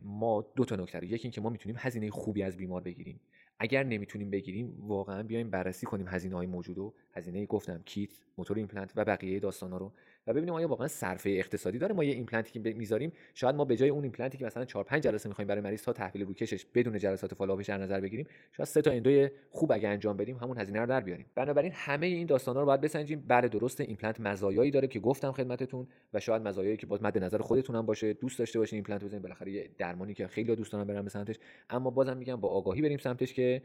ما 0.02 0.52
دو 0.56 0.64
تا 0.64 0.76
نکته 0.76 1.06
یکی 1.06 1.22
اینکه 1.22 1.40
ما 1.40 1.50
می‌تونیم 1.50 1.76
هزینه 1.78 2.10
خوبی 2.10 2.42
از 2.42 2.56
بیمار 2.56 2.82
بگیریم. 2.82 3.20
اگر 3.58 3.84
نمی‌تونیم 3.84 4.30
بگیریم 4.30 4.74
واقعا 4.78 5.22
بیایم 5.22 5.50
بررسی 5.50 5.86
کنیم 5.86 6.08
هزینه 6.08 6.36
های 6.36 6.46
موجود 6.46 6.78
و 6.78 6.94
هزینه 7.12 7.46
گفتم 7.46 7.82
کیت 7.84 8.10
موتور 8.38 8.56
ایمپلنت 8.56 8.92
و 8.96 9.04
بقیه 9.04 9.40
داستانا 9.40 9.76
رو. 9.76 9.92
و 10.26 10.32
ببینیم 10.32 10.54
آیا 10.54 10.68
واقعا 10.68 10.88
صرفه 10.88 11.30
اقتصادی 11.30 11.78
داره 11.78 11.94
ما 11.94 12.04
یه 12.04 12.14
ایمپلنتی 12.14 12.60
که 12.60 12.72
می‌ذاریم؟ 12.72 13.12
شاید 13.34 13.54
ما 13.54 13.64
به 13.64 13.76
جای 13.76 13.88
اون 13.88 14.02
ایمپلنتی 14.02 14.38
که 14.38 14.44
مثلا 14.44 14.64
4 14.64 14.84
5 14.84 15.02
جلسه 15.02 15.28
می‌خوایم 15.28 15.48
برای 15.48 15.60
مریض 15.60 15.82
تا 15.82 15.92
تحویل 15.92 16.26
روکشش 16.26 16.66
بدون 16.74 16.98
جلسات 16.98 17.34
follow-up 17.34 17.60
ش 17.60 17.66
در 17.66 17.78
نظر 17.78 18.00
بگیریم 18.00 18.26
شاید 18.52 18.68
سه 18.68 18.82
تا 18.82 18.90
اندوی 18.90 19.30
خوب 19.50 19.72
اگه 19.72 19.88
انجام 19.88 20.16
بدیم 20.16 20.36
همون 20.36 20.58
هزینه 20.58 20.80
رو 20.80 20.86
در 20.86 21.00
بیاریم. 21.00 21.26
بنابراین 21.34 21.72
همه 21.74 22.06
این 22.06 22.26
داستانا 22.26 22.60
رو 22.60 22.66
باید 22.66 22.80
بسنجیم. 22.80 23.24
بله 23.28 23.48
درست 23.48 23.80
ایمپلنت 23.80 24.20
مزایایی 24.20 24.70
داره 24.70 24.88
که 24.88 25.00
گفتم 25.00 25.32
خدمتتون 25.32 25.86
و 26.14 26.20
شاید 26.20 26.42
مزایایی 26.42 26.76
که 26.76 26.86
باز 26.86 27.02
مد 27.02 27.18
نظر 27.18 27.38
خودتون 27.38 27.76
هم 27.76 27.86
باشه. 27.86 28.12
دوست 28.12 28.38
داشته 28.38 28.58
باشین 28.58 28.76
ایمپلنت 28.76 29.04
بزنید 29.04 29.22
بالاخره 29.22 29.52
یه 29.52 29.70
درمانی 29.78 30.14
که 30.14 30.26
خیلی 30.26 30.56
دوست 30.56 30.72
دارن 30.72 30.84
برن 30.84 31.02
به 31.02 31.10
سمتش. 31.10 31.38
اما 31.70 31.90
بازم 31.90 32.16
میگم 32.16 32.36
با 32.36 32.48
آگاهی 32.48 32.82
بریم 32.82 32.98
سمتش 32.98 33.34
که 33.34 33.62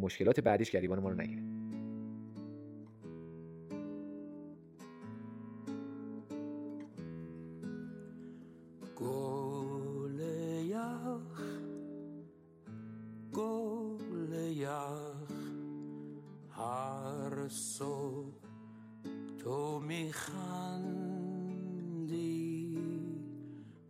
مشکلات 0.00 0.40
بعدیش 0.40 0.70
گریبان 0.70 0.98
ما 0.98 1.08
رو 1.08 1.20
نگیره 1.20 1.42
گل 9.02 10.20
یخ 10.66 11.40
گل 13.32 14.32
یخ 14.32 15.32
هر 16.50 17.48
صبح 17.48 18.42
تو 19.38 19.80
میخندی. 19.80 21.12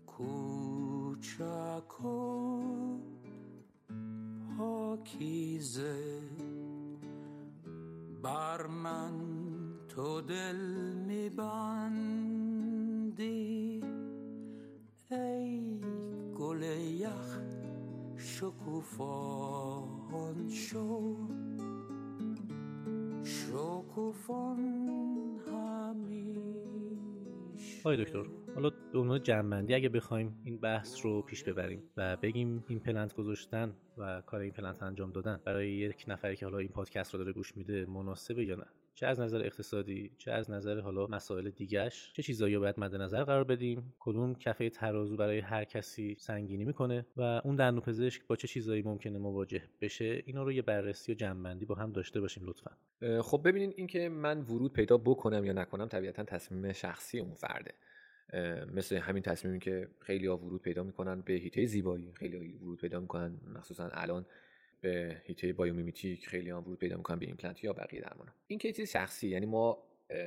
کوچک 0.07 2.05
و 2.05 2.63
پاکیزه 4.59 6.21
بر 8.23 8.67
من 8.67 9.13
تو 9.89 10.21
دل 10.21 10.57
میبندی. 11.07 12.53
ای 15.13 15.81
گل 16.39 16.63
یخ 16.63 17.39
شکوفان 18.17 19.69
شو. 20.49 21.17
شکوفان 23.25 24.59
همیش 25.47 26.43
آقای 27.81 28.05
دکتر 28.05 28.25
حالا 28.55 28.71
به 28.93 29.21
جمع‌بندی 29.21 29.75
اگه 29.75 29.89
بخوایم 29.89 30.41
این 30.45 30.59
بحث 30.59 31.05
رو 31.05 31.23
پیش 31.23 31.45
ببریم 31.45 31.83
و 31.97 32.17
بگیم 32.17 32.65
ایمپلنت 32.69 33.15
گذاشتن 33.15 33.75
و 33.99 34.21
کار 34.27 34.41
ایمپلنت 34.41 34.83
انجام 34.83 35.13
دادن 35.13 35.41
برای 35.45 35.71
یک 35.73 36.05
نفری 36.09 36.37
که 36.37 36.47
حالا 36.47 36.59
این 36.59 36.69
پادکست 36.69 37.15
رو 37.15 37.19
داره 37.19 37.33
گوش 37.33 37.57
میده 37.57 37.87
مناسبه 37.87 38.45
یا 38.45 38.57
نه؟ 38.57 38.67
چه 38.95 39.07
از 39.07 39.21
نظر 39.21 39.45
اقتصادی 39.45 40.11
چه 40.19 40.33
از 40.33 40.51
نظر 40.51 40.81
حالا 40.81 41.07
مسائل 41.07 41.51
دیگش 41.51 42.13
چه 42.13 42.23
چیزایی 42.23 42.59
باید 42.59 42.81
مد 42.81 42.95
نظر 42.95 43.25
قرار 43.25 43.45
بدیم؟ 43.45 43.95
کدوم 44.01 44.35
کفه 44.35 44.71
ترازو 44.71 45.17
برای 45.17 45.39
هر 45.39 45.65
کسی 45.65 46.17
سنگینی 46.19 46.65
می‌کنه؟ 46.65 47.07
و 47.17 47.23
اون 47.45 47.57
دندون 47.57 47.81
پزشک 47.81 48.27
با 48.27 48.37
چه 48.37 48.49
چیزایی 48.49 48.83
ممکنه 48.83 49.19
مواجه 49.19 49.63
بشه؟ 49.81 50.23
اینا 50.27 50.43
رو 50.43 50.53
یه 50.53 50.63
بررسی 50.63 51.13
و 51.13 51.15
جمع‌بندی 51.15 51.65
با 51.65 51.75
هم 51.75 51.93
داشته 51.93 52.21
باشیم 52.21 52.45
لطفا. 52.47 52.71
خب 53.23 53.43
ببینید 53.45 53.75
اینکه 53.77 54.09
من 54.09 54.41
ورود 54.41 54.73
پیدا 54.73 54.99
بکنم 54.99 55.45
یا 55.45 55.53
نکنم 55.53 55.89
طبیعتا 55.89 56.25
تصمیم 56.25 56.73
شخصی 56.73 57.21
اون 57.21 57.35
فرده. 57.35 57.75
مثل 58.75 58.97
همین 58.97 59.23
تصمیمی 59.23 59.59
که 59.59 59.89
خیلی 60.01 60.27
ها 60.27 60.37
ورود 60.37 60.63
پیدا 60.63 60.83
می‌کنن 60.83 61.21
به 61.21 61.33
حیطه 61.33 61.67
زیبایی 61.67 62.13
خیلی 62.15 62.59
ورود 62.63 62.81
پیدا 62.81 63.01
می‌کنن 63.01 63.41
مخصوصا 63.55 63.91
الان 63.93 64.27
به 64.83 65.23
حیطه 65.25 65.53
biomimetic 65.53 66.27
خیلی 66.29 66.51
هم 66.51 66.59
ورود 66.59 66.79
پیدا 66.79 66.97
می‌کنن 66.97 67.19
به 67.19 67.27
ایمپلنت 67.27 67.65
یا 67.65 67.73
بقیه 67.73 68.01
درمان 68.01 68.29
این 68.47 68.59
چیز 68.59 68.81
شخصی 68.81 69.29
یعنی 69.29 69.47
ما 69.47 69.79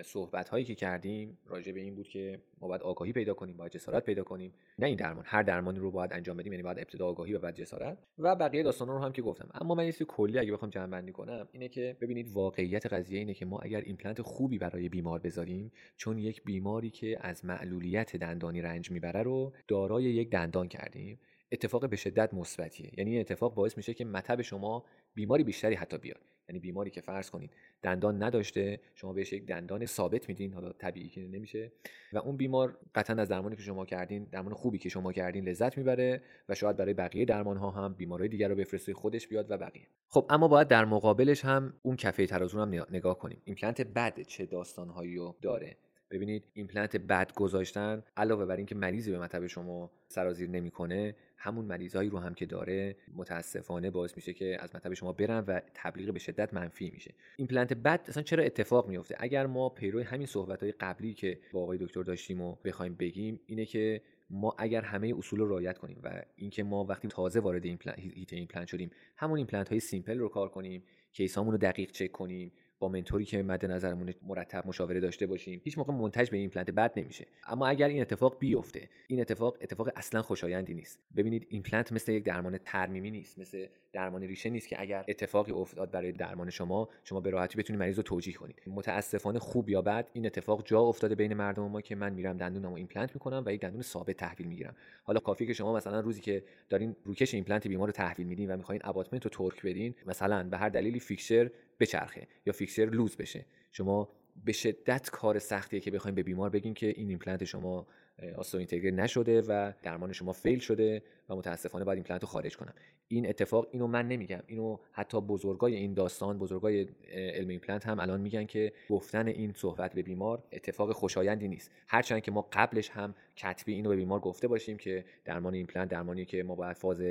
صحبت 0.05 0.49
هایی 0.49 0.65
که 0.65 0.75
کردیم 0.75 1.37
راجع 1.45 1.71
به 1.71 1.79
این 1.79 1.95
بود 1.95 2.07
که 2.07 2.41
ما 2.61 2.67
باید 2.67 2.81
آگاهی 2.81 3.11
پیدا 3.11 3.33
کنیم 3.33 3.57
باید 3.57 3.71
جسارت 3.71 4.05
پیدا 4.05 4.23
کنیم. 4.23 4.53
نه 4.79 4.87
این 4.87 4.95
درمان 4.95 5.23
هر 5.27 5.43
درمانی 5.43 5.79
رو 5.79 5.91
باید 5.91 6.13
انجام 6.13 6.37
بدیم 6.37 6.53
یعنی 6.53 6.63
باید 6.63 6.79
ابتدا 6.79 7.07
آگاهی 7.07 7.33
و 7.33 7.39
بعد 7.39 7.55
جسارت. 7.55 7.97
و 8.19 8.35
بقیه 8.35 8.63
داستانا 8.63 8.97
رو 8.97 9.03
هم 9.03 9.11
که 9.11 9.21
گفتم. 9.21 9.49
اما 9.53 9.75
من 9.75 9.85
یه 9.85 9.91
کلی 9.91 10.39
اگه 10.39 10.51
بخوام 10.51 10.71
جمع 10.71 10.87
بندی 10.87 11.11
کنم 11.11 11.47
اینه 11.51 11.67
که 11.67 11.97
ببینید 12.01 12.29
واقعیت 12.29 12.85
قضیه 12.85 13.19
اینه 13.19 13.33
که 13.33 13.45
ما 13.45 13.59
اگر 13.59 13.81
ایمپلنت 13.81 14.21
خوبی 14.21 14.57
برای 14.57 14.89
بیمار 14.89 15.19
بذاریم 15.19 15.71
چون 15.97 16.17
یک 16.17 16.43
بیماری 16.43 16.89
که 16.89 17.17
از 17.21 17.45
معلولیت 17.45 18.15
دندانی 18.15 18.61
رنج 18.61 18.91
می‌بره 18.91 19.23
رو 19.23 19.53
دارای 19.67 20.03
یک 20.03 20.29
دندان 20.29 20.67
کردیم. 20.67 21.19
اتفاق 21.51 21.89
به 21.89 21.95
شدت 21.95 22.33
مثبتیه. 22.33 22.91
یعنی 22.97 23.11
این 23.11 23.19
اتفاق 23.19 23.53
باعث 23.53 23.77
میشه 23.77 23.93
که 23.93 24.05
مطب 24.05 24.41
شما 24.41 24.85
بیماری 25.13 25.43
بیشتری 25.43 25.75
حتی 25.75 25.97
بیاد. 25.97 26.21
یعنی 26.49 26.59
بیماری 26.59 26.91
که 26.91 27.01
فرض 27.01 27.29
کنید 27.29 27.51
دندان 27.81 28.23
نداشته 28.23 28.79
شما 28.95 29.13
بهش 29.13 29.33
یک 29.33 29.45
دندان 29.45 29.85
ثابت 29.85 30.29
میدین 30.29 30.53
حالا 30.53 30.71
طبیعی 30.71 31.09
که 31.09 31.21
نمیشه. 31.21 31.71
و 32.13 32.17
اون 32.17 32.37
بیمار 32.37 32.77
قطعا 32.95 33.21
از 33.21 33.29
درمانی 33.29 33.55
که 33.55 33.61
شما 33.61 33.85
کردین 33.85 34.23
درمان 34.23 34.53
خوبی 34.53 34.77
که 34.77 34.89
شما 34.89 35.13
کردین 35.13 35.49
لذت 35.49 35.77
می‌بره 35.77 36.21
و 36.49 36.55
شاید 36.55 36.77
برای 36.77 36.93
بقیه 36.93 37.25
درمان 37.25 37.57
ها 37.57 37.71
هم 37.71 37.93
بیمارهای 37.93 38.29
دیگر 38.29 38.47
رو 38.47 38.55
بفرسته 38.55 38.93
خودش 38.93 39.27
بیاد 39.27 39.51
و 39.51 39.57
بقیه. 39.57 39.87
خب 40.09 40.25
اما 40.29 40.47
باید 40.47 40.67
در 40.67 40.85
مقابلش 40.85 41.45
هم 41.45 41.73
اون 41.81 41.95
کفه 41.95 42.25
ترازو 42.25 42.61
هم 42.61 42.85
نگاه 42.91 43.19
کنیم. 43.19 43.41
ایمپلنت 43.43 43.81
بد 43.81 44.21
چه 44.21 44.45
داستانهایی 44.45 45.15
رو 45.15 45.35
داره. 45.41 45.77
ببینید 46.15 46.43
ایمپلنت 46.53 46.95
بد 46.95 47.33
گذاشتن 47.33 48.03
علاوه 48.17 48.45
بر 48.45 48.55
اینکه 48.55 48.75
مریضی 48.75 49.11
به 49.11 49.19
مطب 49.19 49.47
شما 49.47 49.91
سرازیر 50.07 50.49
نمی‌کنه 50.49 51.15
همون 51.37 51.65
مریضایی 51.65 52.09
رو 52.09 52.19
هم 52.19 52.33
که 52.33 52.45
داره 52.45 52.95
متاسفانه 53.15 53.91
باعث 53.91 54.15
میشه 54.15 54.33
که 54.33 54.57
از 54.59 54.75
مطب 54.75 54.93
شما 54.93 55.13
برن 55.13 55.39
و 55.47 55.59
تبلیغ 55.73 56.13
به 56.13 56.19
شدت 56.19 56.53
منفی 56.53 56.89
میشه. 56.89 57.13
ایمپلنت 57.37 57.73
بد 57.73 58.05
اصلا 58.07 58.23
چرا 58.23 58.43
اتفاق 58.43 58.87
میفته 58.87 59.15
اگر 59.19 59.45
ما 59.45 59.69
پیرو 59.69 60.03
همین 60.03 60.27
صحبت 60.27 60.63
های 60.63 60.71
قبلی 60.71 61.13
که 61.13 61.39
با 61.53 61.63
آقای 61.63 61.77
دکتر 61.77 62.03
داشتیم 62.03 62.41
و 62.41 62.55
بخوایم 62.65 62.95
بگیم 62.95 63.39
اینه 63.45 63.65
که 63.65 64.01
ما 64.29 64.55
اگر 64.57 64.81
همه 64.81 65.13
اصول 65.17 65.39
رو 65.39 65.49
رعایت 65.49 65.77
کنیم 65.77 65.99
و 66.03 66.21
اینکه 66.35 66.63
ما 66.63 66.83
وقتی 66.83 67.07
تازه 67.07 67.39
وارد 67.39 67.65
حیطه 67.65 68.33
ایمپلنت 68.33 68.67
شدیم 68.67 68.89
همون 69.17 69.37
ایمپلنت 69.37 69.69
های 69.69 69.79
simple 69.79 70.19
رو 70.19 70.29
کار 70.29 70.49
کنیم 70.49 70.83
case 71.13 71.35
امون 71.35 71.51
رو 71.51 71.57
دقیق 71.57 71.91
چک 71.91 72.11
کنیم 72.11 72.51
با 72.79 72.87
mentor 72.87 73.20
ی 73.20 73.25
که 73.25 73.43
مد 73.43 73.65
نظرمون 73.65 74.13
مرتب 74.27 74.67
مشاوره 74.67 74.99
داشته 74.99 75.27
باشیم 75.27 75.61
هیچ 75.63 75.77
موقع 75.77 75.93
منتج 75.93 76.29
به 76.29 76.37
ایمپلنت 76.37 76.69
بد 76.69 76.99
نمیشه. 76.99 77.27
اما 77.47 77.67
اگر 77.67 77.87
این 77.87 78.01
اتفاق 78.01 78.39
بیفته 78.39 78.89
این 79.07 79.21
اتفاق 79.21 79.57
اتفاق 79.61 79.89
اصلا 79.95 80.21
خوشایندی 80.21 80.73
نیست. 80.73 80.99
ببینید 81.15 81.47
ایمپلنت 81.49 81.91
مثل 81.91 82.11
یک 82.11 82.23
درمان 82.23 82.57
ترمیمی 82.57 83.11
نیست 83.11 83.39
مثل 83.39 83.67
درمان 83.93 84.21
ریشه 84.21 84.49
نیست 84.49 84.67
که 84.67 84.81
اگر 84.81 85.05
اتفاقی 85.07 85.51
افتاد 85.51 85.91
برای 85.91 86.11
درمان 86.11 86.49
شما 86.49 86.89
شما 87.03 87.19
به 87.19 87.29
راحتی 87.29 87.57
بتونید 87.57 87.79
مریض 87.79 87.97
رو 87.97 88.03
توجیه 88.03 88.33
کنید. 88.33 88.61
متاسفانه 88.67 89.39
خوب 89.39 89.69
یا 89.69 89.81
بد 89.81 90.09
این 90.13 90.25
اتفاق 90.25 90.65
جا 90.65 90.79
افتاده 90.79 91.15
بین 91.15 91.33
مردم 91.33 91.63
ما 91.63 91.81
که 91.81 91.95
من 91.95 92.13
میرم 92.13 92.37
دندونمو 92.37 92.75
ایمپلنت 92.75 93.13
می‌کنم 93.13 93.43
و 93.45 93.53
یک 93.53 93.61
دندون 93.61 93.81
ثابت 93.81 94.17
تحویل 94.17 94.47
می‌گیرم. 94.47 94.75
حالا 95.03 95.19
کافی 95.19 95.47
که 95.47 95.53
شما 95.53 95.75
مثلا 95.75 95.99
روزی 95.99 96.21
که 96.21 96.43
دارین 96.69 96.95
روکش 97.03 97.33
ایمپلنت 97.33 97.67
بیمار 97.67 97.87
رو 97.87 97.91
تحویل 97.91 98.27
میدین 98.27 98.51
و 98.51 98.57
می‌خواین 98.57 98.81
abutment 98.83 99.23
رو 99.23 99.29
torque 99.29 99.65
بدین 99.65 99.95
مثلا 100.05 100.49
به 100.49 100.57
هر 100.57 100.69
دلیلی 100.69 100.99
fixture 100.99 101.49
بچرخه 101.79 102.27
یا 102.45 102.53
fixture 102.53 102.85
loose 102.85 103.17
بشه. 103.17 103.45
شما 103.71 104.09
به 104.45 104.51
شدت 104.51 105.09
کار 105.09 105.39
سختیه 105.39 105.79
که 105.79 105.91
بخوایم 105.91 106.15
به 106.15 106.23
بیمار 106.23 106.49
بگین 106.49 106.73
که 106.73 106.87
این 106.87 107.09
ایمپلنت 107.09 107.43
شما 107.43 107.87
osseointegrate 108.35 108.91
نشده 108.91 109.41
و 109.41 109.71
درمان 109.83 110.13
شما 110.13 110.31
fail 110.31 110.59
شده. 110.59 111.03
و 111.29 111.35
متاسفانه 111.35 111.85
باید 111.85 111.97
ایمپلنت 111.97 112.21
رو 112.21 112.27
خارج 112.27 112.57
کنم. 112.57 112.73
این 113.07 113.29
اتفاق 113.29 113.67
اینو 113.71 113.87
من 113.87 114.07
نمیگم. 114.07 114.43
اینو 114.47 114.77
حتی 114.91 115.21
بزرگای 115.21 115.75
این 115.75 115.93
داستان 115.93 116.39
بزرگای 116.39 116.87
علم 117.13 117.49
ایمپلنت 117.49 117.85
هم 117.87 117.99
الان 117.99 118.21
میگن 118.21 118.45
که 118.45 118.73
گفتن 118.89 119.27
این 119.27 119.53
صحبت 119.53 119.93
به 119.93 120.01
بیمار 120.01 120.43
اتفاق 120.51 120.91
خوشایندی 120.91 121.47
نیست. 121.47 121.71
هرچند 121.87 122.21
که 122.21 122.31
ما 122.31 122.47
قبلش 122.53 122.89
هم 122.89 123.15
کتبی 123.35 123.73
اینو 123.73 123.89
به 123.89 123.95
بیمار 123.95 124.19
گفته 124.19 124.47
باشیم 124.47 124.77
که 124.77 125.05
درمان 125.25 125.53
ایمپلنت 125.53 125.89
درمانی 125.89 126.25
که 126.25 126.43
ما 126.43 126.55
باید 126.55 126.77
فاز 126.77 127.01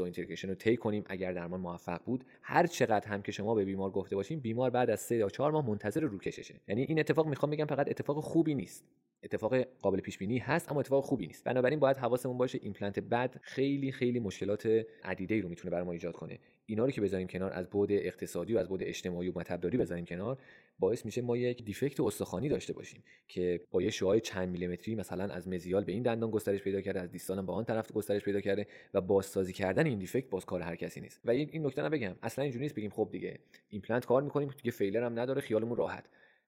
integration 0.00 0.48
رو 0.48 0.54
طی 0.54 0.76
کنیم 0.76 1.04
اگر 1.06 1.32
درمان 1.32 1.60
موفق 1.60 2.00
بود 2.04 2.24
هر 2.42 2.66
چقدر 2.66 3.08
هم 3.08 3.22
که 3.22 3.32
شما 3.32 3.54
به 3.54 3.64
بیمار 3.64 3.90
گفته 3.90 4.16
باشیم 4.16 4.40
بیمار 4.40 4.70
بعد 4.70 4.90
از 4.90 5.00
3 5.00 5.16
یا 5.16 5.28
4 5.28 5.52
ماه 5.52 5.66
منتظر 5.66 6.00
روکششه 6.00 6.54
یعنی 6.68 6.82
این 6.82 6.98
اتفاق 6.98 7.26
می‌خوام 7.26 7.52
بگم 7.52 7.66
فقط 7.66 7.88
اتفاق 7.88 8.20
خوبی 8.20 8.54
نیست. 8.54 8.84
اتفاق 9.24 9.54
قابل 9.56 10.00
پیش 10.00 10.18
بینی 10.18 10.38
هست 10.38 10.70
اما 10.70 10.80
اتفاق 10.80 11.04
خوبی 11.04 11.26
نیست. 11.26 11.44
بنابراین 11.44 11.78
باید 11.78 11.96
حواسمون 11.96 12.38
باشه 12.38 12.58
ایمپلنت 12.62 13.38
خیلی 13.42 13.61
خیلی 13.92 14.20
مشکلات 14.20 14.86
عدیده 15.04 15.34
ای 15.34 15.40
رو 15.40 15.48
می‌تونه 15.48 15.70
برای 15.70 15.84
ما 15.84 15.92
ایجاد 15.92 16.14
کنه. 16.14 16.38
اینا 16.66 16.84
رو 16.84 16.90
که 16.90 17.00
بذاریم 17.00 17.26
کنار 17.26 17.52
از 17.52 17.70
بعد 17.70 17.92
اقتصادی 17.92 18.54
و 18.54 18.58
از 18.58 18.68
بعد 18.68 18.82
اجتماعی 18.82 19.28
و 19.28 19.38
مطبداری 19.38 19.78
بذاریم 19.78 20.04
کنار 20.04 20.38
باعث 20.78 21.04
میشه 21.04 21.22
ما 21.22 21.36
یک 21.36 21.64
defect 21.64 22.00
استخوانی 22.00 22.48
داشته 22.48 22.72
باشیم 22.72 23.02
که 23.28 23.60
با 23.70 23.82
یه 23.82 23.90
شعاع 23.90 24.18
چند 24.18 24.48
میلیمتری 24.48 24.94
مثلا 24.94 25.34
از 25.34 25.48
mesial 25.48 25.84
به 25.84 25.92
این 25.92 26.02
دندان 26.02 26.30
گسترش 26.30 26.62
پیدا 26.62 26.80
کرده 26.80 27.00
از 27.00 27.10
distal 27.10 27.38
هم 27.38 27.46
به 27.46 27.52
آن 27.52 27.64
طرف 27.64 27.92
گسترش 27.92 28.24
پیدا 28.24 28.40
کرده 28.40 28.66
و 28.94 29.00
بازسازی 29.00 29.52
کردن 29.52 29.86
این 29.86 29.98
defect 29.98 30.30
باز 30.30 30.44
کار 30.44 30.60
هر 30.60 30.76
کسی 30.76 31.00
نیست. 31.00 31.20
و 31.24 31.30
این 31.30 31.66
نکته 31.66 31.88
بگم 31.88 32.14
اصلا 32.22 32.42
اینجوری 32.42 32.62
نیست 32.64 32.74
بگیم 32.74 32.90
خب 32.90 33.08
دیگه 33.12 33.38
ایمپلنت 33.68 34.06
کار 34.06 34.22
می‌کنیم 34.22 34.48
دیگه 34.48 34.70
failure 34.70 35.04
هم 35.04 35.18
نداره 35.18 35.40
خیالمون 35.40 35.76
راحت. 35.76 36.04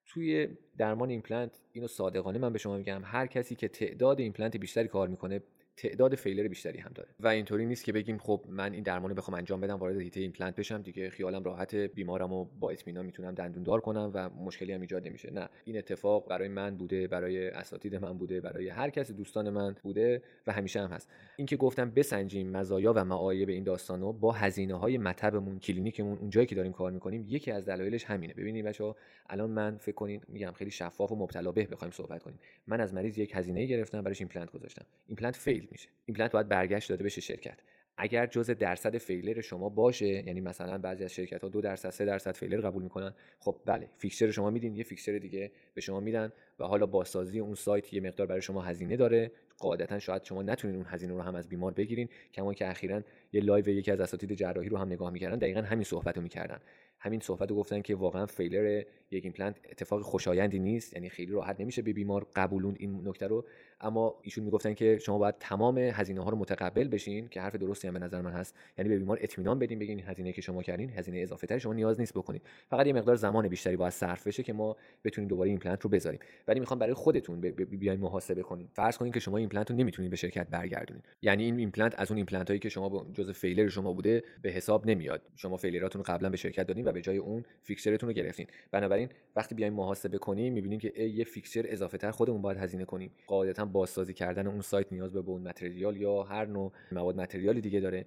توی 0.06 0.48
درمان 0.78 1.10
ایمپلنت 1.10 1.60
اینو 1.72 1.86
صادقانه 1.86 2.38
من 2.38 2.52
به 2.52 2.58
شما 2.58 2.76
میگم 2.76 3.02
هر 3.04 3.26
کسی 3.26 3.54
که 3.54 3.68
تعداد 3.68 4.20
ایمپلنت 4.20 4.56
بیشتری 4.56 4.88
کار 4.88 5.08
می‌کنه 5.08 5.40
تعداد 5.76 6.14
failure 6.14 6.48
بیشتری 6.48 6.78
هم 6.78 6.90
داره. 6.94 7.08
و 7.20 7.28
اینطوری 7.28 7.66
نیست 7.66 7.84
که 7.84 7.92
بگیم 7.92 8.18
خب 8.18 8.44
من 8.48 8.72
این 8.72 8.82
درمان 8.82 9.10
رو 9.10 9.16
بخوام 9.16 9.36
انجام 9.38 9.60
بدم 9.60 9.74
وارد 9.74 9.96
حیطه 9.96 10.20
ایمپلنت 10.20 10.56
بشم 10.56 10.82
دیگه 10.82 11.10
خیالم 11.10 11.44
راحت 11.44 11.74
بیمارم 11.74 12.32
و 12.32 12.44
با 12.60 12.70
اطمینان 12.70 13.06
می‌تونم 13.06 13.34
دندون 13.34 13.62
دار 13.62 13.80
کنم 13.80 14.10
و 14.14 14.30
مشکلی 14.30 14.72
هم 14.72 14.80
ایجاد 14.80 15.06
نمیشه. 15.06 15.30
نه 15.30 15.48
این 15.64 15.78
اتفاق 15.78 16.28
برای 16.28 16.48
من 16.48 16.76
بوده 16.76 17.08
برای 17.08 17.48
اساتید 17.48 17.96
من 17.96 18.18
بوده 18.18 18.40
برای 18.40 18.68
هر 18.68 18.90
کسی 18.90 19.12
دوستان 19.12 19.50
من 19.50 19.76
بوده 19.82 20.22
و 20.46 20.52
همیشه 20.52 20.80
هم 20.80 20.90
هست. 20.90 21.10
اینکه 21.36 21.56
گفتم 21.56 21.90
بسنجیم 21.90 22.50
مزایا 22.50 22.92
و 22.96 23.04
معایب 23.04 23.48
این 23.48 23.64
داستانو 23.64 24.12
با 24.12 24.32
هزینه 24.32 24.74
های 24.74 24.98
مطبمون 24.98 25.58
کلینیکمون 25.58 26.18
اونجایی 26.18 26.46
که 26.46 26.54
داریم 26.54 26.72
کار 26.72 26.90
می‌کنیم 26.90 27.24
یکی 27.28 27.50
از 27.50 27.64
دلایلش 27.64 28.04
همینه. 28.04 28.34
ببینید 28.34 28.64
بچه‌ها 28.64 28.96
الان 29.30 29.50
من 29.50 29.76
فکر 29.76 29.94
کنین 29.94 30.20
میگم 30.28 30.52
خیلی 30.52 30.70
شفاف 30.70 31.12
و 31.12 31.16
مبتلا 31.16 31.52
به 31.52 31.66
بخوایم 31.66 31.92
صحبت 31.92 32.22
کنیم. 32.22 32.38
من 32.66 32.80
از 32.80 32.94
مریض 32.94 33.18
یک 33.18 33.32
هزینه 33.34 33.66
گرفتم 33.66 34.02
براش 34.02 34.20
ایمپلنت 34.20 34.50
گذاشتم. 34.50 34.84
ایمپلنت 35.06 35.36
fail 35.36 35.63
میشه. 35.70 35.88
ایمپلنت 36.06 36.32
باید 36.32 36.48
برگشت 36.48 36.88
داده 36.88 37.04
بشه 37.04 37.20
شرکت. 37.20 37.58
اگر 37.96 38.26
جزء 38.26 38.54
درصد 38.54 38.98
failure 38.98 39.40
شما 39.40 39.68
باشه 39.68 40.06
یعنی 40.06 40.40
مثلا 40.40 40.78
بعضی 40.78 41.04
از 41.04 41.12
شرکت 41.12 41.42
ها 41.42 41.48
دو 41.48 41.60
درصد 41.60 41.90
سه 41.90 42.04
درصد 42.04 42.32
failure 42.32 42.60
قبول 42.60 42.82
می‌کنن 42.82 43.14
خب 43.38 43.60
بله 43.66 43.88
fixture 43.98 44.30
شما 44.30 44.50
میدین 44.50 44.76
یه 44.76 44.84
fixture 44.84 45.18
دیگه 45.18 45.52
به 45.74 45.80
شما 45.80 46.00
میدن 46.00 46.32
و 46.58 46.64
حالا 46.64 46.86
بازسازی 46.86 47.40
اون 47.40 47.54
سایت 47.54 47.92
یه 47.92 48.00
مقدار 48.00 48.26
برای 48.26 48.42
شما 48.42 48.62
هزینه 48.62 48.96
داره. 48.96 49.32
قاعدتا 49.58 49.98
شاید 49.98 50.24
شما 50.24 50.42
نتونین 50.42 50.76
اون 50.76 50.86
هزینه 50.88 51.12
رو 51.12 51.22
هم 51.22 51.34
از 51.34 51.48
بیمار 51.48 51.72
بگیرین 51.72 52.08
کما 52.32 52.54
که 52.54 52.70
اخیرا 52.70 53.02
یه 53.32 53.40
live 53.40 53.68
یکی 53.68 53.90
از 53.90 54.00
اساتید 54.00 54.34
جراحی 54.34 54.68
رو 54.68 54.76
هم 54.76 54.86
نگاه 54.86 55.10
می‌کردن 55.10 55.38
دقیقا 55.38 55.60
همین 55.60 55.84
صحبت 55.84 56.16
رو 56.16 56.22
می‌کردن. 56.22 56.60
همین 57.04 57.20
صحبت 57.20 57.50
رو 57.50 57.56
گفتن 57.56 57.80
که 57.82 57.94
واقعا 57.94 58.26
failure 58.26 58.82
یک 59.10 59.24
ایمپلنت 59.24 59.56
اتفاق 59.70 60.02
خوشایندی 60.02 60.58
نیست 60.58 60.94
یعنی 60.94 61.08
خیلی 61.08 61.32
راحت 61.32 61.60
نمیشه 61.60 61.82
به 61.82 61.92
بیمار 61.92 62.26
قبولوند 62.36 62.76
این 62.80 63.08
نکته 63.08 63.26
رو. 63.26 63.44
اما 63.80 64.14
ایشون 64.22 64.44
می‌گفتن 64.44 64.74
که 64.74 64.98
شما 64.98 65.18
باید 65.18 65.34
تمام 65.40 65.78
هزینه 65.78 66.24
ها 66.24 66.30
رو 66.30 66.36
متقبل 66.36 66.88
بشین 66.88 67.28
که 67.28 67.40
حرف 67.40 67.56
درستی 67.56 67.88
هم 67.88 67.94
به 67.94 68.00
نظر 68.00 68.20
من 68.20 68.32
هست. 68.32 68.54
یعنی 68.78 68.88
به 68.88 68.98
بیمار 68.98 69.18
اطمینان 69.20 69.58
بدین 69.58 69.78
بگین 69.78 69.98
این 69.98 70.08
هزینه 70.08 70.32
که 70.32 70.40
شما 70.40 70.62
کردین 70.62 70.90
هزینه 70.90 71.18
اضافه 71.18 71.46
تری 71.46 71.60
شما 71.60 71.72
نیاز 71.72 72.00
نیست 72.00 72.14
بکنید 72.14 72.42
فقط 72.68 72.86
یه 72.86 72.92
مقدار 72.92 73.16
زمان 73.16 73.48
بیشتری 73.48 73.76
باید 73.76 73.92
صرف 73.92 74.26
بشه 74.26 74.42
که 74.42 74.52
ما 74.52 74.76
بتونیم 75.04 75.28
دوباره 75.28 75.50
ایمپلنت 75.50 75.82
رو 75.82 75.90
بذاریم. 75.90 76.20
ولی 76.48 76.60
می‌خوام 76.60 76.78
برای 76.78 76.94
خودتون 76.94 77.40
بیاین 77.40 78.00
محاسبه 78.00 78.42
کنین 78.42 78.68
فرض 78.72 78.98
کنین 78.98 79.12
که 79.12 79.20
شما 79.20 79.38
ایمپلنت 79.38 79.70
رو 79.70 79.76
نمی‌تونید 79.76 80.10
به 80.10 80.16
شرکت 80.16 80.48
برگردونید 80.48 81.04
یعنی 81.22 81.44
این 81.44 81.58
ایمپلنت 81.58 81.94
از 82.00 82.10
اون 82.10 82.16
ایمپلنت 82.16 82.48
هایی 82.48 82.60
که 82.60 82.68
شما 82.68 83.06
جزء 83.14 83.32
failure 83.32 83.68
شما 83.68 83.92
بوده 83.92 84.22
به 84.42 84.50
حساب 84.50 84.86
نمیاد. 84.86 85.22
شما 85.36 85.56
failure 85.56 85.90
اتون 85.90 86.04
رو 86.04 86.14
قبلا 86.14 86.30
به 86.30 86.36
شرکت 86.36 86.66
دادین 86.66 86.84
و 86.84 86.92
به 86.94 87.00
جای 87.00 87.16
اون 87.16 87.44
fixture 87.62 87.95
تون 87.95 88.08
رو 88.08 88.12
گرفتین. 88.12 88.46
بنابراین 88.70 89.08
وقتی 89.36 89.54
بیایم 89.54 89.72
محاسبه 89.72 90.18
کنیم 90.18 90.52
می‌بینیم 90.52 90.80
که 90.80 91.02
یه 91.02 91.24
fixture 91.24 91.64
اضافه 91.68 91.98
تر 91.98 92.10
خودمون 92.10 92.42
باید 92.42 92.58
هزینه 92.58 92.84
کنیم. 92.84 93.10
قاعدتا 93.26 93.64
بازسازی 93.64 94.14
کردن 94.14 94.46
اون 94.46 94.60
سایت 94.60 94.92
نیاز 94.92 95.12
به 95.12 95.30
bone 95.30 95.42
material 95.42 95.96
یا 95.96 96.22
هر 96.22 96.44
نوع 96.44 96.72
مواد 96.92 97.16
material 97.16 97.55
ی 97.55 97.60
دیگه 97.60 97.80
داره 97.80 98.06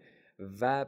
و 0.62 0.86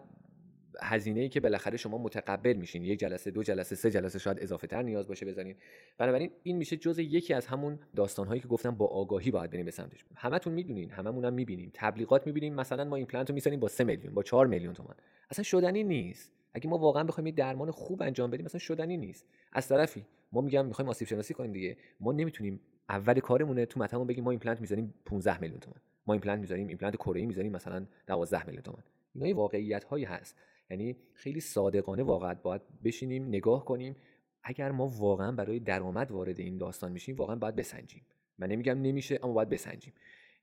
هزینه 0.82 1.20
ای 1.20 1.30
که 1.30 1.40
بالاخره 1.40 1.78
شما 1.78 1.98
متقبل 1.98 2.54
میشین. 2.54 2.84
یک 2.84 3.00
جلسه 3.00 3.32
دو 3.32 3.44
جلسه 3.44 3.76
سه 3.76 3.92
جلسه 3.92 4.20
شاید 4.20 4.40
اضافه 4.40 4.68
تر 4.68 4.82
نیاز 4.82 5.08
باشه 5.08 5.26
بزنین. 5.26 5.56
بنابراین 5.98 6.32
این 6.44 6.58
میشه 6.58 6.78
جزء 6.78 7.02
یکی 7.02 7.34
از 7.34 7.46
همون 7.46 7.80
داستان 7.96 8.28
هایی 8.28 8.42
که 8.42 8.48
گفتم 8.48 8.72
با 8.72 8.88
آگاهی 8.88 9.32
باید 9.32 9.52
بریم 9.52 9.66
به 9.66 9.72
سمتش. 9.72 10.06
همتون 10.16 10.54
می‌دونین 10.54 10.90
هممون 10.90 11.26
هم 11.26 11.34
می‌بینیم. 11.34 11.72
تبلیغات 11.74 12.28
می‌بینیم. 12.28 12.56
مثلا 12.56 12.84
ما 12.84 12.96
ایمپلنت 12.96 13.30
رو 13.30 13.34
می‌سازیم 13.34 13.60
با 13.60 13.68
3 13.68 13.84
میلیون 13.84 14.14
با 14.14 14.24
4 14.24 14.48
میلیون 14.48 14.74
تومان. 14.74 14.96
اصلا 15.30 15.44
شدنی 15.44 15.84
نیست. 15.84 16.39
اگه 16.54 16.70
ما 16.70 16.78
واقعا 16.78 17.04
بخوایم 17.04 17.28
یه 17.28 17.34
درمان 17.34 17.72
خوب 17.72 18.02
انجام 18.02 18.32
بدیم 18.32 18.46
مثلا 18.46 18.60
شدنی 18.60 18.98
نیست. 18.98 19.26
از 19.54 19.68
طرفی 19.68 20.06
ما 20.32 20.42
میگم 20.42 20.66
می‌خوایم 20.66 20.90
آسیب 20.90 21.08
شناسی 21.08 21.34
کنیم 21.34 21.52
دیگه. 21.52 21.78
ما 22.00 22.12
نمی‌تونیم 22.12 22.60
اول 22.90 23.20
کارمونه 23.20 23.66
تو 23.66 23.80
مطبمون 23.80 24.08
بگیم 24.08 24.24
ما 24.24 24.32
ایمپلنت 24.32 24.62
می‌زنیم 24.62 24.94
15 25.06 25.40
میلیون 25.40 25.60
تومان. 25.60 25.82
ما 26.08 26.14
ایمپلنت 26.14 26.40
می‌ذاریم 26.40 26.68
ایمپلنت 26.68 26.96
کره 26.96 27.26
می‌ذاریم 27.26 27.52
مثلا 27.52 27.86
12 28.08 28.46
میلیون 28.46 28.64
تومان. 28.64 28.84
اینا 29.16 29.38
واقعیت 29.38 29.84
هایی 29.84 30.06
هست. 30.06 30.36
یعنی 30.70 30.98
خیلی 31.14 31.40
صادقانه 31.40 32.04
واقعا 32.04 32.34
باید 32.34 32.62
بشینیم 32.84 33.28
نگاه 33.28 33.66
کنیم. 33.66 33.96
اگر 34.44 34.72
ما 34.72 34.88
واقعا 34.88 35.32
برای 35.32 35.60
درآمد 35.60 36.12
وارد 36.12 36.40
این 36.40 36.58
داستان 36.58 36.92
میشیم 36.92 37.16
واقعا 37.16 37.36
باید 37.36 37.56
بسنجیم. 37.56 38.06
من 38.38 38.48
نمیگم 38.48 38.82
نمیشه 38.82 39.20
اما 39.24 39.34
باید 39.34 39.50
بسنجیم. 39.50 39.94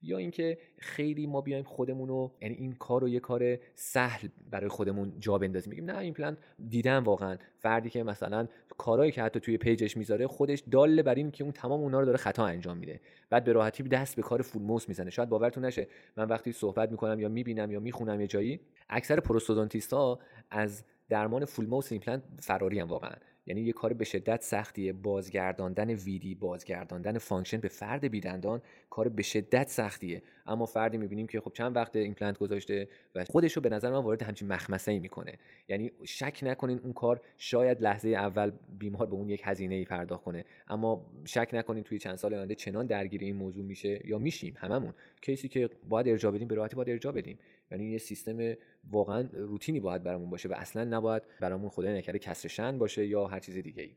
یا 0.02 0.18
اینکه 0.18 0.58
خیلی 0.78 1.26
ما 1.26 1.40
بیایم 1.40 1.64
خودمون 1.64 2.08
رو 2.08 2.34
یعنی 2.42 2.54
این 2.54 2.72
کار 2.72 3.00
رو 3.00 3.08
یه 3.08 3.20
کار 3.20 3.58
سهل 3.74 4.28
برای 4.50 4.68
خودمون 4.68 5.12
جا 5.20 5.38
بندازیم. 5.38 5.70
میگیم 5.70 5.90
نه 5.90 5.98
این 5.98 6.14
پلن 6.14 6.36
دیدم 6.68 7.04
واقعا. 7.04 7.36
فردی 7.58 7.90
که 7.90 8.02
مثلا 8.02 8.48
کارهایی 8.78 9.12
که 9.12 9.22
حتی 9.22 9.40
توی 9.40 9.56
page 9.56 9.83
ش 9.83 9.96
می‌ذاره 9.96 10.26
خودش 10.26 10.62
دال 10.70 11.02
بر 11.02 11.14
این 11.14 11.30
که 11.30 11.44
اون 11.44 11.52
تمام 11.52 11.80
اونا 11.80 12.00
رو 12.00 12.06
داره 12.06 12.18
خطا 12.18 12.46
انجام 12.46 12.76
میده. 12.76 13.00
بعد 13.30 13.44
به 13.44 13.52
راحتی 13.52 13.82
دست 13.82 14.16
به 14.16 14.22
کار 14.22 14.42
full 14.42 14.62
mouth 14.62 14.88
می‌زنه. 14.88 15.10
شاید 15.10 15.28
باورتون 15.28 15.64
نشه. 15.64 15.88
من 16.16 16.28
وقتی 16.28 16.52
صحبت 16.52 16.90
می‌کنم 16.90 17.20
یا 17.20 17.28
می‌بینم 17.28 17.70
یا 17.70 17.80
می‌خونم 17.80 18.20
یه 18.20 18.26
جایی 18.26 18.60
اکثر 18.88 19.20
prosthodontist 19.20 20.12
ا 20.12 20.18
از 20.50 20.84
درمان 21.08 21.44
full 21.44 21.66
mouth 21.66 21.92
ایمپلنت 21.92 22.22
فراری‌ان 22.40 22.88
واقعا. 22.88 23.16
یعنی 23.46 23.60
یه 23.60 23.72
کار 23.72 23.92
به 23.92 24.04
شدت 24.04 24.42
سختیه. 24.42 24.92
بازگرداندن 24.92 25.90
VD 25.90 26.34
بازگرداندن 26.34 27.18
function 27.18 27.60
به 27.60 27.68
فرد 27.68 28.04
بیدندان 28.04 28.62
کار 28.90 29.08
به 29.08 29.22
شدت 29.22 29.68
سختیه. 29.68 30.22
اما 30.46 30.66
فردی 30.66 30.98
می‌بینیم 30.98 31.26
که 31.26 31.40
خب 31.40 31.52
چند 31.52 31.76
وقت 31.76 31.96
ایمپلنت 31.96 32.38
گذاشته 32.38 32.88
و 33.14 33.24
خودش 33.24 33.52
رو 33.52 33.62
به 33.62 33.68
نظر 33.68 33.90
من 33.90 33.98
وارد 33.98 34.22
همچین 34.22 34.48
مخمصه 34.48 34.92
ای 34.92 34.98
می‌کنه. 34.98 35.38
یعنی 35.68 35.92
شک 36.04 36.38
نکنین 36.42 36.78
اون 36.78 36.92
کار 36.92 37.20
شاید 37.38 37.82
لحظه 37.82 38.08
اول 38.08 38.52
بیمار 38.78 39.06
به 39.06 39.14
اون 39.14 39.28
یک 39.28 39.40
هزینه 39.44 39.74
ای 39.74 39.84
پرداخت 39.84 40.24
کنه 40.24 40.44
اما 40.68 41.06
شک 41.24 41.48
نکنین 41.52 41.82
توی 41.82 41.98
چند 41.98 42.16
سال 42.16 42.34
آینده 42.34 42.54
چنان 42.54 42.86
درگیر 42.86 43.20
این 43.20 43.36
موضوع 43.36 43.64
میشه 43.64 44.00
یا 44.04 44.18
میشیم 44.18 44.54
هممون. 44.58 44.94
case 45.22 45.43
ی 45.43 45.48
که 45.48 45.70
باید 45.88 46.08
ارجاع 46.08 46.32
بدیم 46.32 46.48
به 46.48 46.54
راحتی 46.54 46.76
باید 46.76 46.90
ارجاع 46.90 47.12
بدیم. 47.12 47.38
یعنی 47.70 47.84
یه 47.84 47.98
سیستم 47.98 48.54
واقعا 48.90 49.28
روتینی 49.32 49.80
باید 49.80 50.02
برامون 50.02 50.30
باشه 50.30 50.48
و 50.48 50.52
اصلا 50.56 50.84
نباید 50.84 51.22
برامون 51.40 51.70
خدای 51.70 51.98
نکرده 51.98 52.18
کسر 52.18 52.48
شن 52.48 52.78
باشه 52.78 53.06
یا 53.06 53.26
هر 53.26 53.40
چیز 53.40 53.56
دیگه 53.58 53.82
ای 53.82 53.96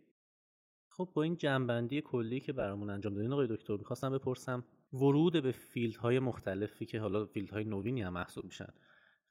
خب 0.89 1.09
با 1.13 1.23
این 1.23 1.37
جمع‌بندی 1.37 2.01
کلی 2.01 2.39
که 2.39 2.53
برامون 2.53 2.89
انجام 2.89 3.13
دادین 3.13 3.33
آقای 3.33 3.47
دکتر 3.47 3.77
می‌خواستم 3.77 4.11
بپرسم 4.11 4.63
ورود 4.93 5.43
به 5.43 5.51
field 5.51 6.00
های 6.00 6.19
مختلفی 6.19 6.85
که 6.85 6.99
حالا 6.99 7.25
field 7.25 7.52
های 7.52 7.63
نوینی 7.63 8.01
هم 8.01 8.13
محسوب 8.13 8.45
میشن. 8.45 8.73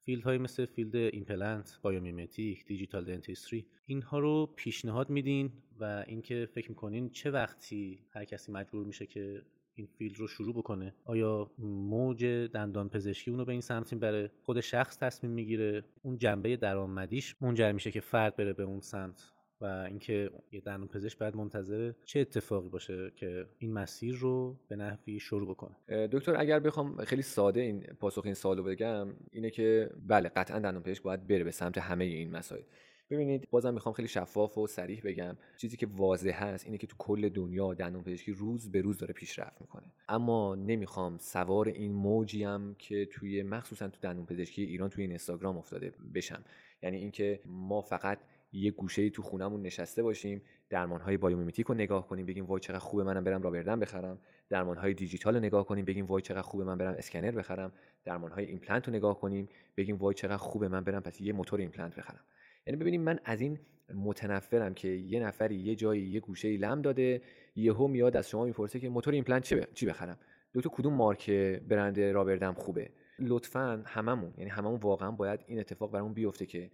field 0.04 0.29
های 0.29 0.38
مثل 0.38 0.66
field 0.66 0.96
ایمپلنت، 0.96 1.78
biomimetic، 1.82 2.66
digital 2.66 3.04
dentistry 3.04 3.66
اینها 3.86 4.18
رو 4.18 4.54
پیشنهاد 4.56 5.10
میدین 5.10 5.52
و 5.80 6.04
اینکه 6.06 6.48
فکر 6.54 6.68
می‌کنین 6.68 7.10
چه 7.10 7.30
وقتی 7.30 7.98
هر 8.10 8.24
کسی 8.24 8.52
مجبور 8.52 8.86
میشه 8.86 9.06
که 9.06 9.42
این 9.74 9.86
فیلد 9.86 10.16
رو 10.16 10.26
شروع 10.26 10.54
بکنه 10.54 10.94
آیا 11.04 11.50
موج 11.58 12.24
دندان 12.26 12.88
پزشکی 12.88 13.30
اونو 13.30 13.44
به 13.44 13.52
این 13.52 13.60
سمت 13.60 13.94
بره 13.94 14.30
خود 14.42 14.60
شخص 14.60 14.98
تصمیم 14.98 15.32
می‌گیره 15.32 15.84
اون 16.02 16.18
جنبه 16.18 16.56
درآمدیش 16.56 17.36
منجر 17.40 17.72
میشه 17.72 17.90
که 17.90 18.00
فرد 18.00 18.36
بره 18.36 18.52
به 18.52 18.62
اون 18.62 18.80
سمت. 18.80 19.37
و 19.60 19.64
اینکه 19.64 20.30
یه 20.52 20.60
دندان 20.60 20.88
پزشک 20.88 21.18
باید 21.18 21.36
منتظر 21.36 21.92
چه 22.04 22.20
اتفاقی 22.20 22.68
باشه 22.68 23.12
که 23.16 23.46
این 23.58 23.72
مسیر 23.72 24.14
رو 24.14 24.56
به 24.68 24.76
نحوی 24.76 25.20
شروع 25.20 25.48
بکنه. 25.48 25.76
دکتر 26.06 26.40
اگر 26.40 26.60
بخوام 26.60 27.04
خیلی 27.04 27.22
ساده 27.22 27.60
این 27.60 27.80
پاسخ 27.80 28.22
این 28.24 28.34
سوالو 28.34 28.62
بگم 28.62 29.08
اینه 29.30 29.50
که 29.50 29.90
بله 30.06 30.28
قطعا 30.28 30.58
دندان 30.58 30.82
پزشک 30.82 31.02
باید 31.02 31.26
بره 31.26 31.44
به 31.44 31.50
سمت 31.50 31.78
همه 31.78 32.04
این 32.04 32.30
مسائل. 32.30 32.62
ببینید 33.10 33.50
بازم 33.50 33.74
می‌خوام 33.74 33.92
خیلی 33.92 34.08
شفاف 34.08 34.58
و 34.58 34.66
صریح 34.66 35.00
بگم 35.04 35.36
چیزی 35.56 35.76
که 35.76 35.86
واضح 35.86 36.44
هست 36.44 36.64
اینه 36.64 36.78
که 36.78 36.86
تو 36.86 36.96
کل 36.98 37.28
دنیا 37.28 37.74
دندون 37.74 38.02
پزشکی 38.02 38.32
روز 38.32 38.70
به 38.70 38.80
روز 38.80 38.98
داره 38.98 39.14
پیشرفت 39.14 39.60
می‌کنه. 39.60 39.92
اما 40.08 40.54
نمی‌خوام 40.54 41.18
سوار 41.18 41.68
این 41.68 41.92
موجی 41.92 42.44
هم 42.44 42.76
که 42.78 43.06
توی 43.06 43.42
مخصوصا 43.42 43.88
تو 43.88 43.98
دندون 44.00 44.26
پزشکی 44.26 44.62
ایران 44.62 44.90
توی 44.90 45.02
این 45.02 45.10
اینستاگرام 45.10 45.58
افتاده 45.58 45.92
بشم. 46.14 46.44
یعنی 46.82 46.96
اینکه 46.96 47.40
ما 47.46 47.80
فقط 47.80 48.18
یه 48.52 48.70
گوشه 48.70 49.10
تو 49.10 49.22
خونمون 49.22 49.62
نشسته 49.62 50.02
باشیم 50.02 50.42
درمان 50.70 51.00
های 51.00 51.16
biomimetic 51.16 51.66
رو 51.66 51.74
نگاه 51.74 52.08
کنیم 52.08 52.26
بگیم 52.26 52.44
وای 52.44 52.60
چقدر 52.60 52.78
خوبه 52.78 53.04
منم 53.04 53.24
برم 53.24 53.42
rubber 53.42 53.68
dam 53.68 53.80
بخرم. 53.80 54.18
درمان 54.48 54.76
های 54.76 54.94
دیجیتال 54.94 55.34
رو 55.34 55.40
نگاه 55.40 55.66
کنیم 55.66 55.84
بگیم 55.84 56.06
وای 56.06 56.22
چقدر 56.22 56.42
خوبه 56.42 56.64
من 56.64 56.78
برم 56.78 56.94
اسکنر 56.98 57.30
بخرم. 57.30 57.72
درمان 58.04 58.32
های 58.32 58.44
ایمپلنت 58.44 58.88
رو 58.88 58.94
نگاه 58.94 59.20
کنیم 59.20 59.48
بگیم 59.76 59.96
وای 59.96 60.14
چقدر 60.14 60.36
خوبه 60.36 60.68
من 60.68 60.84
برم 60.84 61.02
پس 61.02 61.20
یه 61.20 61.32
موتور 61.32 61.60
ایمپلنت 61.60 61.96
بخرم. 61.96 62.20
یعنی 62.66 62.80
ببینیم 62.80 63.02
من 63.02 63.18
از 63.24 63.40
این 63.40 63.58
متنفرم 63.94 64.74
که 64.74 64.88
یه 64.88 65.20
نفری 65.20 65.56
یه 65.56 65.74
جایی 65.74 66.02
یه 66.02 66.20
گوشه 66.20 66.56
لم 66.56 66.82
داده 66.82 67.22
یهو 67.56 67.88
میاد 67.88 68.16
از 68.16 68.28
شما 68.28 68.44
می‌پرسه 68.44 68.80
که 68.80 68.88
موتور 68.88 69.14
ایمپلنت 69.14 69.42
چی, 69.42 69.60
چی 69.74 69.86
بخرم؟ 69.86 70.18
دکتر 70.54 70.70
کدوم 70.72 70.94
مارک 70.94 71.30
برند 71.68 72.00
rubber 72.00 72.35
dam 72.35 72.52
خوبه؟ 72.52 72.90
لطفا 73.18 73.82
هممون 73.86 74.34
یعنی 74.38 74.50
هممون 74.50 74.80
واقعا 74.80 75.10
باید 75.10 75.40
این 75.46 75.60
اتفاق 75.60 75.92
برامون 75.92 76.14
بیفته 76.14 76.46
که 76.46 76.70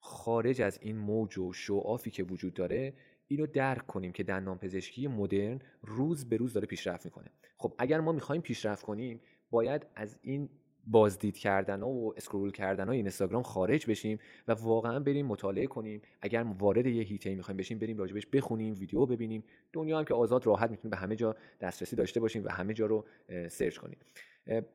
خارج 0.00 0.62
از 0.62 0.78
این 0.82 0.96
موج 0.96 1.38
و 1.38 1.52
show 1.52 1.81
off 1.81 2.03
ی 2.03 2.10
که 2.10 2.22
وجود 2.22 2.54
داره 2.54 2.94
اینو 3.28 3.46
درک 3.46 3.86
کنیم 3.86 4.12
که 4.12 4.22
دندان 4.22 4.58
پزشکی 4.58 5.06
مدرن 5.06 5.60
روز 5.82 6.28
به 6.28 6.36
روز 6.36 6.52
داره 6.52 6.66
پیشرفت 6.66 7.04
می‌کنه. 7.04 7.30
خب 7.56 7.74
اگر 7.78 8.00
ما 8.00 8.12
می‌خوایم 8.12 8.42
پیشرفت 8.42 8.82
کنیم 8.82 9.20
باید 9.50 9.86
از 9.94 10.18
این 10.22 10.48
بازدید 10.86 11.38
کردن 11.38 11.82
و 11.82 12.12
scroll 12.16 12.52
کردن 12.52 12.88
های 12.88 12.96
اینستاگرام 12.96 13.42
خارج 13.42 13.90
بشیم 13.90 14.18
و 14.48 14.52
واقعا 14.52 15.00
بریم 15.00 15.26
مطالعه 15.26 15.66
کنیم. 15.66 16.02
اگر 16.22 16.46
وارد 16.58 16.86
یه 16.86 17.02
حیطه 17.02 17.34
می‌خوایم 17.34 17.56
بشیم 17.56 17.78
بریم 17.78 17.98
راجبش 17.98 18.26
بخونیم 18.26 18.74
ویدیو 18.78 19.06
ببینیم. 19.06 19.44
دنیا 19.72 19.98
هم 19.98 20.04
که 20.04 20.14
آزاد 20.14 20.46
راحت 20.46 20.70
می‌تونیم 20.70 20.90
به 20.90 20.96
همه 20.96 21.16
جا 21.16 21.36
دسترسی 21.60 21.96
داشته 21.96 22.20
باشیم 22.20 22.44
و 22.44 22.48
همه 22.48 22.74
جا 22.74 22.86
رو 22.86 23.04
search 23.48 23.78
کنیم. 23.78 23.98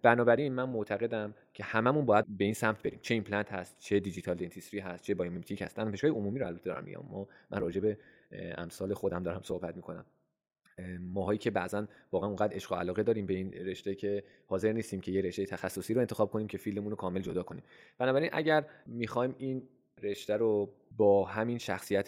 بنابراین 0.02 0.54
من 0.54 0.70
معتقدم 0.70 1.34
که 1.54 1.64
هممون 1.64 2.06
باید 2.06 2.26
به 2.38 2.46
این 2.46 2.54
سمت 2.54 2.84
بریم. 2.84 3.00
چه 3.02 3.14
ایمپلنت 3.14 3.52
هست 3.52 3.76
چه 3.80 4.00
digital 4.00 4.36
dentistry 4.36 4.80
هست 4.80 5.04
چه 5.04 5.16
biomimetic 5.16 5.62
هست. 5.62 5.78
دندانپزشکی 5.78 6.08
عمومی 6.08 6.40
رو 6.40 6.48
البته 6.48 6.66
دارم 6.66 6.84
میگم. 6.84 7.04
ما 7.12 7.28
من 7.52 7.62
راجع 7.62 7.82
به 7.82 7.98
امثال 8.58 8.94
خودم 8.94 9.24
دارم 9.24 9.42
صحبت 9.44 9.76
می‌کنم. 9.76 10.06
ماهایی 11.00 11.40
که 11.40 11.52
بعضا 11.52 11.88
واقعا 12.12 12.28
اونقدر 12.28 12.56
عشق 12.56 12.72
و 12.72 12.76
علاقه 12.76 13.04
داریم 13.04 13.26
به 13.26 13.34
این 13.34 13.54
رشته 13.54 13.96
که 13.96 14.24
حاضر 14.48 14.72
نیستیم 14.72 15.02
که 15.02 15.12
یه 15.12 15.22
رشته 15.22 15.46
تخصصی 15.46 15.94
رو 15.94 16.02
انتخاب 16.02 16.32
کنیم 16.32 16.48
که 16.48 16.58
فیلممون 16.58 16.90
رو 16.90 16.96
کامل 16.96 17.22
جدا 17.22 17.44
کنیم. 17.44 17.64
بنابراین 17.98 18.30
اگر 18.34 18.66
می‌خوایم 18.86 19.36
این 19.38 19.64
رشته 20.02 20.38
رو 20.38 20.70
با 20.98 21.26
همین 21.26 21.58
شخصیت 21.58 22.08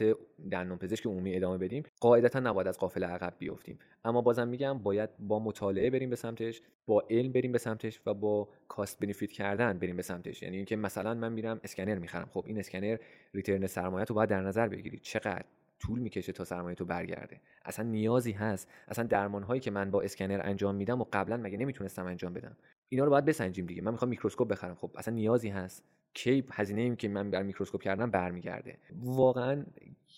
دندان 0.51 0.77
پزشک 0.77 1.05
عمومی 1.05 1.35
ادامه 1.35 1.57
بدیم 1.57 1.83
قاعدتا 1.99 2.39
نباید 2.39 2.67
از 2.67 2.77
قافل 2.77 3.03
عقب 3.03 3.33
بیفتیم. 3.39 3.79
اما 4.05 4.21
بازم 4.21 4.47
میگم 4.47 4.79
باید 4.79 5.09
با 5.19 5.39
مطالعه 5.39 5.89
بریم 5.89 6.09
به 6.09 6.15
سمتش 6.15 6.61
با 6.87 7.03
علم 7.09 7.31
بریم 7.31 7.51
به 7.51 7.57
سمتش 7.57 8.01
و 8.05 8.13
با 8.13 8.49
کاست 8.67 8.99
بنفیت 8.99 9.31
کردن 9.31 9.79
بریم 9.79 9.95
به 9.95 10.01
سمتش. 10.01 10.43
یعنی 10.43 10.57
اینکه 10.57 10.75
مثلا 10.75 11.13
من 11.13 11.33
میرم 11.33 11.59
اسکنر 11.63 11.95
می‌خرم. 11.95 12.29
خب 12.33 12.43
این 12.47 12.59
اسکنر 12.59 12.97
ریترن 13.33 13.67
سرمایه 13.67 14.05
رو 14.05 14.15
باید 14.15 14.29
در 14.29 14.41
نظر 14.41 14.67
بگیرید 14.67 15.01
چقدر 15.01 15.45
طول 15.79 15.99
می‌کشه 15.99 16.31
تا 16.31 16.43
سرمایه 16.43 16.75
تو 16.75 16.85
برگرده؟ 16.85 17.41
اصلا 17.65 17.85
نیازی 17.85 18.31
هست. 18.31 18.69
اصلا 18.87 19.05
درمان 19.05 19.43
هایی 19.43 19.61
که 19.61 19.71
من 19.71 19.91
با 19.91 20.01
اسکنر 20.01 20.41
انجام 20.43 20.75
میدم 20.75 21.01
و 21.01 21.05
قبلا 21.13 21.37
مگه 21.37 21.57
نمی‌تونستم 21.57 22.05
انجام 22.05 22.33
بدم؟ 22.33 22.57
اینا 22.89 23.03
رو 23.03 23.09
باید 23.09 23.25
بسنجیم 23.25 23.65
دیگه. 23.65 23.81
من 23.81 23.91
می‌خوام 23.91 24.09
میکروسکوپ 24.09 24.47
بخرم. 24.47 24.75
خب 24.75 24.91
اصلا 24.95 25.13
نیازی 25.13 25.49
هست. 25.49 25.83
کی 26.13 26.43
هزینه 26.51 26.81
ایم 26.81 26.95
که 26.95 27.07
من 27.07 27.31
بر 27.31 27.43
میکروسکوپ 27.43 27.81
کردم 27.81 28.11
برمیگرده. 28.11 28.77
واقعا 29.01 29.65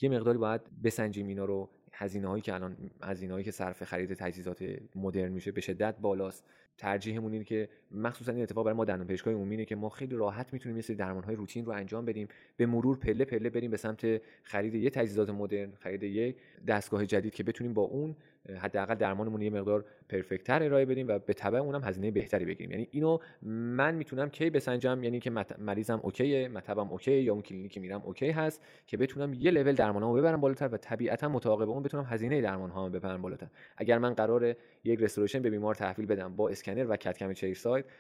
یه 0.02 0.10
مقداری 0.10 0.38
باید 0.38 0.62
بسنجیم 0.84 1.28
اینا 1.28 1.46
رو. 1.46 1.70
هزینه 1.92 2.28
هایی 2.28 2.42
که 2.42 2.54
الان 2.54 2.78
هزینه 3.04 3.34
هایی 3.34 3.46
که 3.46 3.52
صرف 3.52 3.84
خرید 3.84 4.14
تجهیزات 4.14 4.66
مدرن 4.96 5.32
میشه 5.32 5.52
به 5.52 5.62
شدت 5.62 5.98
بالاست. 6.00 6.46
ترجیحمون 6.78 7.34
اینه 7.34 7.46
که 7.46 7.70
مخصوصا 7.92 8.32
این 8.32 8.44
اتفاق 8.44 8.66
برای 8.66 8.78
ما 8.78 8.86
دندان 8.86 9.08
پزشکای 9.08 9.34
عمومی 9.34 9.66
که 9.66 9.76
ما 9.76 9.90
خیلی 9.90 10.16
راحت 10.16 10.54
می‌تونیم 10.54 10.76
یه 10.76 10.82
سری 10.82 10.96
درمانهای 10.96 11.36
روتین 11.36 11.66
رو 11.66 11.72
انجام 11.72 12.06
بدیم 12.06 12.28
به 12.58 12.66
مرور 12.66 12.98
پله 12.98 13.26
پله 13.26 13.50
بریم 13.50 13.72
به 13.72 13.78
سمت 13.78 14.22
خرید 14.44 14.76
یه 14.76 14.90
تجهیزات 14.90 15.30
مدرن 15.30 15.72
خرید 15.80 16.04
یه 16.04 16.36
دستگاه 16.68 17.06
جدید 17.06 17.34
که 17.34 17.44
بتونیم 17.44 17.74
با 17.74 17.82
اون 17.82 18.16
حداقل 18.56 18.96
درمانمون 18.96 19.42
یه 19.42 19.50
مقدار 19.50 19.86
perfect 20.10 20.52
تر 20.52 20.64
ارائه 20.64 20.86
بدیم 20.86 21.08
و 21.08 21.20
به 21.20 21.34
تبع 21.34 21.60
اونم 21.60 21.84
هزینه 21.84 22.12
بهتری 22.12 22.46
بگیریم. 22.46 22.72
یعنی 22.72 22.88
اینو 22.92 23.18
من 23.42 23.96
می‌تونم 23.96 24.30
کی 24.30 24.50
بسنجم؟ 24.50 25.04
یعنی 25.04 25.20
که 25.20 25.32
مریضم 25.58 26.00
okay 26.04 26.39
ه 26.39 26.48
مطبم 26.48 26.88
okay 26.92 27.16
ه 27.16 27.22
یا 27.22 27.34
اون 27.34 27.42
کلینیکی 27.42 27.80
میرم 27.80 28.02
okay 28.06 28.30
هست 28.30 28.62
که 28.88 28.98
بتونم 28.98 29.34
یه 29.34 29.52
لول 29.52 29.74
درمانامو 29.74 30.14
ببرم 30.14 30.42
بالاتر 30.42 30.70
و 30.72 30.78
طبیعتا 30.78 31.30
متعاقب 31.30 31.70
اون 31.70 31.84
بتونم 31.84 32.06
هزینه 32.10 32.42
درمانهامو 32.42 32.90
ببرم 32.90 33.22
بالاتر. 33.22 33.48
اگر 33.78 33.98
من 33.98 34.14
قرار 34.14 34.56
یک 34.84 35.00
restoration 35.02 35.42
به 35.42 35.50
بیمار 35.50 35.76
تحویل 35.76 36.06
بدم 36.06 36.36
با 36.36 36.50
اسکنر 36.50 36.86
و 36.90 36.96
CAD/CAM 36.96 37.34
40 37.34 37.54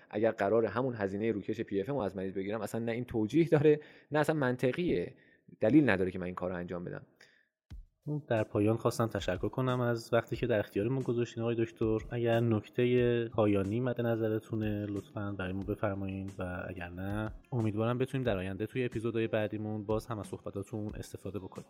اگر 0.09 0.31
قرار 0.31 0.65
همون 0.65 0.95
هزینه 0.95 1.31
روکش 1.31 1.61
پی 1.61 1.81
اف 1.81 1.89
از 1.89 2.15
مریض 2.15 2.33
بگیرم 2.33 2.61
اصلا 2.61 2.81
نه 2.85 2.91
این 2.91 3.05
توجیه 3.05 3.49
داره 3.49 3.79
نه 4.11 4.19
اصلا 4.19 4.35
منطقیه. 4.35 5.13
دلیل 5.59 5.89
نداره 5.89 6.11
که 6.11 6.19
من 6.19 6.25
این 6.25 6.35
کار 6.35 6.49
رو 6.49 6.55
انجام 6.55 6.83
بدم. 6.83 7.05
در 8.27 8.43
پایان 8.43 8.77
خواستم 8.77 9.07
تشکر 9.07 9.49
کنم 9.49 9.79
از 9.81 10.13
وقتی 10.13 10.35
که 10.35 10.47
در 10.47 10.59
اختیار 10.59 10.87
ما 10.87 11.01
گذاشتین 11.01 11.43
آقای 11.43 11.55
دکتر. 11.55 11.97
اگر 12.11 12.39
نکته 12.39 13.27
پایانی 13.27 13.79
مد 13.79 14.01
نظرتونه 14.01 14.85
لطفا 14.85 15.35
برای 15.39 15.53
ما 15.53 15.63
بفرمایید 15.63 16.33
و 16.39 16.65
اگر 16.67 16.89
نه 16.89 17.31
امیدوارم 17.51 17.97
بتونیم 17.97 18.25
در 18.25 18.37
آینده 18.37 18.65
توی 18.65 18.85
اپیزودهای 18.85 19.27
بعدیمون 19.27 19.85
باز 19.85 20.05
هم 20.05 20.19
از 20.19 20.27
صحبتاتون 20.27 20.91
استفاده 20.95 21.39
بکنیم. 21.39 21.67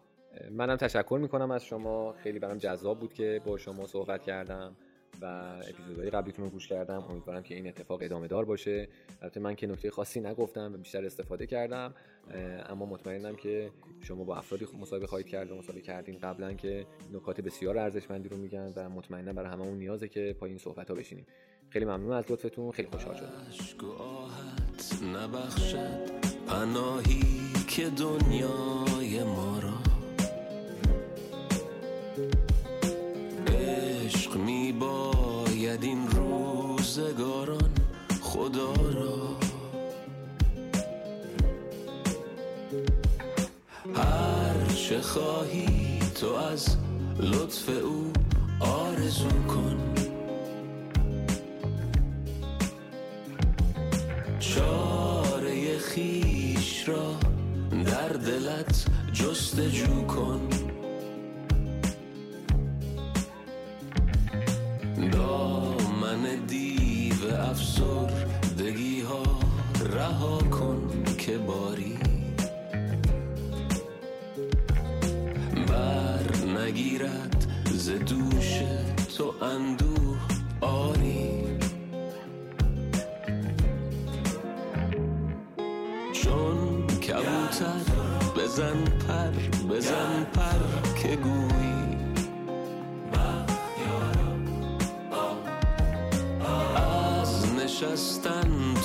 منم 0.51 0.75
تشکر 0.75 1.19
می‌کنم 1.21 1.51
از 1.51 1.65
شما. 1.65 2.13
خیلی 2.13 2.39
برام 2.39 2.57
جذاب 2.57 2.99
بود 2.99 3.13
که 3.13 3.41
با 3.45 3.57
شما 3.57 3.85
صحبت 3.85 4.23
کردم. 4.23 4.75
و 5.21 5.25
اپیزودهای 5.69 6.09
قبلیتون 6.09 6.45
رو 6.45 6.51
گوش 6.51 6.67
کردم. 6.67 7.03
امیدوارم 7.09 7.43
که 7.43 7.55
این 7.55 7.67
اتفاق 7.67 8.01
ادامه 8.03 8.27
دار 8.27 8.45
باشه. 8.45 8.87
البته 9.21 9.39
من 9.39 9.55
که 9.55 9.67
نکته 9.67 9.91
خاصی 9.91 10.19
نگفتم 10.19 10.73
و 10.73 10.77
بیشتر 10.77 11.05
استفاده 11.05 11.47
کردم. 11.47 11.93
اما 12.69 12.85
مطمئنم 12.85 13.35
که 13.35 13.71
شما 14.01 14.23
با 14.23 14.35
افرادی 14.35 14.67
مصاحبه 14.81 15.07
خواهید 15.07 15.27
کرد 15.27 15.51
و 15.51 15.55
مصاحبه 15.55 15.81
کردین. 15.81 16.17
قبلا 16.19 16.53
که 16.53 16.85
نکات 17.13 17.41
بسیار 17.41 17.77
ارزشمندی 17.77 18.29
رو 18.29 18.37
میگن 18.37 18.73
و 18.75 18.89
مطمئنم 18.89 19.35
برای 19.35 19.49
هممون 19.49 19.77
نیازه 19.77 20.07
که 20.07 20.35
پای 20.39 20.49
این 20.49 20.59
صحبت 20.59 20.89
ها 20.89 20.95
بشینیم. 20.95 21.25
خیلی 21.69 21.85
ممنون 21.85 22.11
از 22.11 22.31
لطفتون. 22.31 22.71
خیلی 22.71 22.87
خوشحال 22.87 23.15
شدم. 23.15 23.27
می 34.37 34.71
باید 34.71 35.83
این 35.83 36.07
روزگاران 36.07 37.71
خدا 38.21 38.73
را. 38.73 39.37
هر 43.95 44.73
چه 44.75 45.01
خواهی 45.01 45.99
تو 46.21 46.33
از 46.33 46.77
لطف 47.19 47.69
او 47.69 48.13
آرزو 48.59 49.29
کن. 49.29 49.93
چاره 54.39 55.77
خیش 55.77 56.89
را 56.89 57.15
در 57.85 58.09
دلت 58.09 58.85
جستجو 59.13 60.05
کن. 60.07 60.56
دامن 65.37 66.45
دیو 66.47 67.35
افسردگی 67.49 69.01
ها 69.01 69.23
رها 69.93 70.37
کن 70.37 71.03
که 71.17 71.37
باری. 71.37 71.97
نگیرد 76.67 77.47
ز 77.73 77.89
دوش 77.89 78.61
تو 79.17 79.33
اندوه 79.45 80.17
آری. 80.61 81.43
چون 86.11 86.87
کبوتر 86.87 87.83
بزن 88.37 88.83
پر 88.83 89.26